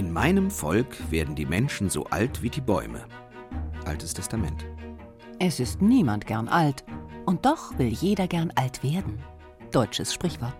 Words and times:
In 0.00 0.14
meinem 0.14 0.50
Volk 0.50 0.96
werden 1.10 1.34
die 1.34 1.44
Menschen 1.44 1.90
so 1.90 2.04
alt 2.06 2.40
wie 2.40 2.48
die 2.48 2.62
Bäume. 2.62 3.04
Altes 3.84 4.14
Testament. 4.14 4.64
Es 5.38 5.60
ist 5.60 5.82
niemand 5.82 6.26
gern 6.26 6.48
alt. 6.48 6.84
Und 7.26 7.44
doch 7.44 7.76
will 7.78 7.88
jeder 7.88 8.26
gern 8.26 8.50
alt 8.54 8.82
werden. 8.82 9.22
Deutsches 9.72 10.14
Sprichwort. 10.14 10.54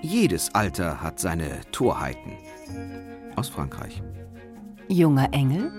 Jedes 0.00 0.54
Alter 0.54 1.02
hat 1.02 1.20
seine 1.20 1.60
Torheiten. 1.70 2.32
Aus 3.36 3.50
Frankreich. 3.50 4.02
Junger 4.88 5.28
Engel, 5.32 5.70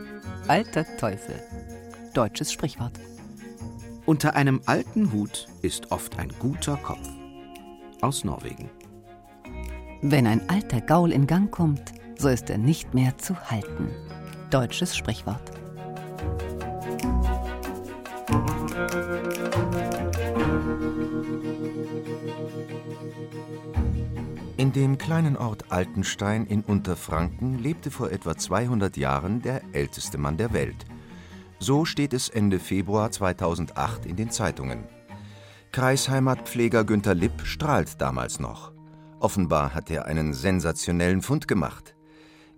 alter 0.48 0.86
Teufel. 0.98 1.42
Deutsches 2.14 2.54
Sprichwort. 2.54 3.00
Unter 4.06 4.36
einem 4.36 4.62
alten 4.68 5.12
Hut 5.12 5.48
ist 5.64 5.92
oft 5.92 6.20
ein 6.20 6.32
guter 6.38 6.78
Kopf. 6.78 7.10
Aus 8.02 8.24
Norwegen. 8.24 8.70
Wenn 10.04 10.28
ein 10.28 10.48
alter 10.48 10.82
Gaul 10.82 11.12
in 11.12 11.26
Gang 11.26 11.50
kommt, 11.50 11.96
so 12.18 12.30
ist 12.30 12.50
er 12.50 12.58
nicht 12.58 12.94
mehr 12.94 13.18
zu 13.18 13.36
halten. 13.50 13.90
Deutsches 14.50 14.96
Sprichwort. 14.96 15.52
In 24.58 24.72
dem 24.72 24.98
kleinen 24.98 25.38
Ort 25.38 25.72
Altenstein 25.72 26.46
in 26.48 26.62
Unterfranken 26.62 27.60
lebte 27.60 27.92
vor 27.92 28.12
etwa 28.12 28.38
200 28.38 28.98
Jahren 28.98 29.42
der 29.42 29.62
älteste 29.74 30.18
Mann 30.18 30.38
der 30.38 30.54
Welt. 30.54 30.86
So 31.60 31.86
steht 31.86 32.14
es 32.14 32.30
Ende 32.30 32.60
Februar 32.60 33.12
2008 33.12 34.06
in 34.06 34.16
den 34.16 34.32
Zeitungen. 34.32 34.86
Kreisheimatpfleger 35.72 36.86
Günter 36.86 37.14
Lipp 37.14 37.42
strahlt 37.44 38.00
damals 38.02 38.40
noch. 38.40 38.72
Offenbar 39.20 39.74
hat 39.74 39.92
er 39.92 40.06
einen 40.06 40.34
sensationellen 40.34 41.22
Fund 41.22 41.48
gemacht. 41.48 41.95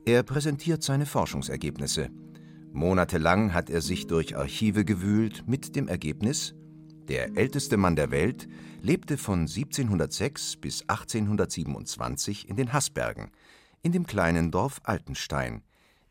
Er 0.07 0.23
präsentiert 0.23 0.83
seine 0.83 1.05
Forschungsergebnisse. 1.05 2.09
Monatelang 2.71 3.53
hat 3.53 3.69
er 3.69 3.81
sich 3.81 4.07
durch 4.07 4.37
Archive 4.37 4.85
gewühlt 4.85 5.43
mit 5.47 5.75
dem 5.75 5.89
Ergebnis, 5.89 6.55
der 7.09 7.35
älteste 7.35 7.75
Mann 7.75 7.97
der 7.97 8.09
Welt 8.09 8.47
lebte 8.81 9.17
von 9.17 9.41
1706 9.41 10.55
bis 10.61 10.83
1827 10.83 12.47
in 12.47 12.55
den 12.55 12.71
Haßbergen, 12.71 13.31
in 13.81 13.91
dem 13.91 14.07
kleinen 14.07 14.49
Dorf 14.49 14.79
Altenstein. 14.83 15.61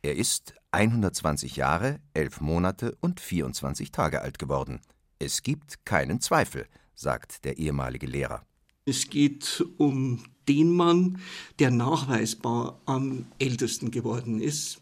Er 0.02 0.14
ist 0.14 0.52
120 0.72 1.56
Jahre, 1.56 1.98
11 2.12 2.42
Monate 2.42 2.98
und 3.00 3.18
24 3.18 3.92
Tage 3.92 4.20
alt 4.20 4.38
geworden. 4.38 4.82
Es 5.18 5.42
gibt 5.42 5.86
keinen 5.86 6.20
Zweifel, 6.20 6.66
sagt 6.94 7.46
der 7.46 7.56
ehemalige 7.56 8.06
Lehrer. 8.06 8.44
Es 8.88 9.10
geht 9.10 9.64
um 9.78 10.20
den 10.46 10.70
Mann, 10.70 11.18
der 11.58 11.72
nachweisbar 11.72 12.80
am 12.86 13.26
ältesten 13.40 13.90
geworden 13.90 14.40
ist. 14.40 14.80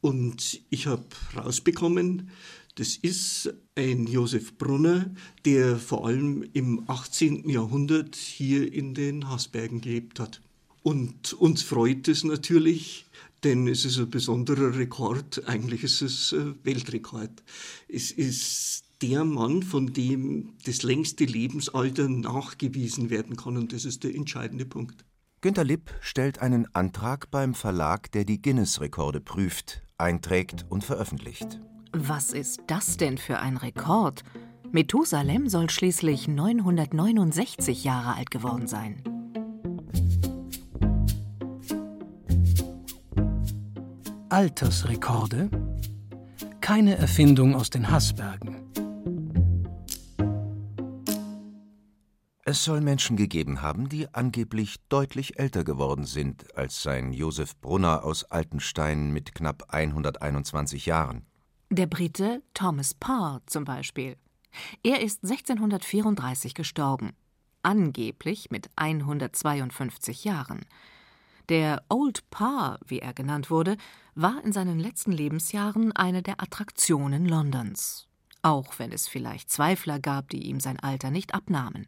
Und 0.00 0.62
ich 0.70 0.86
habe 0.86 1.04
rausbekommen, 1.36 2.30
das 2.76 2.96
ist 2.96 3.52
ein 3.76 4.06
Josef 4.06 4.56
Brunner, 4.56 5.14
der 5.44 5.76
vor 5.76 6.06
allem 6.06 6.42
im 6.54 6.88
18. 6.88 7.50
Jahrhundert 7.50 8.16
hier 8.16 8.72
in 8.72 8.94
den 8.94 9.28
Haßbergen 9.28 9.82
gelebt 9.82 10.18
hat. 10.18 10.40
Und 10.82 11.34
uns 11.34 11.62
freut 11.62 12.08
es 12.08 12.24
natürlich, 12.24 13.04
denn 13.44 13.68
es 13.68 13.84
ist 13.84 13.98
ein 13.98 14.08
besonderer 14.08 14.74
Rekord, 14.74 15.46
eigentlich 15.46 15.82
ist 15.82 16.00
es 16.00 16.32
ein 16.32 16.54
Weltrekord. 16.62 17.42
Es 17.88 18.10
ist 18.10 18.84
der 19.02 19.24
Mann, 19.24 19.62
von 19.62 19.92
dem 19.92 20.54
das 20.64 20.82
längste 20.82 21.24
Lebensalter 21.24 22.08
nachgewiesen 22.08 23.10
werden 23.10 23.36
kann 23.36 23.56
und 23.56 23.72
das 23.72 23.84
ist 23.84 24.04
der 24.04 24.14
entscheidende 24.14 24.64
Punkt. 24.64 25.04
Günter 25.40 25.64
Lipp 25.64 25.90
stellt 26.00 26.40
einen 26.40 26.72
Antrag 26.72 27.30
beim 27.32 27.54
Verlag, 27.54 28.12
der 28.12 28.24
die 28.24 28.40
Guinness-Rekorde 28.40 29.20
prüft, 29.20 29.82
einträgt 29.98 30.66
und 30.68 30.84
veröffentlicht. 30.84 31.60
Was 31.92 32.32
ist 32.32 32.60
das 32.68 32.96
denn 32.96 33.18
für 33.18 33.40
ein 33.40 33.56
Rekord? 33.56 34.22
Methusalem 34.70 35.48
soll 35.48 35.68
schließlich 35.68 36.28
969 36.28 37.84
Jahre 37.84 38.14
alt 38.14 38.30
geworden 38.30 38.68
sein. 38.68 39.02
Altersrekorde? 44.30 45.50
Keine 46.60 46.96
Erfindung 46.96 47.54
aus 47.54 47.68
den 47.68 47.90
Haßbergen. 47.90 48.62
Es 52.44 52.64
soll 52.64 52.80
Menschen 52.80 53.16
gegeben 53.16 53.62
haben, 53.62 53.88
die 53.88 54.12
angeblich 54.12 54.80
deutlich 54.88 55.38
älter 55.38 55.62
geworden 55.62 56.04
sind 56.04 56.56
als 56.56 56.82
sein 56.82 57.12
Josef 57.12 57.56
Brunner 57.60 58.02
aus 58.02 58.24
Altenstein 58.24 59.12
mit 59.12 59.32
knapp 59.32 59.72
121 59.72 60.86
Jahren. 60.86 61.24
Der 61.70 61.86
Brite 61.86 62.42
Thomas 62.52 62.94
Parr 62.94 63.42
zum 63.46 63.64
Beispiel. 63.64 64.16
Er 64.82 65.02
ist 65.02 65.22
1634 65.22 66.54
gestorben, 66.54 67.12
angeblich 67.62 68.50
mit 68.50 68.70
152 68.74 70.24
Jahren. 70.24 70.66
Der 71.48 71.84
Old 71.88 72.28
Parr, 72.30 72.80
wie 72.84 72.98
er 72.98 73.14
genannt 73.14 73.50
wurde, 73.50 73.76
war 74.16 74.42
in 74.44 74.52
seinen 74.52 74.80
letzten 74.80 75.12
Lebensjahren 75.12 75.92
eine 75.92 76.24
der 76.24 76.42
Attraktionen 76.42 77.24
Londons, 77.24 78.08
auch 78.42 78.80
wenn 78.80 78.90
es 78.90 79.06
vielleicht 79.06 79.48
Zweifler 79.48 80.00
gab, 80.00 80.28
die 80.30 80.42
ihm 80.48 80.58
sein 80.58 80.80
Alter 80.80 81.12
nicht 81.12 81.34
abnahmen. 81.34 81.86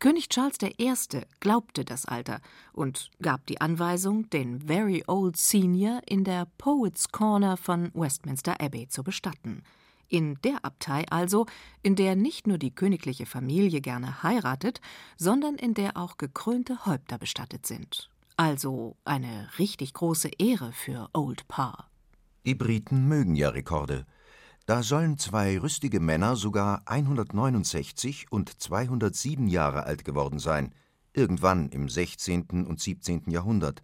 König 0.00 0.28
Charles 0.28 0.58
I. 0.62 0.92
glaubte 1.40 1.84
das 1.84 2.04
Alter 2.06 2.40
und 2.72 3.10
gab 3.20 3.46
die 3.46 3.60
Anweisung, 3.60 4.28
den 4.30 4.60
Very 4.60 5.04
Old 5.06 5.36
Senior 5.36 6.00
in 6.06 6.24
der 6.24 6.46
Poets 6.58 7.10
Corner 7.10 7.56
von 7.56 7.90
Westminster 7.94 8.60
Abbey 8.60 8.88
zu 8.88 9.02
bestatten. 9.02 9.62
In 10.08 10.38
der 10.42 10.64
Abtei 10.64 11.04
also, 11.10 11.46
in 11.82 11.94
der 11.94 12.16
nicht 12.16 12.46
nur 12.46 12.58
die 12.58 12.74
königliche 12.74 13.26
Familie 13.26 13.80
gerne 13.80 14.22
heiratet, 14.22 14.80
sondern 15.16 15.56
in 15.56 15.74
der 15.74 15.96
auch 15.96 16.16
gekrönte 16.16 16.86
Häupter 16.86 17.18
bestattet 17.18 17.66
sind. 17.66 18.10
Also 18.36 18.96
eine 19.04 19.50
richtig 19.58 19.92
große 19.92 20.30
Ehre 20.38 20.72
für 20.72 21.10
Old 21.12 21.46
Parr. 21.48 21.88
Die 22.46 22.54
Briten 22.54 23.06
mögen 23.08 23.34
ja 23.34 23.50
Rekorde. 23.50 24.06
Da 24.68 24.82
sollen 24.82 25.16
zwei 25.16 25.58
rüstige 25.58 25.98
Männer 25.98 26.36
sogar 26.36 26.82
169 26.84 28.26
und 28.30 28.50
207 28.60 29.46
Jahre 29.48 29.84
alt 29.84 30.04
geworden 30.04 30.38
sein, 30.38 30.74
irgendwann 31.14 31.70
im 31.70 31.88
16. 31.88 32.66
und 32.66 32.78
17. 32.78 33.30
Jahrhundert. 33.30 33.82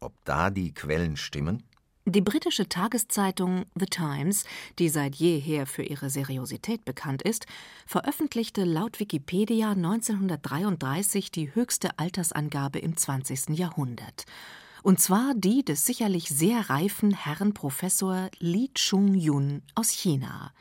Ob 0.00 0.14
da 0.24 0.48
die 0.48 0.72
Quellen 0.72 1.18
stimmen? 1.18 1.64
Die 2.06 2.22
britische 2.22 2.66
Tageszeitung 2.66 3.66
The 3.78 3.84
Times, 3.84 4.44
die 4.78 4.88
seit 4.88 5.16
jeher 5.16 5.66
für 5.66 5.82
ihre 5.82 6.08
Seriosität 6.08 6.86
bekannt 6.86 7.20
ist, 7.20 7.44
veröffentlichte 7.86 8.64
laut 8.64 9.00
Wikipedia 9.00 9.72
1933 9.72 11.30
die 11.30 11.54
höchste 11.54 11.98
Altersangabe 11.98 12.78
im 12.78 12.96
20. 12.96 13.50
Jahrhundert 13.50 14.24
und 14.82 15.00
zwar 15.00 15.34
die 15.34 15.64
des 15.64 15.86
sicherlich 15.86 16.28
sehr 16.28 16.68
reifen 16.70 17.14
Herrn 17.14 17.54
Professor 17.54 18.30
Li 18.38 18.70
Chung-yun 18.74 19.62
aus 19.74 19.90
China. 19.90 20.52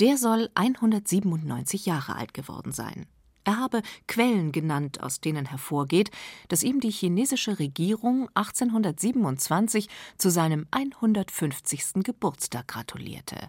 Der 0.00 0.16
soll 0.16 0.48
197 0.54 1.86
Jahre 1.86 2.14
alt 2.14 2.34
geworden 2.34 2.72
sein. 2.72 3.06
Er 3.44 3.56
habe 3.56 3.82
Quellen 4.06 4.52
genannt, 4.52 5.02
aus 5.02 5.20
denen 5.20 5.46
hervorgeht, 5.46 6.10
dass 6.48 6.62
ihm 6.62 6.80
die 6.80 6.90
chinesische 6.90 7.58
Regierung 7.58 8.28
1827 8.34 9.88
zu 10.18 10.30
seinem 10.30 10.66
150. 10.70 12.04
Geburtstag 12.04 12.68
gratulierte. 12.68 13.48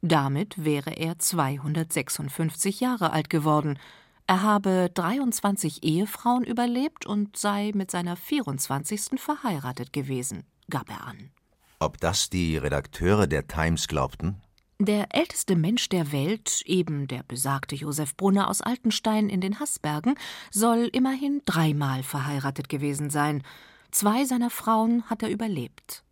Damit 0.00 0.64
wäre 0.64 0.96
er 0.96 1.18
256 1.18 2.80
Jahre 2.80 3.12
alt 3.12 3.28
geworden, 3.28 3.78
er 4.26 4.42
habe 4.42 4.90
23 4.92 5.84
Ehefrauen 5.84 6.44
überlebt 6.44 7.06
und 7.06 7.36
sei 7.36 7.70
mit 7.74 7.90
seiner 7.90 8.16
24. 8.16 9.20
verheiratet 9.20 9.92
gewesen, 9.92 10.44
gab 10.68 10.90
er 10.90 11.06
an. 11.06 11.30
Ob 11.78 12.00
das 12.00 12.30
die 12.30 12.56
Redakteure 12.56 13.26
der 13.26 13.46
Times 13.46 13.86
glaubten? 13.86 14.40
Der 14.78 15.14
älteste 15.14 15.56
Mensch 15.56 15.88
der 15.88 16.12
Welt, 16.12 16.62
eben 16.66 17.06
der 17.06 17.22
besagte 17.22 17.76
Josef 17.76 18.16
Brunner 18.16 18.50
aus 18.50 18.60
Altenstein 18.60 19.28
in 19.28 19.40
den 19.40 19.58
Haßbergen, 19.58 20.16
soll 20.50 20.90
immerhin 20.92 21.40
dreimal 21.46 22.02
verheiratet 22.02 22.68
gewesen 22.68 23.10
sein. 23.10 23.42
Zwei 23.90 24.24
seiner 24.24 24.50
Frauen 24.50 25.04
hat 25.08 25.22
er 25.22 25.30
überlebt. 25.30 26.02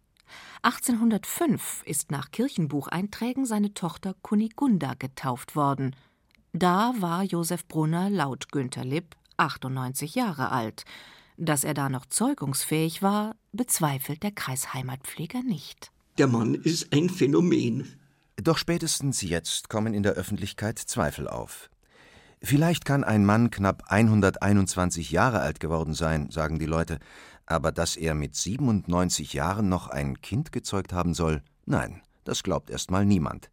1805 0.63 1.83
ist 1.85 2.11
nach 2.11 2.31
Kirchenbucheinträgen 2.31 3.45
seine 3.45 3.75
Tochter 3.75 4.15
Kunigunda 4.23 4.95
getauft 4.99 5.57
worden. 5.57 5.95
Da 6.57 6.95
war 7.01 7.25
Josef 7.25 7.67
Brunner 7.67 8.09
laut 8.11 8.53
Günter 8.53 8.85
Lipp 8.85 9.17
98 9.39 10.15
Jahre 10.15 10.53
alt. 10.53 10.85
Dass 11.37 11.65
er 11.65 11.75
da 11.75 11.89
noch 11.89 12.07
zeugungsfähig 12.07 13.03
war, 13.03 13.35
bezweifelt 13.51 14.23
der 14.23 14.31
Kreisheimatpfleger 14.31 15.43
nicht. 15.43 15.91
Der 16.17 16.29
Mann 16.29 16.55
ist 16.55 16.93
ein 16.93 17.11
Phänomen. 17.11 17.99
Doch 18.37 18.57
spätestens 18.57 19.21
jetzt 19.23 19.69
kommen 19.69 19.95
in 19.95 20.05
der 20.05 20.13
Öffentlichkeit 20.13 20.79
Zweifel 20.79 21.27
auf. 21.27 21.71
Vielleicht 22.41 22.85
kann 22.85 23.03
ein 23.03 23.25
Mann 23.25 23.51
knapp 23.51 23.83
121 23.89 25.11
Jahre 25.11 25.41
alt 25.41 25.59
geworden 25.59 25.95
sein, 25.95 26.31
sagen 26.31 26.61
die 26.61 26.67
Leute, 26.67 27.01
aber 27.47 27.73
dass 27.73 27.97
er 27.97 28.15
mit 28.15 28.37
97 28.37 29.33
Jahren 29.33 29.69
noch 29.69 29.89
ein 29.89 30.21
Kind 30.21 30.53
gezeugt 30.53 30.93
haben 30.93 31.15
soll, 31.15 31.43
nein, 31.67 32.01
das 32.23 32.45
glaubt 32.45 32.71
erst 32.71 32.93
mal 32.93 33.05
niemand. 33.05 33.51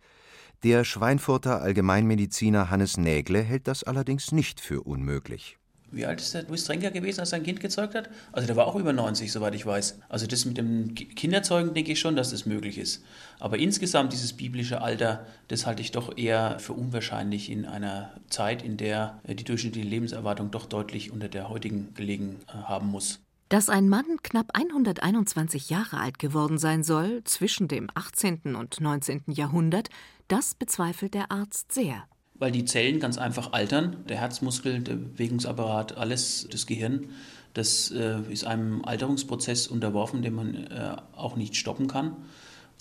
Der 0.63 0.83
Schweinfurter 0.83 1.59
Allgemeinmediziner 1.63 2.69
Hannes 2.69 2.95
Nägle 2.95 3.41
hält 3.41 3.67
das 3.67 3.83
allerdings 3.83 4.31
nicht 4.31 4.61
für 4.61 4.81
unmöglich. 4.81 5.57
Wie 5.89 6.05
alt 6.05 6.21
ist 6.21 6.35
der 6.35 6.43
Louis 6.43 6.63
Trenker 6.63 6.91
gewesen, 6.91 7.19
als 7.19 7.31
er 7.31 7.37
ein 7.37 7.43
Kind 7.43 7.59
gezeugt 7.59 7.95
hat? 7.95 8.11
Also 8.31 8.45
der 8.45 8.55
war 8.55 8.67
auch 8.67 8.75
über 8.75 8.93
90, 8.93 9.31
soweit 9.31 9.55
ich 9.55 9.65
weiß. 9.65 9.97
Also 10.07 10.27
das 10.27 10.45
mit 10.45 10.59
dem 10.59 10.93
Kinderzeugen 10.93 11.73
denke 11.73 11.93
ich 11.93 11.99
schon, 11.99 12.15
dass 12.15 12.29
das 12.29 12.45
möglich 12.45 12.77
ist. 12.77 13.03
Aber 13.39 13.57
insgesamt 13.57 14.13
dieses 14.13 14.33
biblische 14.33 14.81
Alter, 14.81 15.25
das 15.47 15.65
halte 15.65 15.81
ich 15.81 15.89
doch 15.89 16.15
eher 16.15 16.59
für 16.59 16.73
unwahrscheinlich 16.73 17.49
in 17.49 17.65
einer 17.65 18.11
Zeit, 18.29 18.61
in 18.61 18.77
der 18.77 19.19
die 19.27 19.43
durchschnittliche 19.43 19.87
Lebenserwartung 19.87 20.51
doch 20.51 20.67
deutlich 20.67 21.11
unter 21.11 21.27
der 21.27 21.49
heutigen 21.49 21.95
gelegen 21.95 22.37
äh, 22.47 22.51
haben 22.51 22.87
muss. 22.87 23.19
Dass 23.49 23.67
ein 23.67 23.89
Mann 23.89 24.05
knapp 24.23 24.51
121 24.53 25.69
Jahre 25.69 25.97
alt 25.97 26.19
geworden 26.19 26.57
sein 26.57 26.83
soll, 26.83 27.21
zwischen 27.25 27.67
dem 27.67 27.89
18. 27.95 28.55
und 28.55 28.79
19. 28.79 29.23
Jahrhundert, 29.27 29.89
das 30.31 30.55
bezweifelt 30.55 31.13
der 31.13 31.31
Arzt 31.31 31.71
sehr 31.73 32.05
weil 32.41 32.51
die 32.51 32.65
Zellen 32.65 32.99
ganz 32.99 33.19
einfach 33.19 33.53
altern. 33.53 33.97
Der 34.09 34.17
Herzmuskel, 34.17 34.79
der 34.81 34.95
Bewegungsapparat, 34.95 35.95
alles, 35.95 36.47
das 36.49 36.65
Gehirn, 36.65 37.09
das 37.53 37.91
äh, 37.91 38.19
ist 38.31 38.45
einem 38.45 38.83
Alterungsprozess 38.83 39.67
unterworfen, 39.67 40.23
den 40.23 40.33
man 40.33 40.55
äh, 40.55 40.95
auch 41.15 41.35
nicht 41.35 41.55
stoppen 41.55 41.87
kann. 41.87 42.15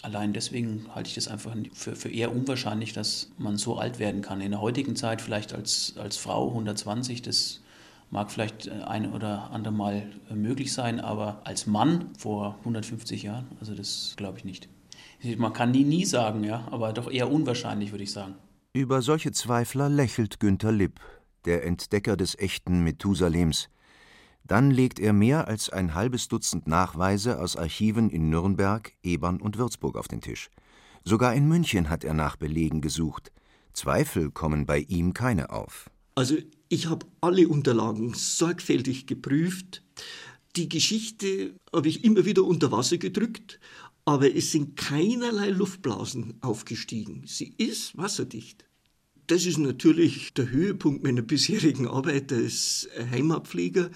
Allein 0.01 0.33
deswegen 0.33 0.87
halte 0.95 1.09
ich 1.09 1.15
das 1.15 1.29
einfach 1.29 1.55
für, 1.75 1.95
für, 1.95 2.09
eher 2.09 2.33
unwahrscheinlich, 2.35 2.95
dass 2.95 3.33
man 3.37 3.59
so 3.59 3.77
alt 3.77 3.99
werden 3.99 4.23
kann. 4.23 4.41
In 4.41 4.53
der 4.53 4.63
heutigen 4.63 4.97
Zeit 4.97 5.21
vielleicht 5.21 5.53
als, 5.53 5.95
als 5.99 6.17
Frau 6.17 6.49
120, 6.49 7.21
das 7.21 7.61
mag 8.11 8.31
vielleicht 8.31 8.67
äh, 8.67 8.71
ein 8.87 9.13
oder 9.13 9.51
andere 9.51 9.75
Mal 9.75 10.11
äh, 10.31 10.35
möglich 10.35 10.73
sein, 10.73 11.01
aber 11.01 11.43
als 11.45 11.67
Mann 11.67 12.07
vor 12.17 12.57
150 12.61 13.25
Jahren, 13.25 13.47
also 13.61 13.75
das 13.75 14.15
glaube 14.17 14.39
ich 14.39 14.47
nicht. 14.47 14.71
Man 15.37 15.53
kann 15.53 15.71
nie, 15.71 15.85
nie 15.85 16.05
sagen, 16.05 16.45
ja, 16.45 16.67
aber 16.71 16.93
doch 16.93 17.11
eher 17.11 17.31
unwahrscheinlich, 17.31 17.91
würde 17.91 18.05
ich 18.05 18.13
sagen. 18.13 18.35
Über 18.73 19.03
solche 19.03 19.33
Zweifler 19.33 19.89
lächelt 19.89 20.41
Günter 20.41 20.73
Lipp, 20.73 21.01
der 21.45 21.65
Entdecker 21.65 22.17
des 22.17 22.39
echten 22.39 22.85
Methusalems. 22.85 23.69
Dann 24.45 24.71
legt 24.71 24.99
er 24.99 25.13
mehr 25.13 25.49
als 25.49 25.71
ein 25.71 25.95
halbes 25.95 26.29
Dutzend 26.29 26.67
Nachweise 26.67 27.41
aus 27.41 27.57
Archiven 27.57 28.11
in 28.11 28.31
Nürnberg, 28.31 28.93
Ebern 29.03 29.41
und 29.41 29.59
Würzburg 29.59 29.97
auf 29.97 30.09
den 30.09 30.21
Tisch. 30.21 30.51
Sogar 31.05 31.35
in 31.35 31.49
München 31.49 31.89
hat 31.89 32.05
er 32.05 32.15
nach 32.15 32.37
Belegen 32.37 32.81
gesucht. 32.81 33.33
Zweifel 33.73 34.31
kommen 34.31 34.67
bei 34.67 34.81
ihm 34.81 35.15
keine 35.15 35.51
auf. 35.51 35.91
Also 36.15 36.37
ich 36.69 36.89
habe 36.89 37.07
alle 37.21 37.49
Unterlagen 37.49 38.15
sorgfältig 38.15 39.07
geprüft. 39.07 39.83
Die 40.57 40.69
Geschichte 40.69 41.55
habe 41.73 41.89
ich 41.89 42.05
immer 42.05 42.25
wieder 42.25 42.45
unter 42.45 42.73
Wasser 42.73 42.99
gedrückt, 42.99 43.61
aber 44.05 44.35
es 44.35 44.53
sind 44.53 44.77
keinerlei 44.77 45.51
Luftblasen 45.51 46.35
aufgestiegen. 46.41 47.25
Sie 47.27 47.55
ist 47.57 47.97
wasserdicht. 47.97 48.65
Das 49.27 49.47
ist 49.47 49.59
natürlich 49.59 50.35
der 50.35 50.51
Höhepunkt 50.51 51.05
meiner 51.05 51.23
bisherigen 51.23 51.87
Arbeit 51.87 52.33
als 52.33 52.89
Heimatpfleger. 53.13 53.91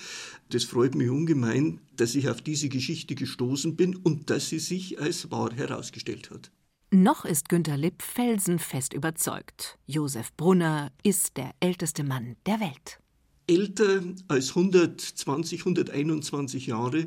Das 0.51 0.63
freut 0.63 0.95
mich 0.95 1.11
ungemein, 1.11 1.81
dass 1.97 2.15
ich 2.15 2.29
auf 2.29 2.41
diese 2.41 2.69
Geschichte 2.69 3.17
gestoßen 3.17 3.75
bin 3.75 3.97
und 3.97 4.31
dass 4.31 4.49
sie 4.49 4.61
sich 4.61 5.01
als 5.01 5.33
wahr 5.33 5.53
herausgestellt 5.53 6.31
hat. 6.31 6.53
Noch 6.93 7.25
ist 7.25 7.49
Günter 7.49 7.77
Lipp 7.77 8.03
felsenfest 8.03 8.93
überzeugt. 8.93 9.77
Josef 9.87 10.33
Brunner 10.37 10.93
ist 11.03 11.37
der 11.37 11.51
älteste 11.59 12.05
Mann 12.05 12.37
der 12.47 12.61
Welt 12.61 13.01
älter 13.47 14.03
als 14.29 14.51
120, 14.51 15.61
121 15.61 16.67
Jahre, 16.67 17.07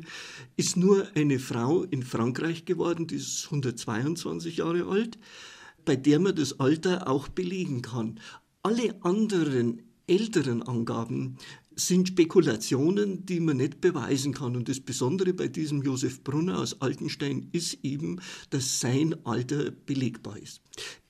ist 0.56 0.76
nur 0.76 1.06
eine 1.14 1.38
Frau 1.38 1.82
in 1.84 2.02
Frankreich 2.02 2.64
geworden, 2.64 3.06
die 3.06 3.16
ist 3.16 3.46
122 3.46 4.58
Jahre 4.58 4.86
alt, 4.86 5.18
bei 5.84 5.96
der 5.96 6.20
man 6.20 6.34
das 6.34 6.60
Alter 6.60 7.08
auch 7.08 7.28
belegen 7.28 7.82
kann. 7.82 8.20
Alle 8.62 9.02
anderen 9.04 9.82
älteren 10.06 10.62
Angaben 10.62 11.36
sind 11.78 12.08
Spekulationen, 12.08 13.24
die 13.24 13.40
man 13.40 13.58
nicht 13.58 13.80
beweisen 13.80 14.34
kann. 14.34 14.56
Und 14.56 14.68
das 14.68 14.80
Besondere 14.80 15.32
bei 15.32 15.48
diesem 15.48 15.82
Josef 15.82 16.22
Brunner 16.24 16.58
aus 16.58 16.80
Altenstein 16.80 17.48
ist 17.52 17.78
eben, 17.82 18.20
dass 18.50 18.80
sein 18.80 19.14
Alter 19.24 19.70
belegbar 19.70 20.38
ist. 20.38 20.60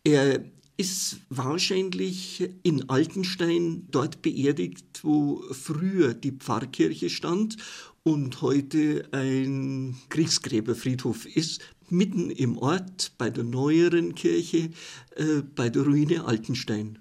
Er 0.05 0.45
ist 0.79 1.19
wahrscheinlich 1.29 2.49
in 2.63 2.89
Altenstein 2.89 3.89
dort 3.91 4.23
beerdigt, 4.23 5.01
wo 5.03 5.43
früher 5.51 6.15
die 6.15 6.31
Pfarrkirche 6.31 7.11
stand 7.11 7.57
und 8.05 8.41
heute 8.43 9.09
ein 9.11 9.97
Kriegsgräberfriedhof 10.09 11.27
ist, 11.27 11.61
mitten 11.91 12.31
im 12.31 12.57
Ort 12.59 13.13
bei 13.19 13.29
der 13.29 13.43
neueren 13.43 14.15
Kirche, 14.15 14.71
äh, 15.17 15.43
bei 15.57 15.69
der 15.69 15.83
Ruine 15.83 16.25
Altenstein. 16.25 17.01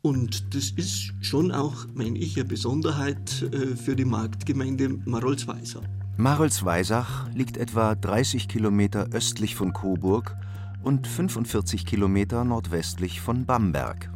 Und 0.00 0.54
das 0.54 0.70
ist 0.70 1.12
schon 1.20 1.52
auch, 1.52 1.86
meine 1.92 2.18
ich, 2.18 2.36
eine 2.36 2.46
Besonderheit 2.46 3.42
äh, 3.42 3.76
für 3.76 3.96
die 3.96 4.06
Marktgemeinde 4.06 4.88
Marolsweisach. 5.04 5.84
Marolsweisach 6.16 7.28
liegt 7.34 7.58
etwa 7.58 7.94
30 7.94 8.48
Kilometer 8.48 9.10
östlich 9.12 9.56
von 9.56 9.74
Coburg 9.74 10.34
und 10.82 11.06
45 11.06 11.86
Kilometer 11.86 12.44
nordwestlich 12.44 13.20
von 13.20 13.46
Bamberg. 13.46 14.10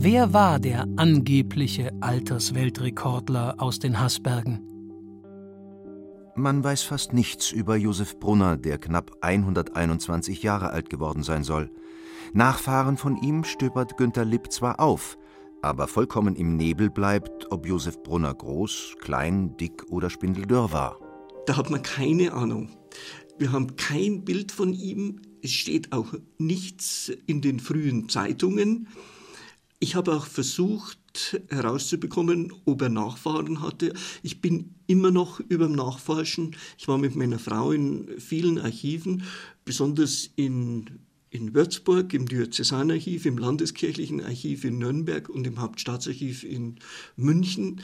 Wer 0.00 0.32
war 0.32 0.58
der 0.58 0.86
angebliche 0.96 1.92
Altersweltrekordler 2.00 3.56
aus 3.58 3.78
den 3.78 4.00
Haßbergen? 4.00 4.67
Man 6.38 6.62
weiß 6.62 6.84
fast 6.84 7.12
nichts 7.12 7.50
über 7.50 7.74
Josef 7.74 8.20
Brunner, 8.20 8.56
der 8.56 8.78
knapp 8.78 9.16
121 9.22 10.44
Jahre 10.44 10.70
alt 10.70 10.88
geworden 10.88 11.24
sein 11.24 11.42
soll. 11.42 11.68
Nachfahren 12.32 12.96
von 12.96 13.16
ihm 13.16 13.42
stöbert 13.42 13.96
Günter 13.96 14.24
Lipp 14.24 14.52
zwar 14.52 14.78
auf, 14.78 15.18
aber 15.62 15.88
vollkommen 15.88 16.36
im 16.36 16.56
Nebel 16.56 16.90
bleibt, 16.90 17.50
ob 17.50 17.66
Josef 17.66 18.04
Brunner 18.04 18.32
groß, 18.32 18.94
klein, 19.00 19.56
dick 19.56 19.90
oder 19.90 20.10
spindeldürr 20.10 20.70
war. 20.70 21.00
Da 21.46 21.56
hat 21.56 21.70
man 21.70 21.82
keine 21.82 22.32
Ahnung. 22.32 22.68
Wir 23.36 23.50
haben 23.50 23.74
kein 23.74 24.24
Bild 24.24 24.52
von 24.52 24.72
ihm. 24.72 25.20
Es 25.42 25.50
steht 25.50 25.90
auch 25.90 26.14
nichts 26.38 27.10
in 27.26 27.40
den 27.40 27.58
frühen 27.58 28.08
Zeitungen. 28.08 28.86
Ich 29.80 29.94
habe 29.94 30.14
auch 30.14 30.26
versucht 30.26 30.98
herauszubekommen, 31.48 32.52
ob 32.64 32.82
er 32.82 32.88
Nachfahren 32.88 33.60
hatte. 33.60 33.92
Ich 34.22 34.40
bin 34.40 34.74
immer 34.88 35.12
noch 35.12 35.38
über 35.40 35.68
Nachforschen. 35.68 36.56
Ich 36.76 36.88
war 36.88 36.98
mit 36.98 37.14
meiner 37.14 37.38
Frau 37.38 37.70
in 37.70 38.08
vielen 38.18 38.58
Archiven, 38.58 39.22
besonders 39.64 40.30
in, 40.34 40.86
in 41.30 41.54
Würzburg, 41.54 42.12
im 42.12 42.26
Diözesanarchiv, 42.26 43.24
im 43.24 43.38
Landeskirchlichen 43.38 44.20
Archiv 44.20 44.64
in 44.64 44.78
Nürnberg 44.78 45.28
und 45.28 45.46
im 45.46 45.60
Hauptstaatsarchiv 45.60 46.42
in 46.42 46.76
München. 47.16 47.80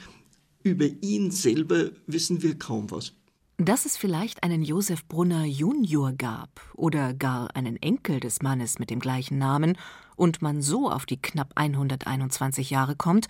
Über 0.63 0.87
ihn 1.01 1.31
selber 1.31 1.91
wissen 2.07 2.41
wir 2.41 2.59
kaum 2.59 2.91
was. 2.91 3.13
Dass 3.57 3.85
es 3.85 3.95
vielleicht 3.95 4.43
einen 4.43 4.63
Josef 4.63 5.05
Brunner 5.05 5.45
Junior 5.45 6.11
gab 6.11 6.59
oder 6.73 7.13
gar 7.13 7.55
einen 7.55 7.77
Enkel 7.77 8.19
des 8.19 8.41
Mannes 8.41 8.79
mit 8.79 8.89
dem 8.89 8.99
gleichen 8.99 9.37
Namen 9.37 9.77
und 10.15 10.41
man 10.41 10.61
so 10.61 10.89
auf 10.89 11.05
die 11.05 11.21
knapp 11.21 11.51
121 11.55 12.69
Jahre 12.69 12.95
kommt, 12.95 13.27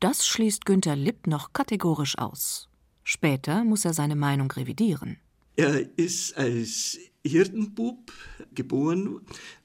das 0.00 0.26
schließt 0.26 0.66
Günter 0.66 0.96
Lipp 0.96 1.26
noch 1.26 1.52
kategorisch 1.52 2.18
aus. 2.18 2.68
Später 3.04 3.64
muss 3.64 3.84
er 3.84 3.94
seine 3.94 4.16
Meinung 4.16 4.50
revidieren. 4.50 5.18
Er 5.56 5.98
ist 5.98 6.36
als 6.36 6.98
Hirtenbub 7.24 8.12
geboren 8.54 9.20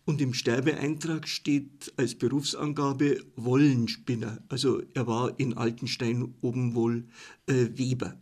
und 0.05 0.21
im 0.21 0.33
Sterbeeintrag 0.33 1.27
steht 1.27 1.93
als 1.97 2.15
Berufsangabe 2.15 3.23
Wollenspinner. 3.35 4.39
Also 4.49 4.81
er 4.93 5.07
war 5.07 5.39
in 5.39 5.55
Altenstein 5.55 6.35
oben 6.41 6.75
wohl 6.75 7.05
äh, 7.47 7.67
Weber. 7.73 8.17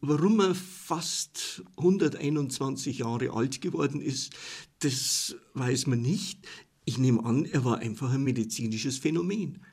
Warum 0.00 0.40
er 0.40 0.54
fast 0.56 1.62
121 1.76 2.98
Jahre 2.98 3.30
alt 3.30 3.60
geworden 3.60 4.00
ist, 4.00 4.34
das 4.80 5.36
weiß 5.54 5.86
man 5.86 6.02
nicht. 6.02 6.40
Ich 6.84 6.98
nehme 6.98 7.24
an, 7.24 7.44
er 7.44 7.64
war 7.64 7.78
einfach 7.78 8.12
ein 8.12 8.24
medizinisches 8.24 8.98
Phänomen. 8.98 9.64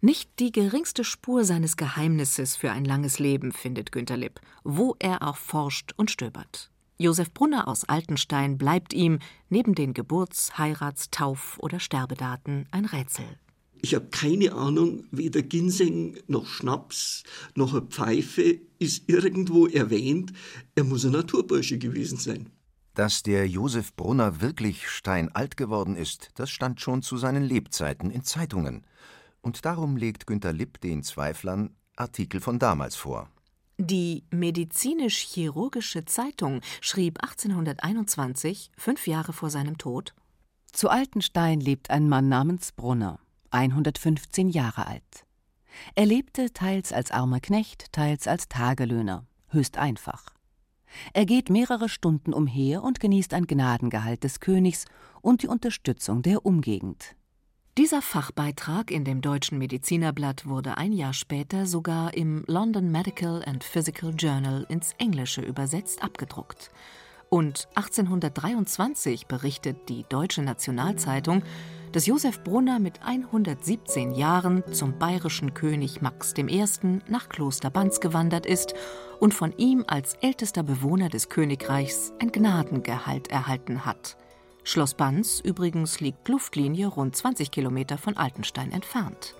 Nicht 0.00 0.38
die 0.38 0.52
geringste 0.52 1.04
Spur 1.04 1.44
seines 1.44 1.76
Geheimnisses 1.76 2.56
für 2.56 2.70
ein 2.70 2.84
langes 2.84 3.18
Leben 3.18 3.52
findet 3.52 3.92
Günter 3.92 4.16
Lipp, 4.16 4.40
wo 4.62 4.96
er 4.98 5.22
auch 5.22 5.36
forscht 5.36 5.92
und 5.96 6.10
stöbert. 6.10 6.70
Josef 6.98 7.32
Brunner 7.32 7.68
aus 7.68 7.84
Altenstein 7.84 8.56
bleibt 8.56 8.92
ihm 8.92 9.18
neben 9.48 9.74
den 9.74 9.94
Geburts-, 9.94 10.58
Heirats-, 10.58 11.10
Tauf- 11.10 11.58
oder 11.58 11.80
Sterbedaten 11.80 12.66
ein 12.70 12.84
Rätsel. 12.84 13.24
Ich 13.82 13.94
habe 13.94 14.06
keine 14.06 14.52
Ahnung, 14.52 15.04
weder 15.10 15.42
Ginseng 15.42 16.16
noch 16.26 16.46
Schnaps 16.46 17.22
noch 17.54 17.74
eine 17.74 17.82
Pfeife 17.82 18.60
ist 18.78 19.08
irgendwo 19.08 19.66
erwähnt. 19.66 20.32
Er 20.74 20.84
muss 20.84 21.04
ein 21.04 21.12
Naturbursche 21.12 21.78
gewesen 21.78 22.16
sein. 22.16 22.48
Dass 22.94 23.24
der 23.24 23.48
Josef 23.48 23.94
Brunner 23.94 24.40
wirklich 24.40 24.88
steinalt 24.88 25.56
geworden 25.56 25.96
ist, 25.96 26.30
das 26.36 26.50
stand 26.50 26.80
schon 26.80 27.02
zu 27.02 27.16
seinen 27.16 27.42
Lebzeiten 27.42 28.10
in 28.10 28.22
Zeitungen. 28.22 28.86
Und 29.40 29.64
darum 29.64 29.96
legt 29.96 30.26
Günter 30.26 30.52
Lipp 30.52 30.80
den 30.80 31.02
Zweiflern 31.02 31.74
Artikel 31.96 32.40
von 32.40 32.58
damals 32.58 32.96
vor. 32.96 33.28
Die 33.78 34.22
Medizinisch-Chirurgische 34.30 36.04
Zeitung 36.04 36.60
schrieb 36.80 37.20
1821, 37.20 38.70
fünf 38.76 39.08
Jahre 39.08 39.32
vor 39.32 39.50
seinem 39.50 39.78
Tod: 39.78 40.14
Zu 40.72 40.88
Altenstein 40.88 41.60
lebt 41.60 41.90
ein 41.90 42.08
Mann 42.08 42.28
namens 42.28 42.70
Brunner, 42.70 43.18
115 43.50 44.48
Jahre 44.48 44.86
alt. 44.86 45.26
Er 45.96 46.06
lebte 46.06 46.52
teils 46.52 46.92
als 46.92 47.10
armer 47.10 47.40
Knecht, 47.40 47.92
teils 47.92 48.28
als 48.28 48.48
Tagelöhner, 48.48 49.26
höchst 49.48 49.76
einfach. 49.76 50.33
Er 51.12 51.26
geht 51.26 51.50
mehrere 51.50 51.88
Stunden 51.88 52.32
umher 52.32 52.82
und 52.82 53.00
genießt 53.00 53.34
ein 53.34 53.46
Gnadengehalt 53.46 54.24
des 54.24 54.40
Königs 54.40 54.84
und 55.22 55.42
die 55.42 55.48
Unterstützung 55.48 56.22
der 56.22 56.44
Umgegend. 56.44 57.16
Dieser 57.76 58.02
Fachbeitrag 58.02 58.92
in 58.92 59.04
dem 59.04 59.20
Deutschen 59.20 59.58
Medizinerblatt 59.58 60.46
wurde 60.46 60.78
ein 60.78 60.92
Jahr 60.92 61.12
später 61.12 61.66
sogar 61.66 62.14
im 62.14 62.44
London 62.46 62.92
Medical 62.92 63.42
and 63.44 63.64
Physical 63.64 64.14
Journal 64.16 64.64
ins 64.68 64.92
Englische 64.98 65.40
übersetzt 65.40 66.00
abgedruckt. 66.02 66.70
Und 67.30 67.66
1823 67.74 69.26
berichtet 69.26 69.88
die 69.88 70.04
Deutsche 70.08 70.42
Nationalzeitung, 70.42 71.42
dass 71.94 72.06
Josef 72.06 72.42
Brunner 72.42 72.80
mit 72.80 73.02
117 73.04 74.16
Jahren 74.16 74.64
zum 74.72 74.98
bayerischen 74.98 75.54
König 75.54 76.02
Max 76.02 76.34
I. 76.36 76.64
nach 77.08 77.28
Kloster 77.28 77.70
Banz 77.70 78.00
gewandert 78.00 78.46
ist 78.46 78.74
und 79.20 79.32
von 79.32 79.56
ihm 79.58 79.84
als 79.86 80.14
ältester 80.14 80.64
Bewohner 80.64 81.08
des 81.08 81.28
Königreichs 81.28 82.12
ein 82.18 82.32
Gnadengehalt 82.32 83.28
erhalten 83.28 83.86
hat. 83.86 84.16
Schloss 84.64 84.94
Banz 84.94 85.38
übrigens 85.38 86.00
liegt 86.00 86.28
Luftlinie 86.28 86.88
rund 86.88 87.14
20 87.14 87.52
Kilometer 87.52 87.96
von 87.96 88.16
Altenstein 88.16 88.72
entfernt. 88.72 89.36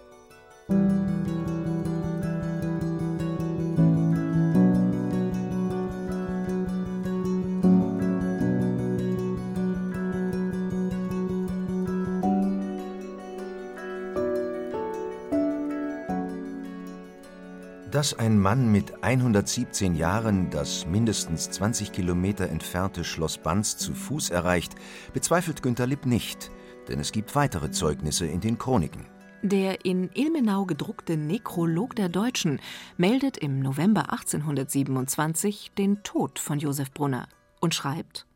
Dass 18.05 18.19
ein 18.19 18.39
Mann 18.39 18.71
mit 18.71 19.03
117 19.03 19.95
Jahren 19.95 20.51
das 20.51 20.85
mindestens 20.87 21.51
20 21.51 21.91
Kilometer 21.91 22.51
entfernte 22.51 23.03
Schloss 23.03 23.39
Banz 23.39 23.79
zu 23.79 23.95
Fuß 23.95 24.29
erreicht, 24.29 24.75
bezweifelt 25.15 25.63
Günter 25.63 25.87
Lipp 25.87 26.05
nicht, 26.05 26.51
denn 26.87 27.01
es 27.01 27.13
gibt 27.13 27.35
weitere 27.35 27.71
Zeugnisse 27.71 28.27
in 28.27 28.43
den 28.43 28.59
Chroniken. 28.59 29.07
Der 29.41 29.87
in 29.87 30.11
Ilmenau 30.13 30.67
gedruckte 30.67 31.17
Nekrolog 31.17 31.97
der 31.97 32.11
Deutschen 32.11 32.61
meldet 32.99 33.39
im 33.39 33.61
November 33.61 34.13
1827 34.13 35.73
den 35.79 36.03
Tod 36.03 36.39
von 36.39 36.59
Josef 36.59 36.93
Brunner 36.93 37.27
und 37.63 37.75
schreibt: 37.75 38.27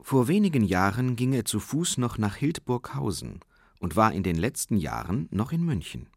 Vor 0.00 0.28
wenigen 0.28 0.64
Jahren 0.64 1.14
ging 1.14 1.34
er 1.34 1.44
zu 1.44 1.60
Fuß 1.60 1.98
noch 1.98 2.16
nach 2.16 2.36
Hildburghausen 2.36 3.40
und 3.80 3.96
war 3.96 4.14
in 4.14 4.22
den 4.22 4.36
letzten 4.36 4.78
Jahren 4.78 5.28
noch 5.30 5.52
in 5.52 5.62
München. 5.62 6.08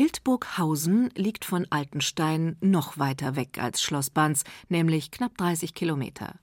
Hildburghausen 0.00 1.10
liegt 1.14 1.44
von 1.44 1.66
Altenstein 1.68 2.56
noch 2.62 2.96
weiter 2.96 3.36
weg 3.36 3.62
als 3.62 3.82
Schloss 3.82 4.08
Banz, 4.08 4.44
nämlich 4.70 5.10
knapp 5.10 5.36
30 5.36 5.74
Kilometer. 5.74 6.36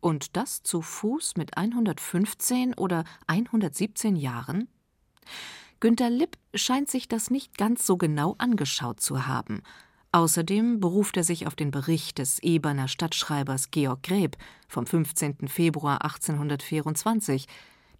Und 0.00 0.34
das 0.34 0.62
zu 0.62 0.80
Fuß 0.80 1.36
mit 1.36 1.58
115 1.58 2.72
oder 2.72 3.04
117 3.26 4.16
Jahren? 4.16 4.66
Günter 5.78 6.08
Lipp 6.08 6.38
scheint 6.54 6.88
sich 6.88 7.06
das 7.06 7.30
nicht 7.30 7.58
ganz 7.58 7.84
so 7.84 7.98
genau 7.98 8.34
angeschaut 8.38 9.00
zu 9.00 9.26
haben. 9.26 9.60
Außerdem 10.12 10.80
beruft 10.80 11.18
er 11.18 11.24
sich 11.24 11.46
auf 11.46 11.54
den 11.54 11.70
Bericht 11.70 12.16
des 12.16 12.38
Eberner 12.38 12.88
Stadtschreibers 12.88 13.70
Georg 13.70 14.02
Greb 14.04 14.38
vom 14.68 14.86
15. 14.86 15.48
Februar 15.48 16.02
1824, 16.02 17.46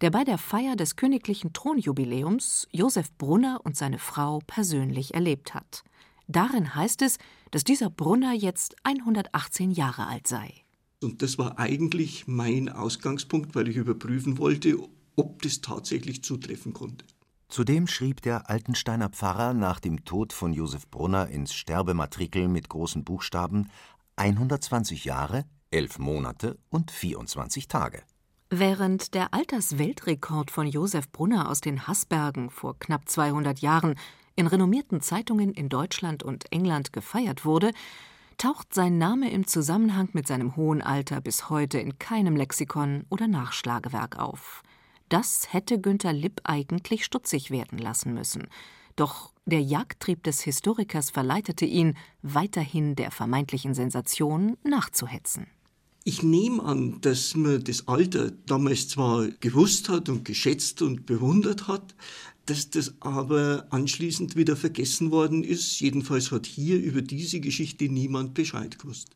der 0.01 0.09
bei 0.09 0.23
der 0.23 0.37
Feier 0.37 0.75
des 0.75 0.95
königlichen 0.95 1.53
Thronjubiläums 1.53 2.67
Josef 2.71 3.11
Brunner 3.17 3.61
und 3.63 3.77
seine 3.77 3.99
Frau 3.99 4.39
persönlich 4.47 5.13
erlebt 5.13 5.53
hat. 5.53 5.83
Darin 6.27 6.75
heißt 6.75 7.01
es, 7.01 7.17
dass 7.51 7.63
dieser 7.63 7.89
Brunner 7.89 8.33
jetzt 8.33 8.75
118 8.83 9.71
Jahre 9.71 10.07
alt 10.07 10.27
sei. 10.27 10.53
Und 11.01 11.21
das 11.21 11.37
war 11.37 11.59
eigentlich 11.59 12.27
mein 12.27 12.69
Ausgangspunkt, 12.69 13.55
weil 13.55 13.67
ich 13.67 13.75
überprüfen 13.75 14.37
wollte, 14.37 14.77
ob 15.15 15.41
das 15.41 15.61
tatsächlich 15.61 16.23
zutreffen 16.23 16.73
konnte. 16.73 17.05
Zudem 17.49 17.87
schrieb 17.87 18.21
der 18.23 18.49
Altensteiner 18.49 19.09
Pfarrer 19.09 19.53
nach 19.53 19.79
dem 19.79 20.05
Tod 20.05 20.33
von 20.33 20.53
Josef 20.53 20.87
Brunner 20.89 21.27
ins 21.27 21.53
Sterbematrikel 21.53 22.47
mit 22.47 22.67
großen 22.67 23.03
Buchstaben 23.03 23.69
120 24.15 25.05
Jahre, 25.05 25.45
11 25.69 25.99
Monate 25.99 26.57
und 26.69 26.89
24 26.89 27.67
Tage. 27.67 28.01
Während 28.55 29.15
der 29.15 29.33
Altersweltrekord 29.33 30.51
von 30.51 30.67
Josef 30.67 31.11
Brunner 31.11 31.49
aus 31.49 31.59
den 31.59 31.87
Haßbergen 31.87 32.51
vor 32.51 32.77
knapp 32.77 33.09
200 33.09 33.57
Jahren 33.61 33.95
in 34.35 34.45
renommierten 34.45 35.01
Zeitungen 35.01 35.55
in 35.55 35.69
Deutschland 35.69 36.21
und 36.21 36.51
England 36.51 36.93
gefeiert 36.93 37.45
wurde, 37.45 37.71
taucht 38.37 38.71
sein 38.71 38.99
Name 38.99 39.31
im 39.31 39.47
Zusammenhang 39.47 40.09
mit 40.13 40.27
seinem 40.27 40.55
hohen 40.55 40.83
Alter 40.83 41.19
bis 41.19 41.49
heute 41.49 41.79
in 41.79 41.97
keinem 41.97 42.35
Lexikon 42.35 43.07
oder 43.09 43.27
Nachschlagewerk 43.27 44.19
auf. 44.19 44.61
Das 45.09 45.51
hätte 45.51 45.81
Günter 45.81 46.13
Lipp 46.13 46.41
eigentlich 46.43 47.05
stutzig 47.05 47.49
werden 47.49 47.79
lassen 47.79 48.13
müssen. 48.13 48.47
Doch 48.95 49.33
der 49.47 49.63
Jagdtrieb 49.63 50.21
des 50.21 50.41
Historikers 50.41 51.09
verleitete 51.09 51.65
ihn, 51.65 51.97
weiterhin 52.21 52.95
der 52.95 53.09
vermeintlichen 53.09 53.73
Sensation 53.73 54.57
nachzuhetzen. 54.63 55.47
Ich 56.05 56.21
nehme 56.21 56.61
an, 56.63 56.99
dass 56.99 57.33
man 57.33 57.63
das 57.63 57.87
Alter 57.87 58.31
damals 58.45 58.89
zwar 58.89 59.29
gewusst 59.39 59.87
hat 59.87 60.09
und 60.09 60.25
geschätzt 60.25 60.81
und 60.81 61.05
bewundert 61.05 61.69
hat, 61.69 61.95
dass 62.45 62.69
das 62.69 62.95
aber 62.99 63.67
anschließend 63.69 64.35
wieder 64.35 64.57
vergessen 64.57 65.11
worden 65.11 65.45
ist. 65.45 65.79
Jedenfalls 65.79 66.31
hat 66.31 66.45
hier 66.45 66.77
über 66.77 67.01
diese 67.01 67.39
Geschichte 67.39 67.85
niemand 67.85 68.33
Bescheid 68.33 68.77
gewusst. 68.77 69.11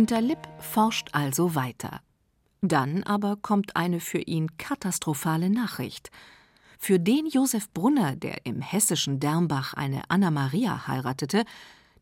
Günter 0.00 0.22
Lipp 0.22 0.48
forscht 0.60 1.10
also 1.12 1.54
weiter. 1.54 2.00
Dann 2.62 3.02
aber 3.02 3.36
kommt 3.36 3.76
eine 3.76 4.00
für 4.00 4.20
ihn 4.20 4.56
katastrophale 4.56 5.50
Nachricht. 5.50 6.10
Für 6.78 6.98
den 6.98 7.26
Josef 7.26 7.68
Brunner, 7.74 8.16
der 8.16 8.46
im 8.46 8.62
hessischen 8.62 9.20
Dermbach 9.20 9.74
eine 9.74 10.04
Anna 10.08 10.30
Maria 10.30 10.86
heiratete, 10.86 11.44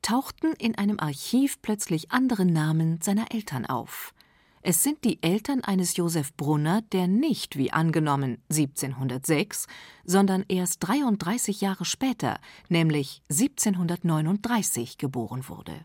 tauchten 0.00 0.52
in 0.60 0.78
einem 0.78 1.00
Archiv 1.00 1.60
plötzlich 1.60 2.12
andere 2.12 2.44
Namen 2.44 3.00
seiner 3.00 3.34
Eltern 3.34 3.66
auf. 3.66 4.14
Es 4.62 4.84
sind 4.84 5.02
die 5.02 5.20
Eltern 5.20 5.64
eines 5.64 5.96
Josef 5.96 6.32
Brunner, 6.34 6.82
der 6.92 7.08
nicht, 7.08 7.58
wie 7.58 7.72
angenommen, 7.72 8.38
1706, 8.48 9.66
sondern 10.04 10.44
erst 10.46 10.86
33 10.86 11.60
Jahre 11.60 11.84
später, 11.84 12.38
nämlich 12.68 13.22
1739, 13.28 14.98
geboren 14.98 15.48
wurde. 15.48 15.84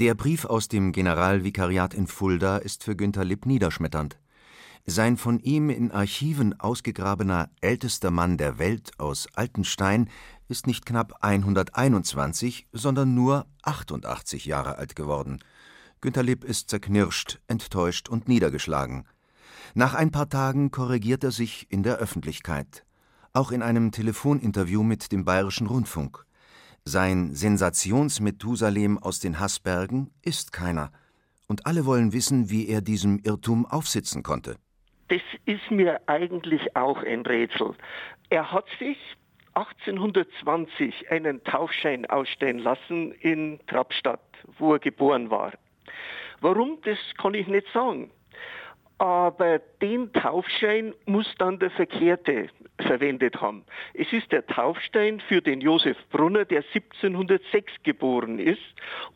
Der 0.00 0.14
Brief 0.14 0.44
aus 0.44 0.68
dem 0.68 0.92
Generalvikariat 0.92 1.92
in 1.92 2.06
Fulda 2.06 2.58
ist 2.58 2.84
für 2.84 2.94
Günter 2.94 3.24
Lipp 3.24 3.46
niederschmetternd. 3.46 4.20
Sein 4.86 5.16
von 5.16 5.40
ihm 5.40 5.70
in 5.70 5.90
Archiven 5.90 6.60
ausgegrabener 6.60 7.50
ältester 7.60 8.12
Mann 8.12 8.36
der 8.36 8.60
Welt 8.60 8.92
aus 8.98 9.26
Altenstein 9.34 10.08
ist 10.46 10.68
nicht 10.68 10.86
knapp 10.86 11.14
121, 11.22 12.68
sondern 12.72 13.16
nur 13.16 13.46
88 13.64 14.44
Jahre 14.44 14.78
alt 14.78 14.94
geworden. 14.94 15.40
Günter 16.00 16.22
Lipp 16.22 16.44
ist 16.44 16.70
zerknirscht, 16.70 17.40
enttäuscht 17.48 18.08
und 18.08 18.28
niedergeschlagen. 18.28 19.04
Nach 19.74 19.94
ein 19.94 20.12
paar 20.12 20.28
Tagen 20.28 20.70
korrigiert 20.70 21.24
er 21.24 21.32
sich 21.32 21.66
in 21.72 21.82
der 21.82 21.96
Öffentlichkeit. 21.96 22.84
Auch 23.32 23.50
in 23.50 23.62
einem 23.62 23.90
Telefoninterview 23.90 24.84
mit 24.84 25.10
dem 25.10 25.24
Bayerischen 25.24 25.66
Rundfunk. 25.66 26.24
Sein 26.90 27.34
Sensationsmethusalem 27.34 28.96
aus 28.96 29.20
den 29.20 29.38
Haßbergen 29.38 30.10
ist 30.22 30.54
keiner. 30.54 30.90
Und 31.46 31.66
alle 31.66 31.84
wollen 31.84 32.14
wissen, 32.14 32.48
wie 32.48 32.66
er 32.66 32.80
diesem 32.80 33.18
Irrtum 33.22 33.66
aufsitzen 33.66 34.22
konnte. 34.22 34.56
Das 35.08 35.20
ist 35.44 35.70
mir 35.70 36.00
eigentlich 36.06 36.74
auch 36.76 37.02
ein 37.02 37.26
Rätsel. 37.26 37.74
Er 38.30 38.50
hat 38.52 38.64
sich 38.78 38.96
1820 39.52 41.10
einen 41.10 41.44
Taufschein 41.44 42.06
ausstellen 42.06 42.60
lassen 42.60 43.12
in 43.20 43.60
Trappstadt, 43.66 44.24
wo 44.58 44.72
er 44.72 44.78
geboren 44.78 45.30
war. 45.30 45.52
Warum, 46.40 46.78
das 46.84 46.96
kann 47.18 47.34
ich 47.34 47.48
nicht 47.48 47.66
sagen. 47.74 48.10
Aber 48.98 49.60
den 49.80 50.12
Taufschein 50.12 50.92
muss 51.06 51.32
dann 51.38 51.58
der 51.60 51.70
Verkehrte 51.70 52.48
verwendet 52.80 53.40
haben. 53.40 53.64
Es 53.94 54.12
ist 54.12 54.30
der 54.32 54.46
Taufstein 54.46 55.20
für 55.20 55.40
den 55.40 55.60
Josef 55.60 55.96
Brunner, 56.10 56.44
der 56.44 56.64
1706 56.74 57.72
geboren 57.84 58.38
ist. 58.38 58.60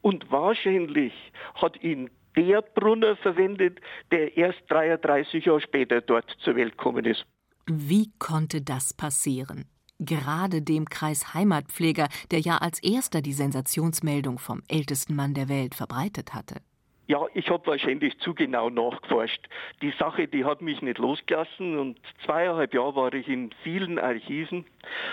Und 0.01 0.31
wahrscheinlich 0.31 1.13
hat 1.55 1.83
ihn 1.83 2.11
der 2.37 2.63
Brunner 2.63 3.17
verwendet, 3.17 3.81
der 4.11 4.37
erst 4.37 4.61
33 4.69 5.45
Jahre 5.45 5.61
später 5.61 6.01
dort 6.01 6.31
zur 6.39 6.57
Welt 6.57 6.79
gekommen 6.79 7.05
ist. 7.05 7.27
Wie 7.67 8.11
konnte 8.19 8.63
das 8.63 8.95
passieren? 8.95 9.65
Gerade 9.99 10.63
dem 10.63 10.87
Kreis 10.87 11.33
Heimatpfleger, 11.35 12.09
der 12.31 12.41
ja 12.41 12.59
als 12.59 12.83
erster 12.83 13.23
die 13.23 13.33
Sensationsmeldung 13.33 14.39
vom 14.39 14.63
ältesten 14.67 15.15
Mann 15.15 15.35
der 15.35 15.49
Welt 15.49 15.75
verbreitet 15.75 16.35
hatte. 16.35 16.61
Ja, 17.09 17.27
ich 17.35 17.51
habe 17.51 17.67
wahrscheinlich 17.67 18.17
zu 18.21 18.33
genau 18.33 18.71
nachgeforscht. 18.71 19.49
Die 19.83 19.91
Sache, 19.99 20.29
die 20.29 20.45
hat 20.45 20.63
mich 20.63 20.81
nicht 20.83 20.99
losgelassen 20.99 21.79
und 21.79 21.99
zweieinhalb 22.25 22.73
Jahre 22.73 22.95
war 22.95 23.13
ich 23.13 23.29
in 23.29 23.51
vielen 23.63 23.99
Archiven. 23.99 24.65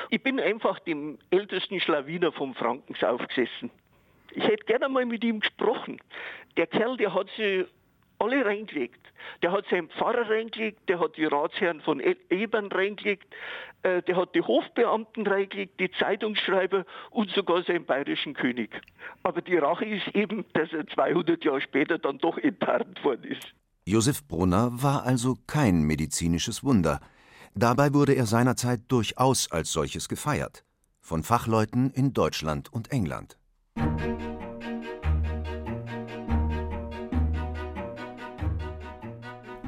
Ich 0.09 0.21
bin 0.21 0.39
einfach 0.39 0.79
dem 0.79 1.17
ältesten 1.31 1.79
Schlawiner 1.79 2.31
vom 2.31 2.53
Frankens 2.53 3.03
aufgesessen. 3.03 3.71
Ich 4.31 4.43
hätte 4.43 4.65
gerne 4.65 4.87
mal 4.87 5.05
mit 5.05 5.23
ihm 5.23 5.39
gesprochen. 5.39 5.99
Der 6.57 6.67
Kerl, 6.67 6.95
der 6.97 7.13
hat 7.13 7.27
sie 7.35 7.65
alle 8.19 8.45
reingelegt. 8.45 8.99
Der 9.41 9.51
hat 9.51 9.65
seinen 9.69 9.89
Pfarrer 9.89 10.29
reingelegt, 10.29 10.87
der 10.87 10.99
hat 10.99 11.17
die 11.17 11.25
Ratsherren 11.25 11.81
von 11.81 11.99
e- 11.99 12.15
Ebern 12.29 12.67
reingelegt, 12.71 13.33
äh, 13.83 14.01
der 14.03 14.17
hat 14.17 14.35
die 14.35 14.41
Hofbeamten 14.41 15.25
reingelegt, 15.25 15.79
die 15.79 15.89
Zeitungsschreiber 15.91 16.85
und 17.11 17.29
sogar 17.31 17.63
seinen 17.63 17.85
bayerischen 17.85 18.33
König. 18.33 18.69
Aber 19.23 19.41
die 19.41 19.57
Rache 19.57 19.85
ist 19.85 20.07
eben, 20.13 20.45
dass 20.53 20.71
er 20.73 20.85
200 20.87 21.43
Jahre 21.43 21.61
später 21.61 21.97
dann 21.97 22.17
doch 22.17 22.37
enttarnt 22.37 23.03
worden 23.03 23.23
ist. 23.23 23.53
Josef 23.85 24.27
Brunner 24.27 24.69
war 24.73 25.03
also 25.05 25.37
kein 25.47 25.83
medizinisches 25.83 26.63
Wunder. 26.63 26.99
Dabei 27.55 27.93
wurde 27.93 28.13
er 28.13 28.25
seinerzeit 28.25 28.81
durchaus 28.89 29.51
als 29.51 29.71
solches 29.71 30.09
gefeiert. 30.09 30.63
Von 31.01 31.23
Fachleuten 31.23 31.91
in 31.91 32.13
Deutschland 32.13 32.71
und 32.71 32.91
England. 32.91 33.37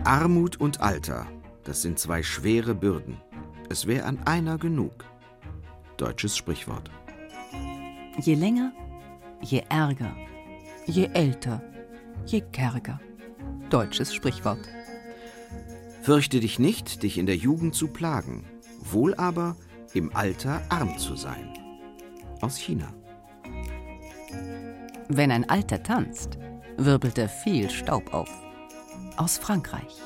Armut 0.03 0.59
und 0.59 0.81
Alter, 0.81 1.27
das 1.63 1.81
sind 1.81 1.97
zwei 1.97 2.21
schwere 2.21 2.75
Bürden. 2.75 3.21
Es 3.71 3.87
wäre 3.87 4.03
an 4.03 4.19
einer 4.25 4.57
genug. 4.57 5.05
Deutsches 5.95 6.35
Sprichwort. 6.35 6.91
Je 8.19 8.35
länger, 8.35 8.73
je 9.41 9.63
ärger, 9.69 10.13
je 10.87 11.09
älter, 11.13 11.61
je 12.25 12.41
kärger. 12.41 12.99
Deutsches 13.69 14.13
Sprichwort. 14.13 14.67
Fürchte 16.01 16.41
dich 16.41 16.59
nicht, 16.59 17.01
dich 17.01 17.17
in 17.17 17.25
der 17.25 17.37
Jugend 17.37 17.73
zu 17.73 17.87
plagen, 17.87 18.43
wohl 18.81 19.15
aber 19.15 19.55
im 19.93 20.13
Alter 20.13 20.61
arm 20.67 20.97
zu 20.97 21.15
sein. 21.15 21.47
Aus 22.41 22.57
China. 22.57 22.93
Wenn 25.07 25.31
ein 25.31 25.49
Alter 25.49 25.81
tanzt, 25.81 26.37
wirbelt 26.75 27.17
er 27.17 27.29
viel 27.29 27.69
Staub 27.69 28.13
auf 28.13 28.29
aus 29.15 29.37
Frankreich. 29.37 30.01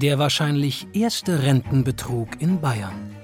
Der 0.00 0.16
wahrscheinlich 0.20 0.86
erste 0.92 1.42
Rentenbetrug 1.42 2.40
in 2.40 2.60
Bayern. 2.60 3.16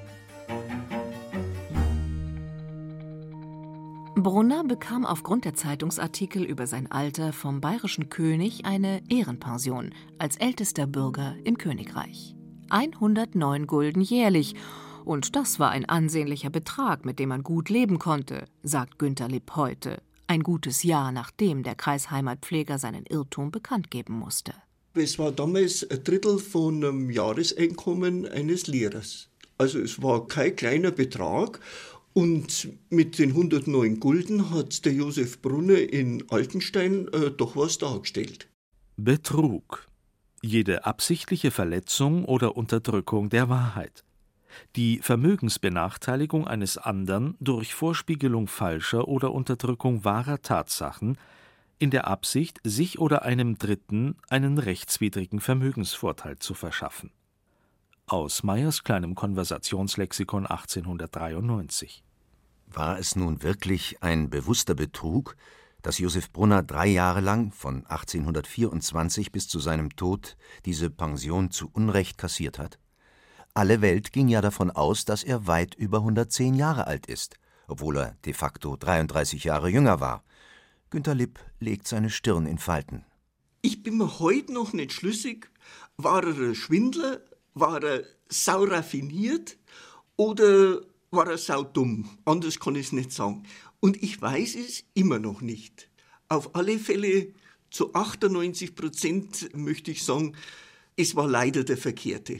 Brunner 4.16 4.64
bekam 4.64 5.06
aufgrund 5.06 5.44
der 5.44 5.54
Zeitungsartikel 5.54 6.42
über 6.42 6.66
sein 6.66 6.90
Alter 6.90 7.32
vom 7.32 7.60
bayerischen 7.60 8.10
König 8.10 8.64
eine 8.64 9.02
Ehrenpension 9.08 9.94
als 10.18 10.34
ältester 10.34 10.88
Bürger 10.88 11.36
im 11.44 11.58
Königreich. 11.58 12.34
109 12.70 13.68
Gulden 13.68 14.02
jährlich. 14.02 14.56
Und 15.04 15.36
das 15.36 15.60
war 15.60 15.70
ein 15.70 15.88
ansehnlicher 15.88 16.50
Betrag, 16.50 17.04
mit 17.04 17.20
dem 17.20 17.28
man 17.28 17.44
gut 17.44 17.68
leben 17.68 18.00
konnte, 18.00 18.46
sagt 18.64 18.98
Günter 18.98 19.28
Lipp 19.28 19.52
heute, 19.54 20.02
ein 20.26 20.42
gutes 20.42 20.82
Jahr 20.82 21.12
nachdem 21.12 21.62
der 21.62 21.76
Kreisheimatpfleger 21.76 22.80
seinen 22.80 23.06
Irrtum 23.06 23.52
bekannt 23.52 23.92
geben 23.92 24.18
musste. 24.18 24.54
Es 24.96 25.18
war 25.18 25.32
damals 25.32 25.88
ein 25.90 26.04
Drittel 26.04 26.38
von 26.38 26.84
einem 26.84 27.10
Jahreseinkommen 27.10 28.26
eines 28.26 28.68
Lehrers. 28.68 29.28
Also 29.58 29.80
es 29.80 30.00
war 30.00 30.28
kein 30.28 30.54
kleiner 30.54 30.92
Betrag 30.92 31.58
und 32.12 32.68
mit 32.90 33.18
den 33.18 33.30
109 33.30 33.98
Gulden 33.98 34.50
hat 34.50 34.84
der 34.84 34.92
Josef 34.92 35.42
Brunner 35.42 35.78
in 35.78 36.22
Altenstein 36.30 37.08
äh, 37.08 37.32
doch 37.32 37.56
was 37.56 37.78
dargestellt. 37.78 38.48
Betrug. 38.96 39.88
Jede 40.42 40.86
absichtliche 40.86 41.50
Verletzung 41.50 42.24
oder 42.24 42.56
Unterdrückung 42.56 43.30
der 43.30 43.48
Wahrheit. 43.48 44.04
Die 44.76 45.00
Vermögensbenachteiligung 45.02 46.46
eines 46.46 46.78
anderen 46.78 47.34
durch 47.40 47.74
Vorspiegelung 47.74 48.46
falscher 48.46 49.08
oder 49.08 49.32
Unterdrückung 49.32 50.04
wahrer 50.04 50.40
Tatsachen 50.40 51.18
in 51.78 51.90
der 51.90 52.06
Absicht, 52.06 52.60
sich 52.64 52.98
oder 52.98 53.22
einem 53.22 53.58
Dritten 53.58 54.16
einen 54.28 54.58
rechtswidrigen 54.58 55.40
Vermögensvorteil 55.40 56.38
zu 56.38 56.54
verschaffen. 56.54 57.10
Aus 58.06 58.42
Meyers 58.42 58.84
kleinem 58.84 59.14
Konversationslexikon 59.14 60.46
1893. 60.46 62.04
War 62.66 62.98
es 62.98 63.16
nun 63.16 63.42
wirklich 63.42 64.02
ein 64.02 64.30
bewusster 64.30 64.74
Betrug, 64.74 65.36
dass 65.80 65.98
Josef 65.98 66.30
Brunner 66.30 66.62
drei 66.62 66.86
Jahre 66.86 67.20
lang, 67.20 67.52
von 67.52 67.86
1824 67.86 69.32
bis 69.32 69.48
zu 69.48 69.58
seinem 69.58 69.96
Tod, 69.96 70.36
diese 70.64 70.90
Pension 70.90 71.50
zu 71.50 71.70
Unrecht 71.72 72.18
kassiert 72.18 72.58
hat? 72.58 72.78
Alle 73.52 73.80
Welt 73.80 74.12
ging 74.12 74.28
ja 74.28 74.40
davon 74.40 74.70
aus, 74.70 75.04
dass 75.04 75.22
er 75.22 75.46
weit 75.46 75.74
über 75.74 75.98
110 75.98 76.54
Jahre 76.54 76.86
alt 76.86 77.06
ist, 77.06 77.36
obwohl 77.68 77.98
er 77.98 78.16
de 78.24 78.32
facto 78.32 78.76
33 78.76 79.44
Jahre 79.44 79.68
jünger 79.68 80.00
war. 80.00 80.24
Günter 80.94 81.16
Lipp 81.16 81.40
legt 81.58 81.88
seine 81.88 82.08
Stirn 82.08 82.46
in 82.46 82.58
Falten. 82.58 83.04
Ich 83.62 83.82
bin 83.82 83.98
mir 83.98 84.20
heute 84.20 84.52
noch 84.52 84.72
nicht 84.72 84.92
schlüssig, 84.92 85.50
war 85.96 86.22
er 86.22 86.36
ein 86.36 86.54
Schwindler, 86.54 87.20
war 87.52 87.82
er 87.82 88.04
sauraffiniert 88.28 89.58
oder 90.14 90.82
war 91.10 91.26
er 91.28 91.38
saudumm? 91.38 92.08
Anders 92.24 92.60
kann 92.60 92.76
ich 92.76 92.86
es 92.86 92.92
nicht 92.92 93.10
sagen. 93.10 93.42
Und 93.80 94.00
ich 94.04 94.22
weiß 94.22 94.54
es 94.54 94.84
immer 94.94 95.18
noch 95.18 95.40
nicht. 95.40 95.90
Auf 96.28 96.54
alle 96.54 96.78
Fälle 96.78 97.32
zu 97.72 97.92
98 97.92 98.76
Prozent 98.76 99.48
möchte 99.52 99.90
ich 99.90 100.04
sagen, 100.04 100.36
es 100.94 101.16
war 101.16 101.26
leider 101.26 101.64
der 101.64 101.76
Verkehrte. 101.76 102.38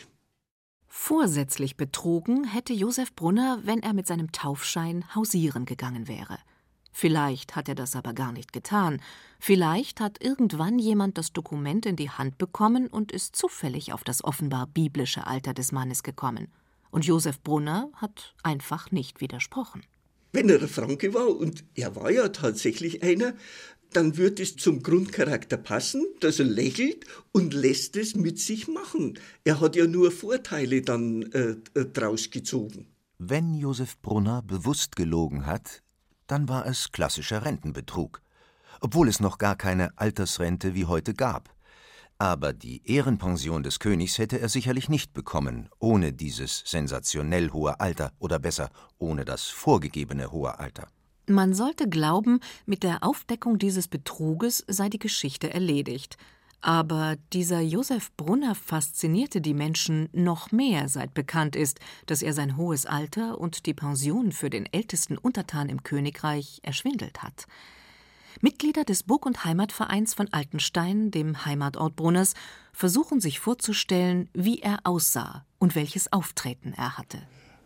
Vorsätzlich 0.86 1.76
betrogen 1.76 2.44
hätte 2.44 2.72
Josef 2.72 3.16
Brunner, 3.16 3.62
wenn 3.64 3.82
er 3.82 3.94
mit 3.94 4.06
seinem 4.06 4.30
Taufschein 4.30 5.12
hausieren 5.12 5.64
gegangen 5.64 6.06
wäre. 6.06 6.38
Vielleicht 6.96 7.56
hat 7.56 7.68
er 7.68 7.74
das 7.74 7.96
aber 7.96 8.14
gar 8.14 8.30
nicht 8.30 8.52
getan. 8.52 9.02
Vielleicht 9.40 10.00
hat 10.00 10.22
irgendwann 10.22 10.78
jemand 10.78 11.18
das 11.18 11.32
Dokument 11.32 11.86
in 11.86 11.96
die 11.96 12.08
Hand 12.08 12.38
bekommen 12.38 12.86
und 12.86 13.10
ist 13.10 13.34
zufällig 13.34 13.92
auf 13.92 14.04
das 14.04 14.22
offenbar 14.22 14.68
biblische 14.68 15.26
Alter 15.26 15.54
des 15.54 15.72
Mannes 15.72 16.04
gekommen. 16.04 16.46
Und 16.92 17.04
Josef 17.04 17.40
Brunner 17.40 17.90
hat 17.94 18.36
einfach 18.44 18.92
nicht 18.92 19.20
widersprochen. 19.20 19.82
Wenn 20.32 20.48
er 20.48 20.68
Franke 20.68 21.12
war, 21.14 21.36
und 21.36 21.64
er 21.74 21.96
war 21.96 22.12
ja 22.12 22.28
tatsächlich 22.28 23.02
einer, 23.02 23.34
dann 23.92 24.16
wird 24.16 24.38
es 24.38 24.54
zum 24.56 24.82
Grundcharakter 24.84 25.56
passen, 25.56 26.06
dass 26.20 26.38
er 26.38 26.46
lächelt 26.46 27.06
und 27.32 27.54
lässt 27.54 27.96
es 27.96 28.14
mit 28.14 28.38
sich 28.38 28.68
machen. 28.68 29.18
Er 29.42 29.60
hat 29.60 29.74
ja 29.74 29.88
nur 29.88 30.12
Vorteile 30.12 30.82
dann 30.82 31.22
äh, 31.32 31.56
äh 31.74 31.86
draus 31.86 32.30
gezogen. 32.30 32.86
Wenn 33.18 33.54
Josef 33.54 33.98
Brunner 34.00 34.42
bewusst 34.42 34.96
gelogen 34.96 35.46
hat, 35.46 35.83
dann 36.26 36.48
war 36.48 36.66
es 36.66 36.92
klassischer 36.92 37.44
Rentenbetrug, 37.44 38.22
obwohl 38.80 39.08
es 39.08 39.20
noch 39.20 39.38
gar 39.38 39.56
keine 39.56 39.96
Altersrente 39.98 40.74
wie 40.74 40.86
heute 40.86 41.14
gab. 41.14 41.54
Aber 42.18 42.52
die 42.52 42.82
Ehrenpension 42.88 43.62
des 43.62 43.80
Königs 43.80 44.18
hätte 44.18 44.40
er 44.40 44.48
sicherlich 44.48 44.88
nicht 44.88 45.12
bekommen, 45.12 45.68
ohne 45.78 46.12
dieses 46.12 46.62
sensationell 46.64 47.50
hohe 47.50 47.80
Alter 47.80 48.12
oder 48.18 48.38
besser 48.38 48.70
ohne 48.98 49.24
das 49.24 49.46
vorgegebene 49.46 50.30
hohe 50.30 50.58
Alter. 50.58 50.88
Man 51.26 51.54
sollte 51.54 51.88
glauben, 51.88 52.40
mit 52.66 52.82
der 52.82 53.02
Aufdeckung 53.02 53.58
dieses 53.58 53.88
Betruges 53.88 54.62
sei 54.68 54.88
die 54.90 54.98
Geschichte 54.98 55.52
erledigt. 55.52 56.18
Aber 56.64 57.16
dieser 57.34 57.60
Josef 57.60 58.10
Brunner 58.16 58.54
faszinierte 58.54 59.42
die 59.42 59.52
Menschen 59.52 60.08
noch 60.14 60.50
mehr, 60.50 60.88
seit 60.88 61.12
bekannt 61.12 61.56
ist, 61.56 61.78
dass 62.06 62.22
er 62.22 62.32
sein 62.32 62.56
hohes 62.56 62.86
Alter 62.86 63.38
und 63.38 63.66
die 63.66 63.74
Pension 63.74 64.32
für 64.32 64.48
den 64.48 64.64
ältesten 64.72 65.18
Untertan 65.18 65.68
im 65.68 65.82
Königreich 65.82 66.60
erschwindelt 66.62 67.22
hat. 67.22 67.44
Mitglieder 68.40 68.84
des 68.84 69.02
Burg- 69.02 69.26
und 69.26 69.44
Heimatvereins 69.44 70.14
von 70.14 70.32
Altenstein, 70.32 71.10
dem 71.10 71.44
Heimatort 71.44 71.96
Brunners, 71.96 72.32
versuchen 72.72 73.20
sich 73.20 73.40
vorzustellen, 73.40 74.30
wie 74.32 74.60
er 74.60 74.78
aussah 74.84 75.44
und 75.58 75.74
welches 75.74 76.14
Auftreten 76.14 76.72
er 76.74 76.96
hatte. 76.96 77.18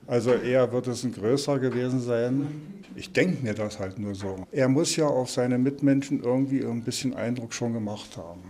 Also 0.08 0.32
eher 0.32 0.72
wird 0.72 0.88
es 0.88 1.04
ein 1.04 1.12
größer 1.12 1.60
gewesen 1.60 2.00
sein. 2.00 2.82
Ich 2.96 3.12
denke 3.12 3.44
mir 3.44 3.54
das 3.54 3.78
halt 3.78 4.00
nur 4.00 4.16
so. 4.16 4.48
Er 4.50 4.68
muss 4.68 4.96
ja 4.96 5.06
auf 5.06 5.30
seine 5.30 5.56
Mitmenschen 5.56 6.20
irgendwie 6.20 6.64
ein 6.64 6.82
bisschen 6.82 7.14
Eindruck 7.14 7.54
schon 7.54 7.74
gemacht 7.74 8.16
haben 8.16 8.42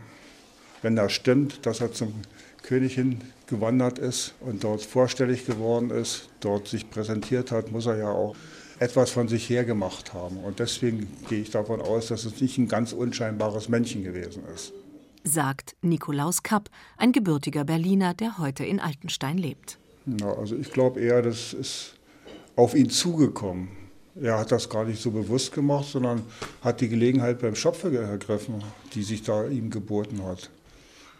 wenn 0.82 0.96
das 0.96 1.12
stimmt, 1.12 1.66
dass 1.66 1.80
er 1.80 1.92
zum 1.92 2.14
König 2.62 2.94
hin 2.94 3.20
gewandert 3.46 3.98
ist 3.98 4.34
und 4.40 4.64
dort 4.64 4.82
vorstellig 4.82 5.46
geworden 5.46 5.90
ist, 5.90 6.28
dort 6.40 6.68
sich 6.68 6.90
präsentiert 6.90 7.50
hat, 7.50 7.72
muss 7.72 7.86
er 7.86 7.96
ja 7.96 8.10
auch 8.10 8.36
etwas 8.78 9.10
von 9.10 9.28
sich 9.28 9.48
her 9.48 9.64
gemacht 9.64 10.14
haben. 10.14 10.38
Und 10.38 10.58
deswegen 10.60 11.08
gehe 11.28 11.40
ich 11.40 11.50
davon 11.50 11.80
aus, 11.80 12.08
dass 12.08 12.24
es 12.24 12.40
nicht 12.40 12.58
ein 12.58 12.68
ganz 12.68 12.92
unscheinbares 12.92 13.68
Männchen 13.68 14.04
gewesen 14.04 14.44
ist. 14.54 14.72
Sagt 15.24 15.76
Nikolaus 15.82 16.42
Kapp, 16.42 16.70
ein 16.96 17.12
gebürtiger 17.12 17.64
Berliner, 17.64 18.14
der 18.14 18.38
heute 18.38 18.64
in 18.64 18.80
Altenstein 18.80 19.36
lebt. 19.36 19.78
Na, 20.06 20.32
also 20.32 20.56
ich 20.56 20.70
glaube 20.70 21.00
eher, 21.00 21.22
das 21.22 21.52
ist 21.52 21.94
auf 22.56 22.74
ihn 22.74 22.88
zugekommen. 22.88 23.68
Er 24.20 24.38
hat 24.38 24.52
das 24.52 24.68
gar 24.68 24.84
nicht 24.84 25.00
so 25.00 25.10
bewusst 25.10 25.52
gemacht, 25.52 25.88
sondern 25.90 26.22
hat 26.62 26.80
die 26.80 26.88
Gelegenheit 26.88 27.40
beim 27.40 27.54
Schopfe 27.54 27.96
ergriffen, 27.96 28.64
die 28.94 29.02
sich 29.02 29.22
da 29.22 29.46
ihm 29.46 29.70
geboten 29.70 30.24
hat. 30.24 30.50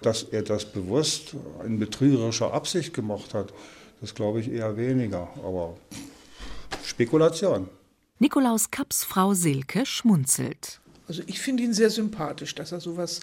Dass 0.02 0.22
er 0.22 0.42
das 0.42 0.64
bewusst 0.64 1.34
in 1.64 1.78
betrügerischer 1.78 2.52
Absicht 2.52 2.94
gemacht 2.94 3.34
hat, 3.34 3.52
das 4.00 4.14
glaube 4.14 4.40
ich 4.40 4.50
eher 4.50 4.76
weniger. 4.76 5.28
Aber 5.44 5.76
Spekulation. 6.84 7.68
Nikolaus 8.18 8.70
Kapps 8.70 9.04
Frau 9.04 9.34
Silke 9.34 9.86
schmunzelt. 9.86 10.80
Also 11.06 11.22
ich 11.26 11.40
finde 11.40 11.62
ihn 11.62 11.72
sehr 11.72 11.90
sympathisch, 11.90 12.54
dass 12.54 12.72
er 12.72 12.80
sowas 12.80 13.20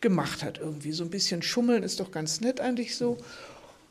gemacht 0.00 0.42
hat 0.42 0.58
irgendwie. 0.58 0.92
So 0.92 1.04
ein 1.04 1.10
bisschen 1.10 1.42
schummeln 1.42 1.82
ist 1.82 2.00
doch 2.00 2.10
ganz 2.10 2.40
nett 2.40 2.60
eigentlich 2.60 2.96
so. 2.96 3.18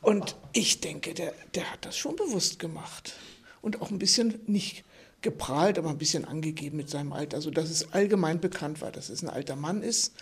Und 0.02 0.36
ich 0.52 0.80
denke, 0.80 1.14
der, 1.14 1.32
der 1.54 1.72
hat 1.72 1.84
das 1.84 1.96
schon 1.96 2.16
bewusst 2.16 2.58
gemacht. 2.58 3.14
Und 3.62 3.82
auch 3.82 3.90
ein 3.90 3.98
bisschen 3.98 4.40
nicht 4.46 4.84
geprahlt, 5.22 5.78
aber 5.78 5.90
ein 5.90 5.98
bisschen 5.98 6.24
angegeben 6.24 6.76
mit 6.76 6.88
seinem 6.88 7.12
Alter. 7.12 7.36
Also 7.36 7.50
dass 7.50 7.70
es 7.70 7.92
allgemein 7.92 8.40
bekannt 8.40 8.80
war, 8.80 8.92
dass 8.92 9.08
es 9.08 9.22
ein 9.22 9.30
alter 9.30 9.56
Mann 9.56 9.82
ist. 9.82 10.14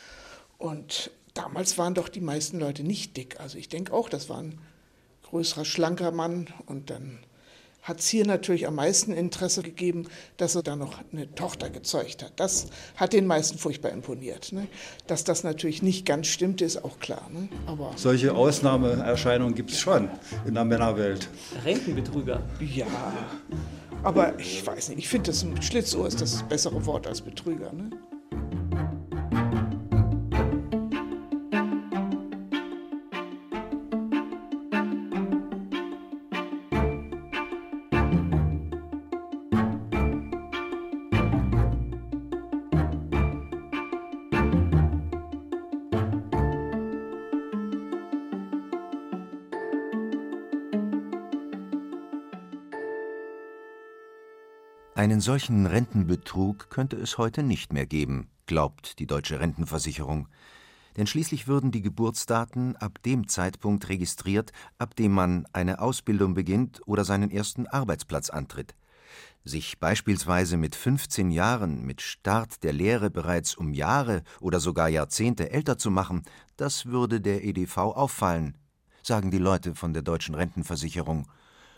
Und 0.58 1.10
damals 1.34 1.76
waren 1.78 1.94
doch 1.94 2.08
die 2.08 2.20
meisten 2.20 2.58
Leute 2.58 2.82
nicht 2.84 3.16
dick. 3.16 3.40
Also 3.40 3.58
ich 3.58 3.68
denke 3.68 3.92
auch, 3.92 4.08
das 4.08 4.28
war 4.28 4.38
ein 4.38 4.58
größerer, 5.24 5.64
schlanker 5.64 6.12
Mann. 6.12 6.48
Und 6.66 6.90
dann 6.90 7.18
hat 7.82 8.00
es 8.00 8.08
hier 8.08 8.24
natürlich 8.24 8.66
am 8.66 8.76
meisten 8.76 9.12
Interesse 9.12 9.62
gegeben, 9.62 10.06
dass 10.38 10.54
er 10.54 10.62
da 10.62 10.74
noch 10.74 11.00
eine 11.12 11.32
Tochter 11.34 11.68
gezeugt 11.68 12.22
hat. 12.22 12.32
Das 12.36 12.68
hat 12.96 13.12
den 13.12 13.26
meisten 13.26 13.58
furchtbar 13.58 13.90
imponiert. 13.90 14.52
Ne? 14.52 14.68
Dass 15.06 15.24
das 15.24 15.44
natürlich 15.44 15.82
nicht 15.82 16.06
ganz 16.06 16.28
stimmt, 16.28 16.62
ist 16.62 16.82
auch 16.82 16.98
klar. 16.98 17.28
Ne? 17.30 17.48
Aber 17.66 17.92
Solche 17.96 18.34
Ausnahmeerscheinungen 18.34 19.54
gibt 19.54 19.70
es 19.70 19.80
schon 19.80 20.08
in 20.46 20.54
der 20.54 20.64
Männerwelt. 20.64 21.28
Rentenbetrüger. 21.64 22.42
Ja, 22.60 22.86
aber 24.02 24.38
ich 24.38 24.66
weiß 24.66 24.90
nicht, 24.90 24.98
ich 24.98 25.08
finde, 25.08 25.30
das 25.30 25.42
ein 25.42 25.60
Schlitzohr 25.60 26.06
ist 26.06 26.20
das 26.20 26.42
bessere 26.44 26.86
Wort 26.86 27.06
als 27.06 27.20
Betrüger. 27.20 27.72
Ne? 27.72 27.90
Einen 54.96 55.20
solchen 55.20 55.66
Rentenbetrug 55.66 56.70
könnte 56.70 56.94
es 56.94 57.18
heute 57.18 57.42
nicht 57.42 57.72
mehr 57.72 57.84
geben, 57.84 58.28
glaubt 58.46 59.00
die 59.00 59.08
Deutsche 59.08 59.40
Rentenversicherung. 59.40 60.28
Denn 60.96 61.08
schließlich 61.08 61.48
würden 61.48 61.72
die 61.72 61.82
Geburtsdaten 61.82 62.76
ab 62.76 63.02
dem 63.02 63.26
Zeitpunkt 63.26 63.88
registriert, 63.88 64.52
ab 64.78 64.94
dem 64.94 65.10
man 65.10 65.46
eine 65.52 65.80
Ausbildung 65.80 66.34
beginnt 66.34 66.80
oder 66.86 67.04
seinen 67.04 67.32
ersten 67.32 67.66
Arbeitsplatz 67.66 68.30
antritt. 68.30 68.76
Sich 69.42 69.80
beispielsweise 69.80 70.56
mit 70.56 70.76
15 70.76 71.32
Jahren 71.32 71.84
mit 71.84 72.00
Start 72.00 72.62
der 72.62 72.72
Lehre 72.72 73.10
bereits 73.10 73.56
um 73.56 73.74
Jahre 73.74 74.22
oder 74.38 74.60
sogar 74.60 74.88
Jahrzehnte 74.88 75.50
älter 75.50 75.76
zu 75.76 75.90
machen, 75.90 76.22
das 76.56 76.86
würde 76.86 77.20
der 77.20 77.42
EDV 77.42 77.78
auffallen, 77.78 78.56
sagen 79.02 79.32
die 79.32 79.38
Leute 79.38 79.74
von 79.74 79.92
der 79.92 80.02
Deutschen 80.02 80.36
Rentenversicherung. 80.36 81.26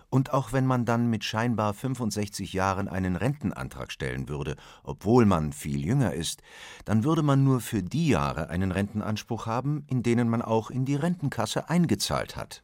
Und 0.09 0.33
auch 0.33 0.53
wenn 0.53 0.67
man 0.67 0.85
dann 0.85 1.11
mit 1.11 1.25
scheinbar 1.25 1.75
65 1.75 2.53
Jahren 2.53 2.89
einen 2.89 3.17
Rentenantrag 3.17 3.91
stellen 3.91 4.29
würde, 4.29 4.57
obwohl 4.83 5.27
man 5.27 5.53
viel 5.53 5.85
jünger 5.85 6.15
ist, 6.15 6.43
dann 6.85 7.05
würde 7.05 7.23
man 7.23 7.45
nur 7.45 7.61
für 7.61 7.83
die 7.83 8.09
Jahre 8.09 8.49
einen 8.51 8.73
Rentenanspruch 8.73 9.47
haben, 9.47 9.85
in 9.89 10.03
denen 10.03 10.29
man 10.29 10.43
auch 10.43 10.71
in 10.71 10.85
die 10.85 10.97
Rentenkasse 10.97 11.69
eingezahlt 11.69 12.37
hat. 12.37 12.63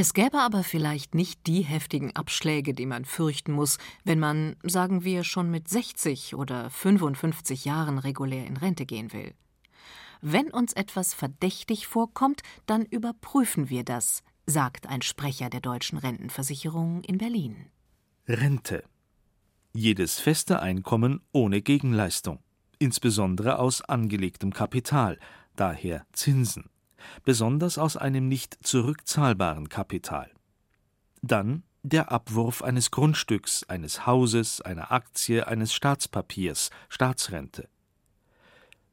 Es 0.00 0.14
gäbe 0.14 0.38
aber 0.38 0.62
vielleicht 0.62 1.16
nicht 1.16 1.48
die 1.48 1.62
heftigen 1.62 2.14
Abschläge, 2.14 2.72
die 2.72 2.86
man 2.86 3.04
fürchten 3.04 3.50
muss, 3.50 3.78
wenn 4.04 4.20
man, 4.20 4.54
sagen 4.62 5.02
wir, 5.02 5.24
schon 5.24 5.50
mit 5.50 5.68
60 5.68 6.36
oder 6.36 6.70
55 6.70 7.64
Jahren 7.64 7.98
regulär 7.98 8.46
in 8.46 8.56
Rente 8.56 8.86
gehen 8.86 9.12
will. 9.12 9.34
Wenn 10.20 10.50
uns 10.50 10.72
etwas 10.72 11.14
verdächtig 11.14 11.88
vorkommt, 11.88 12.42
dann 12.66 12.84
überprüfen 12.84 13.70
wir 13.70 13.82
das, 13.82 14.22
sagt 14.48 14.86
ein 14.86 15.02
Sprecher 15.02 15.50
der 15.50 15.60
deutschen 15.60 15.98
Rentenversicherung 15.98 17.02
in 17.02 17.18
Berlin. 17.18 17.66
Rente. 18.26 18.82
Jedes 19.74 20.18
feste 20.18 20.60
Einkommen 20.60 21.20
ohne 21.32 21.60
Gegenleistung, 21.60 22.42
insbesondere 22.78 23.58
aus 23.58 23.82
angelegtem 23.82 24.52
Kapital, 24.52 25.18
daher 25.54 26.06
Zinsen, 26.12 26.70
besonders 27.24 27.76
aus 27.76 27.96
einem 27.96 28.26
nicht 28.28 28.58
zurückzahlbaren 28.62 29.68
Kapital. 29.68 30.30
Dann 31.20 31.62
der 31.82 32.10
Abwurf 32.10 32.62
eines 32.62 32.90
Grundstücks, 32.90 33.64
eines 33.64 34.06
Hauses, 34.06 34.60
einer 34.62 34.90
Aktie, 34.92 35.46
eines 35.46 35.74
Staatspapiers, 35.74 36.70
Staatsrente. 36.88 37.68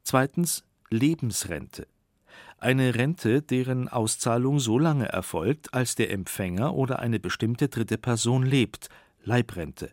Zweitens 0.02 0.64
Lebensrente, 0.90 1.88
eine 2.58 2.94
Rente, 2.94 3.42
deren 3.42 3.88
Auszahlung 3.88 4.58
so 4.60 4.78
lange 4.78 5.08
erfolgt, 5.08 5.74
als 5.74 5.94
der 5.94 6.10
Empfänger 6.10 6.74
oder 6.74 6.98
eine 7.00 7.20
bestimmte 7.20 7.68
dritte 7.68 7.98
Person 7.98 8.44
lebt, 8.44 8.88
Leibrente, 9.22 9.92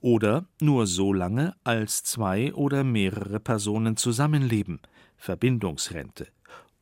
oder 0.00 0.46
nur 0.60 0.86
so 0.86 1.12
lange, 1.12 1.54
als 1.64 2.02
zwei 2.04 2.52
oder 2.54 2.84
mehrere 2.84 3.40
Personen 3.40 3.96
zusammenleben, 3.96 4.80
Verbindungsrente, 5.16 6.28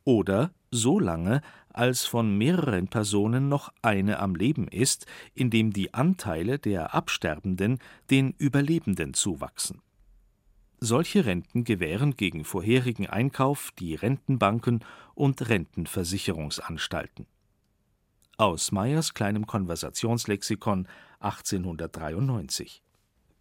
oder 0.04 0.50
so 0.70 0.98
lange, 0.98 1.42
als 1.72 2.04
von 2.04 2.36
mehreren 2.36 2.88
Personen 2.88 3.48
noch 3.48 3.72
eine 3.82 4.18
am 4.18 4.34
Leben 4.34 4.68
ist, 4.68 5.06
indem 5.34 5.72
die 5.72 5.94
Anteile 5.94 6.58
der 6.58 6.94
Absterbenden 6.94 7.78
den 8.10 8.34
Überlebenden 8.38 9.14
zuwachsen. 9.14 9.80
Solche 10.84 11.26
Renten 11.26 11.62
gewähren 11.62 12.16
gegen 12.16 12.44
vorherigen 12.44 13.06
Einkauf 13.06 13.70
die 13.78 13.94
Rentenbanken 13.94 14.84
und 15.14 15.48
Rentenversicherungsanstalten. 15.48 17.26
Aus 18.36 18.72
Meyers 18.72 19.14
kleinem 19.14 19.46
Konversationslexikon 19.46 20.88
1893 21.20 22.82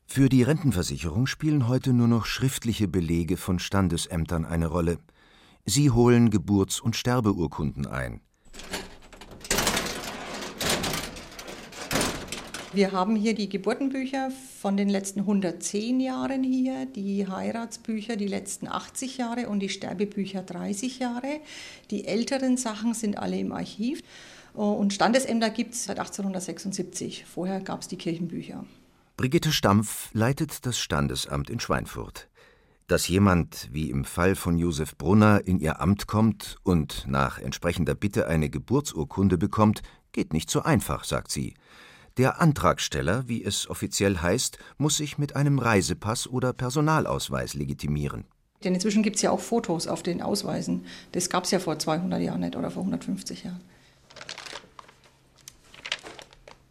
Für 0.06 0.30
die 0.30 0.44
Rentenversicherung 0.44 1.26
spielen 1.26 1.68
heute 1.68 1.94
nur 1.94 2.08
noch 2.08 2.28
schriftliche 2.28 2.88
Belege 2.88 3.38
von 3.38 3.58
Standesämtern 3.58 4.46
eine 4.46 4.68
Rolle. 4.68 5.00
Sie 5.66 5.90
holen 5.90 6.30
Geburts- 6.30 6.80
und 6.80 6.96
Sterbeurkunden 6.96 7.88
ein. 7.88 8.22
Wir 12.74 12.94
haben 12.94 13.18
hier 13.18 13.36
die 13.36 13.50
Geburtenbücher 13.50 14.32
von 14.62 14.78
den 14.78 14.88
letzten 14.88 15.22
110 15.22 16.00
Jahren 16.00 16.42
hier, 16.42 16.86
die 16.86 17.28
Heiratsbücher 17.28 18.16
die 18.16 18.28
letzten 18.28 18.70
80 18.70 19.18
Jahre 19.18 19.50
und 19.50 19.60
die 19.60 19.68
Sterbebücher 19.68 20.42
30 20.42 21.00
Jahre. 21.00 21.42
Die 21.90 22.06
älteren 22.06 22.56
Sachen 22.56 22.94
sind 22.94 23.18
alle 23.18 23.38
im 23.38 23.52
Archiv. 23.52 24.02
Und 24.54 24.94
Standesämter 24.94 25.50
gibt 25.50 25.74
es 25.74 25.84
seit 25.84 26.00
1876. 26.00 27.26
Vorher 27.26 27.60
gab 27.60 27.82
es 27.82 27.90
die 27.90 27.98
Kirchenbücher. 27.98 28.64
Brigitte 29.18 29.52
Stampf 29.52 30.10
leitet 30.14 30.66
das 30.66 30.80
Standesamt 30.80 31.50
in 31.50 31.60
Schweinfurt. 31.60 32.30
Dass 32.88 33.10
jemand, 33.10 33.68
wie 33.74 33.90
im 33.90 34.06
Fall 34.06 34.36
von 34.36 34.58
Josef 34.58 34.96
Brunner, 34.96 35.42
in 35.46 35.60
ihr 35.60 35.82
Amt 35.82 36.08
kommt 36.08 36.56
und 36.64 37.06
nach 37.06 37.38
entsprechender 37.38 37.96
Bitte 37.96 38.28
eine 38.28 38.50
Geburtsurkunde 38.50 39.38
bekommt, 39.38 39.82
geht 40.14 40.32
nicht 40.32 40.50
so 40.50 40.62
einfach, 40.62 41.04
sagt 41.04 41.32
sie. 41.32 41.54
Der 42.22 42.40
Antragsteller, 42.40 43.28
wie 43.28 43.44
es 43.44 43.68
offiziell 43.68 44.20
heißt, 44.20 44.60
muss 44.78 44.98
sich 44.98 45.18
mit 45.18 45.36
einem 45.36 45.58
Reisepass 45.58 46.28
oder 46.28 46.54
Personalausweis 46.54 47.56
legitimieren. 47.56 48.26
Denn 48.64 48.76
inzwischen 48.76 49.02
gibt 49.02 49.16
es 49.16 49.24
ja 49.24 49.32
auch 49.32 49.40
Fotos 49.40 49.88
auf 49.88 50.04
den 50.04 50.22
Ausweisen. 50.22 50.86
Das 51.14 51.32
gab 51.32 51.46
es 51.46 51.50
ja 51.50 51.58
vor 51.58 51.80
200 51.80 52.22
Jahren 52.22 52.42
nicht 52.42 52.56
oder 52.56 52.70
vor 52.70 52.84
150 52.84 53.46
Jahren. 53.46 53.62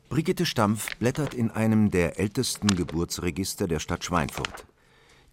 Brigitte 0.08 0.46
Stampf 0.46 0.96
blättert 0.98 1.34
in 1.34 1.50
einem 1.50 1.90
der 1.90 2.20
ältesten 2.20 2.68
Geburtsregister 2.68 3.66
der 3.66 3.80
Stadt 3.80 4.04
Schweinfurt. 4.04 4.66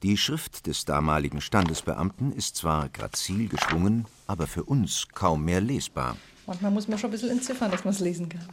Die 0.01 0.17
Schrift 0.17 0.65
des 0.65 0.84
damaligen 0.86 1.41
Standesbeamten 1.41 2.32
ist 2.32 2.56
zwar 2.56 2.89
grazil 2.89 3.49
geschwungen, 3.49 4.06
aber 4.25 4.47
für 4.47 4.63
uns 4.63 5.10
kaum 5.13 5.45
mehr 5.45 5.62
lesbar. 5.62 6.17
Manchmal 6.47 6.71
muss 6.71 6.88
man 6.88 6.97
schon 6.97 7.10
ein 7.10 7.12
bisschen 7.12 7.30
entziffern, 7.30 7.69
dass 7.69 7.86
man 7.86 7.93
es 7.93 7.99
lesen 7.99 8.30
kann. 8.30 8.49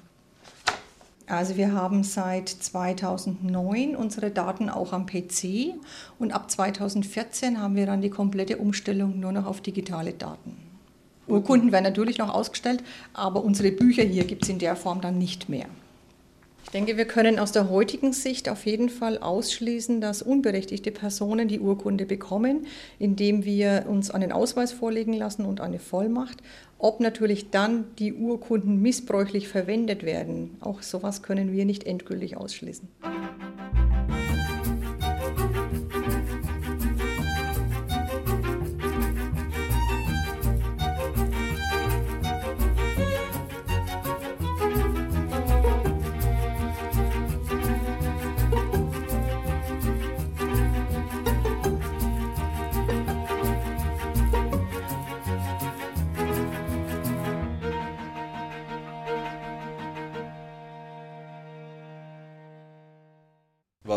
Also 1.27 1.57
wir 1.57 1.73
haben 1.73 2.03
seit 2.03 2.49
2009 2.49 3.97
unsere 3.97 4.31
Daten 4.31 4.69
auch 4.69 4.93
am 4.93 5.07
PC 5.07 5.75
und 6.19 6.33
ab 6.33 6.51
2014 6.51 7.61
haben 7.61 7.77
wir 7.77 7.87
dann 7.87 8.03
die 8.03 8.11
komplette 8.11 8.59
Umstellung 8.59 9.19
nur 9.21 9.33
noch 9.33 9.47
auf 9.47 9.63
digitale 9.63 10.13
Daten. 10.13 10.57
Urkunden 11.27 11.73
werden 11.73 11.85
natürlich 11.85 12.19
noch 12.19 12.33
ausgestellt, 12.33 12.85
aber 13.15 13.43
unsere 13.43 13.73
Bücher 13.73 14.03
hier 14.03 14.25
gibt 14.25 14.43
es 14.43 14.51
in 14.51 14.59
der 14.59 14.77
Form 14.77 15.01
dann 15.01 15.17
nicht 15.17 15.49
mehr. 15.49 15.67
Ich 16.65 16.71
denke, 16.71 16.97
wir 16.97 17.05
können 17.05 17.39
aus 17.39 17.53
der 17.53 17.71
heutigen 17.71 18.13
Sicht 18.13 18.49
auf 18.49 18.67
jeden 18.67 18.89
Fall 18.89 19.19
ausschließen, 19.19 20.01
dass 20.01 20.23
unberechtigte 20.23 20.91
Personen 20.91 21.47
die 21.47 21.61
Urkunde 21.61 22.05
bekommen, 22.05 22.67
indem 22.99 23.45
wir 23.45 23.85
uns 23.89 24.11
einen 24.11 24.33
Ausweis 24.33 24.73
vorlegen 24.73 25.13
lassen 25.13 25.45
und 25.45 25.61
eine 25.61 25.79
Vollmacht. 25.79 26.39
Ob 26.79 26.99
natürlich 26.99 27.51
dann 27.51 27.85
die 27.99 28.13
Urkunden 28.13 28.83
missbräuchlich 28.83 29.47
verwendet 29.47 30.03
werden, 30.03 30.57
auch 30.61 30.83
sowas 30.83 31.23
können 31.23 31.53
wir 31.53 31.65
nicht 31.65 31.85
endgültig 31.85 32.37
ausschließen. 32.37 32.89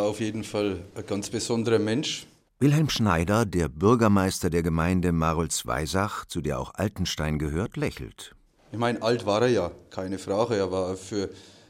Auf 0.08 0.20
jeden 0.20 0.44
Fall 0.44 0.80
ein 0.96 1.06
ganz 1.06 1.30
besonderer 1.30 1.80
Mensch. 1.80 2.26
Wilhelm 2.60 2.90
Schneider, 2.90 3.46
der 3.46 3.70
Bürgermeister 3.70 4.50
der 4.50 4.64
Gemeinde 4.64 5.12
Marolz-Weisach, 5.12 6.26
zu 6.26 6.42
der 6.42 6.60
auch 6.60 6.74
Altenstein 6.74 7.38
gehört, 7.38 7.78
lächelt. 7.78 8.34
Ich 8.72 8.80
meine, 8.80 9.02
alt 9.02 9.26
war 9.26 9.44
er 9.44 9.50
ja, 9.50 9.72
keine 9.92 10.18
Frage. 10.18 10.56
Er 10.56 10.72
war 10.72 10.96
für 10.98 11.30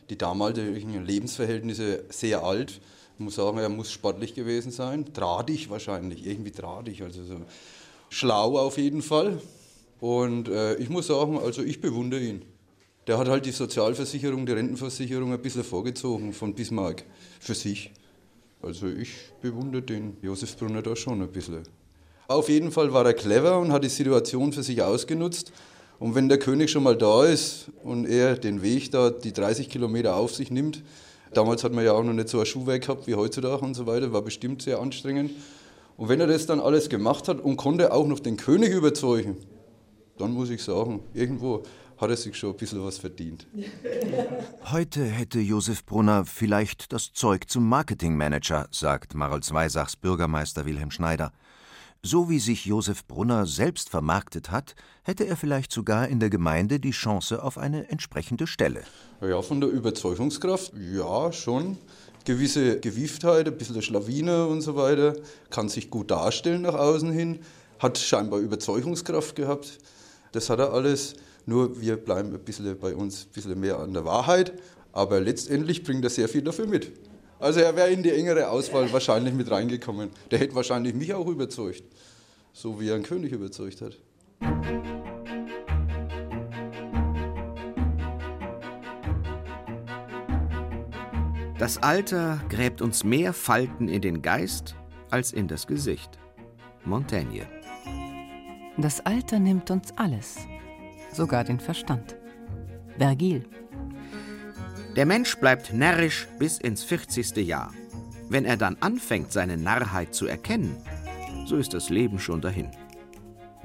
die 0.09 0.17
damaligen 0.17 1.05
Lebensverhältnisse 1.05 2.05
sehr 2.09 2.43
alt. 2.43 2.79
Ich 3.15 3.19
muss 3.19 3.35
sagen, 3.35 3.57
er 3.57 3.69
muss 3.69 3.91
sportlich 3.91 4.33
gewesen 4.33 4.71
sein. 4.71 5.05
Drahtig 5.13 5.69
wahrscheinlich, 5.69 6.25
irgendwie 6.25 6.51
drahtig. 6.51 7.03
Also 7.03 7.23
so 7.23 7.35
schlau 8.09 8.57
auf 8.57 8.77
jeden 8.77 9.01
Fall. 9.01 9.41
Und 9.99 10.47
äh, 10.47 10.75
ich 10.75 10.89
muss 10.89 11.07
sagen, 11.07 11.37
also 11.37 11.63
ich 11.63 11.81
bewundere 11.81 12.21
ihn. 12.21 12.43
Der 13.07 13.17
hat 13.17 13.27
halt 13.27 13.45
die 13.45 13.51
Sozialversicherung, 13.51 14.45
die 14.45 14.51
Rentenversicherung 14.51 15.33
ein 15.33 15.41
bisschen 15.41 15.63
vorgezogen 15.63 16.33
von 16.33 16.53
Bismarck 16.53 17.03
für 17.39 17.55
sich. 17.55 17.91
Also 18.61 18.87
ich 18.87 19.13
bewundere 19.41 19.81
den 19.81 20.17
Josef 20.21 20.57
Brunner 20.57 20.81
da 20.81 20.95
schon 20.95 21.21
ein 21.21 21.31
bisschen. 21.31 21.63
Auf 22.27 22.49
jeden 22.49 22.71
Fall 22.71 22.91
war 22.91 23.05
er 23.05 23.13
clever 23.13 23.59
und 23.59 23.71
hat 23.71 23.83
die 23.83 23.89
Situation 23.89 24.51
für 24.51 24.63
sich 24.63 24.81
ausgenutzt. 24.81 25.51
Und 25.99 26.15
wenn 26.15 26.29
der 26.29 26.37
König 26.37 26.69
schon 26.69 26.83
mal 26.83 26.97
da 26.97 27.25
ist 27.25 27.71
und 27.83 28.05
er 28.05 28.35
den 28.35 28.61
Weg 28.61 28.91
da, 28.91 29.09
die 29.09 29.31
30 29.31 29.69
Kilometer 29.69 30.15
auf 30.15 30.35
sich 30.35 30.51
nimmt, 30.51 30.83
damals 31.33 31.63
hat 31.63 31.73
man 31.73 31.85
ja 31.85 31.93
auch 31.93 32.03
noch 32.03 32.13
nicht 32.13 32.29
so 32.29 32.39
ein 32.39 32.45
Schuhwerk 32.45 32.83
gehabt 32.83 33.07
wie 33.07 33.15
heutzutage 33.15 33.63
und 33.63 33.75
so 33.75 33.87
weiter, 33.87 34.11
war 34.11 34.21
bestimmt 34.21 34.61
sehr 34.61 34.79
anstrengend. 34.79 35.31
Und 35.95 36.09
wenn 36.09 36.19
er 36.19 36.27
das 36.27 36.45
dann 36.45 36.59
alles 36.59 36.89
gemacht 36.89 37.27
hat 37.27 37.39
und 37.39 37.57
konnte 37.57 37.91
auch 37.91 38.05
noch 38.05 38.19
den 38.19 38.37
König 38.37 38.71
überzeugen, 38.71 39.37
dann 40.17 40.33
muss 40.33 40.49
ich 40.49 40.63
sagen, 40.63 40.99
irgendwo 41.13 41.63
hat 41.97 42.09
er 42.09 42.17
sich 42.17 42.35
schon 42.35 42.51
ein 42.51 42.57
bisschen 42.57 42.83
was 42.83 42.97
verdient. 42.97 43.47
Heute 44.71 45.03
hätte 45.05 45.39
Josef 45.39 45.85
Brunner 45.85 46.25
vielleicht 46.25 46.93
das 46.93 47.13
Zeug 47.13 47.49
zum 47.49 47.67
Marketingmanager, 47.67 48.67
sagt 48.71 49.15
Marolz 49.15 49.51
Weisachs 49.51 49.95
Bürgermeister 49.95 50.65
Wilhelm 50.65 50.91
Schneider. 50.91 51.31
So 52.03 52.29
wie 52.29 52.39
sich 52.39 52.65
Josef 52.65 53.05
Brunner 53.05 53.47
selbst 53.47 53.89
vermarktet 53.89 54.51
hat, 54.51 54.75
hätte 55.03 55.25
er 55.25 55.35
vielleicht 55.35 55.71
sogar 55.71 56.07
in 56.07 56.19
der 56.19 56.29
Gemeinde 56.29 56.79
die 56.79 56.91
Chance 56.91 57.41
auf 57.41 57.57
eine 57.57 57.89
entsprechende 57.89 58.45
Stelle. 58.45 58.83
Ja, 59.19 59.41
von 59.41 59.59
der 59.59 59.69
Überzeugungskraft, 59.71 60.73
ja, 60.93 61.33
schon. 61.33 61.77
Gewisse 62.23 62.79
Gewieftheit, 62.79 63.47
ein 63.47 63.57
bisschen 63.57 63.73
der 63.73 63.81
Schlawiner 63.81 64.47
und 64.47 64.61
so 64.61 64.75
weiter, 64.75 65.15
kann 65.49 65.69
sich 65.69 65.89
gut 65.89 66.11
darstellen 66.11 66.61
nach 66.61 66.75
außen 66.75 67.11
hin, 67.11 67.39
hat 67.79 67.97
scheinbar 67.97 68.39
Überzeugungskraft 68.39 69.35
gehabt. 69.35 69.79
Das 70.33 70.49
hat 70.49 70.59
er 70.59 70.73
alles. 70.73 71.15
Nur 71.47 71.79
wir 71.79 71.95
bleiben 71.95 72.33
ein 72.33 72.39
bisschen 72.41 72.77
bei 72.77 72.93
uns 72.93 73.25
ein 73.25 73.31
bisschen 73.33 73.59
mehr 73.59 73.79
an 73.79 73.93
der 73.93 74.03
Wahrheit. 74.03 74.51
Aber 74.91 75.21
letztendlich 75.21 75.81
bringt 75.81 76.03
er 76.03 76.09
sehr 76.09 76.27
viel 76.27 76.41
dafür 76.41 76.67
mit. 76.67 76.91
Also 77.39 77.61
er 77.61 77.73
wäre 77.75 77.89
in 77.89 78.03
die 78.03 78.11
engere 78.11 78.49
Auswahl 78.49 78.91
wahrscheinlich 78.93 79.33
mit 79.33 79.49
reingekommen. 79.49 80.09
Der 80.29 80.39
hätte 80.39 80.55
wahrscheinlich 80.55 80.93
mich 80.93 81.13
auch 81.13 81.27
überzeugt. 81.27 81.83
So 82.51 82.81
wie 82.81 82.89
er 82.89 82.95
einen 82.95 83.03
König 83.03 83.31
überzeugt 83.31 83.81
hat. 83.81 83.97
Das 91.57 91.81
Alter 91.81 92.41
gräbt 92.49 92.81
uns 92.81 93.05
mehr 93.05 93.31
Falten 93.31 93.87
in 93.87 94.01
den 94.01 94.21
Geist 94.21 94.75
als 95.09 95.31
in 95.31 95.47
das 95.47 95.65
Gesicht. 95.65 96.19
Montaigne. 96.83 97.47
Das 98.77 99.05
Alter 99.05 99.39
nimmt 99.39 99.71
uns 99.71 99.93
alles, 99.95 100.37
sogar 101.17 101.43
den 101.43 101.59
Verstand. 101.59 102.15
Vergil. 102.97 103.45
Der 104.95 105.05
Mensch 105.05 105.35
bleibt 105.37 105.73
närrisch 105.73 106.27
bis 106.39 106.57
ins 106.57 106.83
40. 106.83 107.35
Jahr. 107.37 107.73
Wenn 108.29 108.45
er 108.45 108.57
dann 108.57 108.77
anfängt, 108.79 109.31
seine 109.31 109.57
Narrheit 109.57 110.13
zu 110.13 110.27
erkennen, 110.27 110.77
so 111.45 111.57
ist 111.57 111.73
das 111.73 111.89
Leben 111.89 112.19
schon 112.19 112.41
dahin. 112.41 112.69